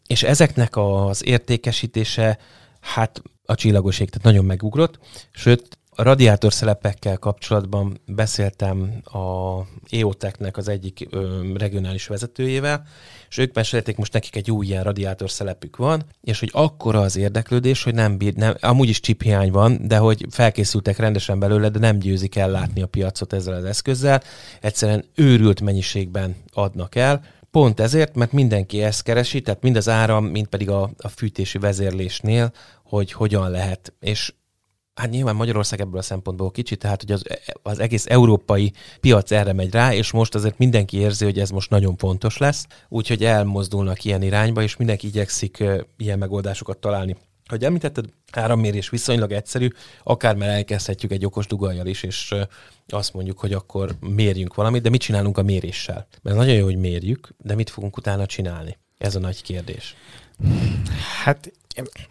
És 0.07 0.23
ezeknek 0.23 0.77
az 0.77 1.25
értékesítése, 1.25 2.37
hát 2.79 3.21
a 3.45 3.55
csillagoség, 3.55 4.09
tehát 4.09 4.25
nagyon 4.25 4.45
megugrott, 4.45 4.99
sőt, 5.31 5.77
a 5.95 6.03
radiátor 6.03 6.53
szelepekkel 6.53 7.17
kapcsolatban 7.17 8.01
beszéltem 8.05 9.01
a 9.03 9.57
EOTech-nek 9.89 10.57
az 10.57 10.67
egyik 10.67 11.07
ö, 11.09 11.41
regionális 11.57 12.07
vezetőjével, 12.07 12.85
és 13.29 13.37
ők 13.37 13.53
mesélték, 13.53 13.97
most 13.97 14.13
nekik 14.13 14.35
egy 14.35 14.51
új 14.51 14.65
ilyen 14.65 14.83
radiátor 14.83 15.29
szelepük 15.29 15.77
van, 15.77 16.03
és 16.21 16.39
hogy 16.39 16.49
akkora 16.53 16.99
az 16.99 17.17
érdeklődés, 17.17 17.83
hogy 17.83 17.93
nem 17.93 18.17
bír, 18.17 18.33
nem, 18.33 18.55
amúgy 18.59 18.89
is 18.89 18.99
chip 18.99 19.21
hiány 19.21 19.51
van, 19.51 19.87
de 19.87 19.97
hogy 19.97 20.25
felkészültek 20.29 20.97
rendesen 20.97 21.39
belőle, 21.39 21.69
de 21.69 21.79
nem 21.79 21.97
győzik 21.97 22.35
el 22.35 22.49
látni 22.49 22.81
a 22.81 22.87
piacot 22.87 23.33
ezzel 23.33 23.53
az 23.53 23.63
eszközzel. 23.63 24.21
Egyszerűen 24.61 25.05
őrült 25.15 25.61
mennyiségben 25.61 26.35
adnak 26.53 26.95
el, 26.95 27.21
Pont 27.51 27.79
ezért, 27.79 28.15
mert 28.15 28.31
mindenki 28.31 28.83
ezt 28.83 29.03
keresi, 29.03 29.41
tehát 29.41 29.61
mind 29.61 29.75
az 29.75 29.89
áram, 29.89 30.25
mind 30.25 30.47
pedig 30.47 30.69
a, 30.69 30.89
a 30.97 31.07
fűtési 31.07 31.57
vezérlésnél, 31.57 32.51
hogy 32.83 33.11
hogyan 33.11 33.51
lehet. 33.51 33.93
És 33.99 34.33
Hát 34.95 35.09
nyilván 35.09 35.35
Magyarország 35.35 35.79
ebből 35.81 35.99
a 35.99 36.01
szempontból 36.01 36.51
kicsit, 36.51 36.79
tehát 36.79 37.01
hogy 37.01 37.11
az, 37.11 37.23
az 37.63 37.79
egész 37.79 38.05
európai 38.07 38.73
piac 38.99 39.31
erre 39.31 39.53
megy 39.53 39.71
rá, 39.71 39.93
és 39.93 40.11
most 40.11 40.35
azért 40.35 40.57
mindenki 40.57 40.97
érzi, 40.97 41.25
hogy 41.25 41.39
ez 41.39 41.49
most 41.49 41.69
nagyon 41.69 41.97
fontos 41.97 42.37
lesz, 42.37 42.67
úgyhogy 42.89 43.23
elmozdulnak 43.23 44.03
ilyen 44.03 44.21
irányba, 44.21 44.61
és 44.61 44.77
mindenki 44.77 45.07
igyekszik 45.07 45.63
ilyen 45.97 46.17
megoldásokat 46.17 46.77
találni. 46.77 47.15
Hogy 47.45 47.63
említetted, 47.63 48.05
árammérés 48.31 48.89
viszonylag 48.89 49.31
egyszerű, 49.31 49.67
akár 50.03 50.35
már 50.35 50.49
elkezdhetjük 50.49 51.11
egy 51.11 51.25
okos 51.25 51.47
dugajjal 51.47 51.87
is, 51.87 52.03
és 52.03 52.35
azt 52.87 53.13
mondjuk, 53.13 53.39
hogy 53.39 53.53
akkor 53.53 53.95
mérjünk 53.99 54.53
valamit, 54.53 54.81
de 54.81 54.89
mit 54.89 55.01
csinálunk 55.01 55.37
a 55.37 55.43
méréssel? 55.43 56.07
Mert 56.21 56.37
nagyon 56.37 56.55
jó, 56.55 56.63
hogy 56.63 56.77
mérjük, 56.77 57.29
de 57.37 57.55
mit 57.55 57.69
fogunk 57.69 57.97
utána 57.97 58.25
csinálni? 58.25 58.77
Ez 58.97 59.15
a 59.15 59.19
nagy 59.19 59.41
kérdés. 59.41 59.95
Hát 61.23 61.51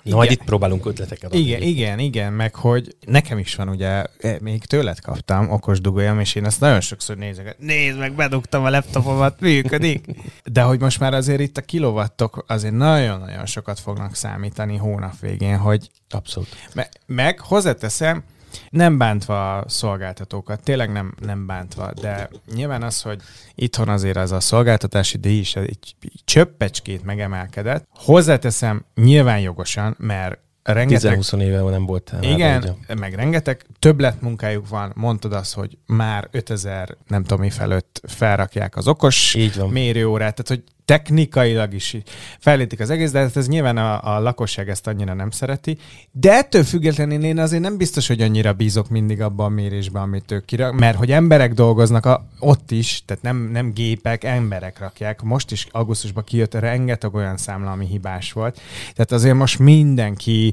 Na, 0.03 0.17
majd 0.17 0.31
itt 0.31 0.45
próbálunk 0.45 0.87
ötleteket 0.87 1.25
adni. 1.25 1.39
Igen, 1.39 1.63
igen, 1.63 1.99
igen, 1.99 2.33
meg 2.33 2.55
hogy 2.55 2.97
nekem 3.07 3.39
is 3.39 3.55
van 3.55 3.69
ugye, 3.69 4.05
e, 4.19 4.39
még 4.41 4.65
tőled 4.65 5.01
kaptam 5.01 5.51
okos 5.51 5.81
dugójam, 5.81 6.21
és 6.21 6.35
én 6.35 6.45
ezt 6.45 6.61
nagyon 6.61 6.81
sokszor 6.81 7.17
nézek, 7.17 7.57
nézd 7.59 7.99
meg, 7.99 8.15
bedugtam 8.15 8.65
a 8.65 8.71
laptopomat, 8.71 9.41
működik. 9.41 10.07
De 10.45 10.63
hogy 10.63 10.81
most 10.81 11.01
már 11.01 11.15
azért 11.15 11.41
itt 11.41 11.57
a 11.57 11.63
kilovattok 11.63 12.45
azért 12.47 12.75
nagyon-nagyon 12.75 13.47
sokat 13.47 13.81
fognak 13.81 14.15
számítani 14.15 14.77
hónap 14.77 15.19
végén, 15.21 15.57
hogy 15.57 15.91
Abszolút. 16.13 16.49
Me- 16.75 17.01
meg 17.07 17.41
hozzáteszem, 17.41 18.25
Nem 18.71 18.99
bántva 18.99 19.59
a 19.59 19.69
szolgáltatókat, 19.69 20.63
tényleg 20.63 20.93
nem, 20.93 21.15
nem 21.21 21.47
bántva, 21.47 21.93
de 22.01 22.29
nyilván 22.55 22.83
az, 22.83 23.03
hogy 23.03 23.21
itthon 23.55 23.89
azért 23.89 24.17
az 24.17 24.33
a 24.33 24.41
szolgáltatási 24.41 25.19
díj 25.19 25.39
is 25.39 25.57
egy 25.57 25.95
csöppecskét 26.25 27.05
megemelkedett. 27.05 27.87
Hozzáteszem 27.95 28.85
nyilván 28.95 29.41
jogosan, 29.41 29.97
mert 29.99 30.39
rengeteg... 30.63 31.19
10-20 31.21 31.41
éve 31.41 31.63
nem 31.63 31.87
volt. 31.87 32.13
Igen, 32.21 32.63
ugye. 32.63 32.95
meg 32.95 33.15
rengeteg 33.15 33.65
többlet 33.79 34.21
munkájuk 34.21 34.69
van. 34.69 34.93
Mondtad 34.95 35.33
azt, 35.33 35.55
hogy 35.55 35.79
már 35.87 36.29
5000 36.31 36.97
nem 37.07 37.23
tudom 37.23 37.41
mi 37.41 37.51
felőtt 37.51 38.01
felrakják 38.07 38.77
az 38.77 38.89
okos 38.89 39.37
mérőórát, 39.71 40.35
tehát 40.35 40.49
hogy 40.49 40.63
technikailag 40.93 41.75
is 41.75 41.97
fejlítik 42.39 42.81
az 42.81 42.91
egész, 42.91 43.11
de 43.11 43.19
hát 43.19 43.37
ez 43.37 43.49
nyilván 43.49 43.77
a, 43.77 44.17
a 44.17 44.21
lakosság 44.21 44.69
ezt 44.69 44.87
annyira 44.87 45.15
nem 45.15 45.31
szereti. 45.31 45.79
De 46.11 46.33
ettől 46.33 46.65
függetlenül 46.65 47.25
én 47.25 47.39
azért 47.39 47.63
nem 47.63 47.77
biztos, 47.77 48.07
hogy 48.07 48.21
annyira 48.21 48.53
bízok 48.53 48.89
mindig 48.89 49.21
abban 49.21 49.47
a 49.47 49.55
mérésben, 49.55 50.03
amit 50.03 50.31
ők 50.31 50.45
kirak, 50.45 50.79
mert 50.79 50.97
hogy 50.97 51.11
emberek 51.11 51.53
dolgoznak 51.53 52.07
a, 52.07 52.27
ott 52.39 52.71
is, 52.71 53.03
tehát 53.07 53.23
nem, 53.23 53.37
nem 53.53 53.73
gépek, 53.73 54.25
emberek 54.25 54.79
rakják. 54.79 55.23
Most 55.23 55.51
is 55.51 55.67
augusztusban 55.71 56.25
kijött 56.25 56.55
rengeteg 56.55 57.15
olyan 57.15 57.37
számla, 57.37 57.71
ami 57.71 57.87
hibás 57.87 58.33
volt. 58.33 58.61
Tehát 58.95 59.13
azért 59.13 59.37
most 59.37 59.59
mindenki 59.59 60.53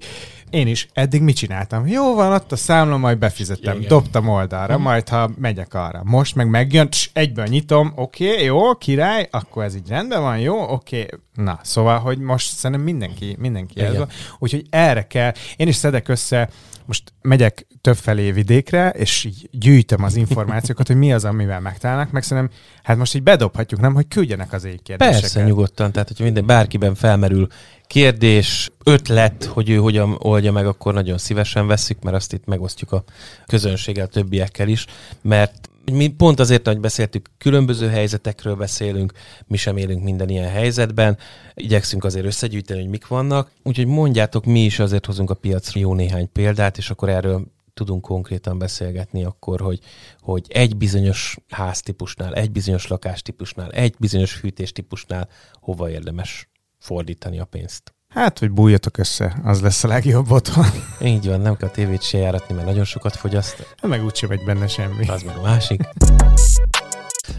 én 0.50 0.68
is 0.68 0.88
eddig 0.94 1.22
mit 1.22 1.36
csináltam? 1.36 1.88
Jó 1.88 2.16
van, 2.16 2.32
ott 2.32 2.52
a 2.52 2.56
számla, 2.56 2.98
majd 2.98 3.18
befizettem, 3.18 3.78
Igen. 3.78 3.88
dobtam 3.88 4.28
oldalra, 4.28 4.74
hmm. 4.74 4.84
majd 4.84 5.10
ha 5.10 5.30
megyek 5.38 5.74
arra. 5.74 6.02
Most 6.04 6.36
meg 6.36 6.50
megjön, 6.50 6.90
tss, 6.90 7.10
egyből 7.14 7.46
nyitom, 7.46 7.92
oké, 7.96 8.32
okay, 8.32 8.44
jó, 8.44 8.76
király, 8.76 9.28
akkor 9.32 9.64
ez 9.64 9.76
így 9.76 9.88
rendben 9.88 10.22
van, 10.22 10.40
jó, 10.40 10.62
oké. 10.62 11.02
Okay. 11.02 11.20
Na, 11.44 11.60
szóval, 11.64 12.00
hogy 12.00 12.18
most 12.18 12.56
szerintem 12.56 12.86
mindenki, 12.86 13.36
mindenki 13.40 13.80
ez 13.80 13.98
van. 13.98 14.10
Úgyhogy 14.40 14.66
erre 14.70 15.08
kell, 15.08 15.34
én 15.56 15.68
is 15.68 15.76
szedek 15.76 16.08
össze, 16.08 16.50
most 16.86 17.14
megyek 17.22 17.68
többfelé 17.82 18.32
vidékre, 18.32 18.90
és 18.90 19.24
így 19.24 19.50
gyűjtöm 19.52 20.04
az 20.04 20.16
információkat, 20.16 20.88
hogy 20.88 20.96
mi 20.96 21.14
az, 21.14 21.26
amivel 21.26 21.60
megtalálnak, 21.60 22.12
meg 22.12 22.24
szerintem, 22.24 22.58
hát 22.84 22.98
most 22.98 23.16
így 23.16 23.24
bedobhatjuk, 23.24 23.80
nem, 23.80 23.94
hogy 23.94 24.08
küldjenek 24.08 24.54
az 24.54 24.64
égkérdéseket. 24.64 25.22
Persze, 25.22 25.44
nyugodtan, 25.44 25.92
tehát 25.92 26.08
hogyha 26.08 26.24
minden, 26.24 26.46
bárkiben 26.46 26.96
felmerül 26.96 27.48
kérdés, 27.88 28.70
ötlet, 28.84 29.44
hogy 29.44 29.70
ő 29.70 29.76
hogyan 29.76 30.16
oldja 30.18 30.52
meg, 30.52 30.68
akkor 30.68 30.94
nagyon 30.94 31.18
szívesen 31.18 31.68
veszük, 31.68 32.04
mert 32.04 32.16
azt 32.16 32.34
itt 32.34 32.46
megosztjuk 32.46 32.92
a 32.92 33.04
közönséggel, 33.46 34.08
többiekkel 34.08 34.68
is, 34.68 34.86
mert 35.22 35.69
mi 35.92 36.08
pont 36.08 36.40
azért, 36.40 36.68
hogy 36.68 36.80
beszéltük, 36.80 37.30
különböző 37.38 37.88
helyzetekről 37.88 38.56
beszélünk, 38.56 39.14
mi 39.48 39.58
sem 39.58 39.78
élünk 39.78 40.04
minden 40.04 40.30
ilyen 40.30 40.50
helyzetben, 40.50 41.18
igyekszünk 41.54 42.04
azért 42.04 42.26
összegyűjteni, 42.26 42.80
hogy 42.80 42.90
mik 42.90 43.08
vannak, 43.08 43.52
úgyhogy 43.64 43.88
mondjátok, 43.88 44.46
mi 44.46 44.64
is 44.64 44.80
azért 44.80 45.06
hozunk 45.06 45.30
a 45.30 45.34
piacra 45.34 45.80
jó 45.80 45.94
néhány 45.94 46.32
példát, 46.32 46.78
és 46.78 46.90
akkor 46.90 47.10
erről 47.10 47.48
tudunk 47.74 48.02
konkrétan 48.02 48.58
beszélgetni 48.58 49.24
akkor, 49.24 49.60
hogy, 49.62 49.80
hogy 50.20 50.46
egy 50.50 50.78
bizonyos 50.78 51.38
háztípusnál, 51.50 52.34
egy 52.34 52.52
bizonyos 52.52 52.88
lakástípusnál, 52.88 53.72
egy 53.72 53.96
bizonyos 54.00 54.34
fűtéstípusnál 54.34 55.30
hova 55.54 55.90
érdemes 55.90 56.50
fordítani 56.78 57.40
a 57.40 57.46
pénzt. 57.46 57.94
Hát, 58.14 58.40
hogy 58.40 58.52
bújjatok 58.52 58.98
össze, 58.98 59.36
az 59.44 59.62
lesz 59.62 59.84
a 59.84 59.88
legjobb 59.88 60.32
otthon. 60.32 60.66
Így 61.02 61.28
van, 61.28 61.42
nem 61.42 61.58
kell 61.58 61.68
a 61.68 61.72
tévét 61.72 62.02
se 62.02 62.18
járatni, 62.18 62.56
mert 62.56 62.68
nagyon 62.68 62.84
sokat 62.84 63.16
fogyaszt. 63.16 63.76
Meg 63.82 64.04
úgyse 64.04 64.28
megy 64.28 64.44
benne 64.44 64.68
semmi. 64.68 65.08
Az 65.08 65.22
meg 65.22 65.38
a 65.38 65.42
másik. 65.42 65.82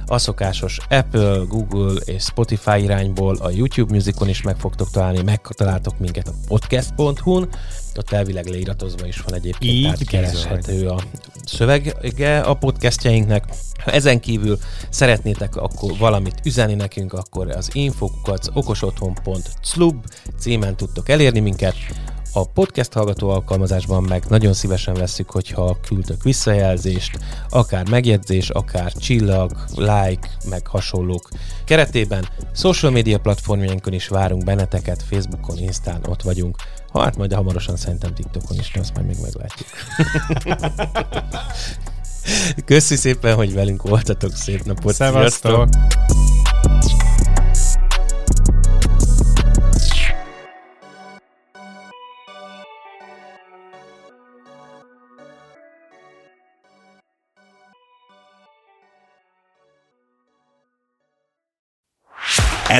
A 0.07 0.19
szokásos 0.19 0.79
Apple, 0.89 1.43
Google 1.49 2.01
és 2.05 2.23
Spotify 2.23 2.83
irányból 2.83 3.37
a 3.37 3.51
YouTube 3.51 3.95
Musicon 3.95 4.29
is 4.29 4.43
meg 4.43 4.57
fogtok 4.57 4.91
találni, 4.91 5.23
megtaláltok 5.23 5.99
minket 5.99 6.29
a 6.29 6.35
podcast.hu-n, 6.47 7.49
ott 7.97 8.13
elvileg 8.13 8.47
leiratozva 8.47 9.07
is 9.07 9.21
van 9.21 9.35
egyébként, 9.35 9.73
Így 9.73 9.83
tehát 9.83 10.05
kereshető 10.05 10.89
a 10.89 11.03
szövege 11.45 12.41
a 12.41 12.55
podcastjainknek. 12.55 13.45
Ha 13.85 13.91
ezen 13.91 14.21
kívül 14.21 14.59
szeretnétek 14.89 15.57
akkor 15.57 15.97
valamit 15.99 16.41
üzenni 16.45 16.75
nekünk, 16.75 17.13
akkor 17.13 17.51
az 17.51 17.69
infokukat 17.73 18.51
okosotthon.club 18.53 20.05
címen 20.39 20.77
tudtok 20.77 21.09
elérni 21.09 21.41
minket. 21.41 21.75
A 22.33 22.45
podcast 22.45 22.93
hallgató 22.93 23.31
alkalmazásban 23.31 24.03
meg 24.03 24.25
nagyon 24.29 24.53
szívesen 24.53 24.95
veszük, 24.95 25.31
hogyha 25.31 25.77
küldök 25.87 26.23
visszajelzést, 26.23 27.19
akár 27.49 27.89
megjegyzés, 27.89 28.51
akár 28.51 28.93
csillag, 28.93 29.53
like, 29.77 30.29
meg 30.49 30.67
hasonlók 30.67 31.29
keretében. 31.65 32.29
Social 32.55 32.93
media 32.93 33.19
platformjainkon 33.19 33.93
is 33.93 34.09
várunk 34.09 34.45
benneteket, 34.45 35.03
Facebookon, 35.03 35.59
Instán 35.59 36.01
ott 36.09 36.23
vagyunk. 36.23 36.57
Hát 36.93 37.17
majd 37.17 37.33
hamarosan 37.33 37.77
szerintem 37.77 38.15
TikTokon 38.15 38.59
is, 38.59 38.71
azt 38.75 38.95
majd 38.95 39.07
még 39.07 39.17
meglátjuk. 39.23 39.69
Köszi 42.65 42.97
szépen, 42.97 43.35
hogy 43.35 43.55
velünk 43.55 43.83
voltatok, 43.83 44.35
szép 44.35 44.65
napot! 44.65 44.95
Szevasztok! 44.95 45.69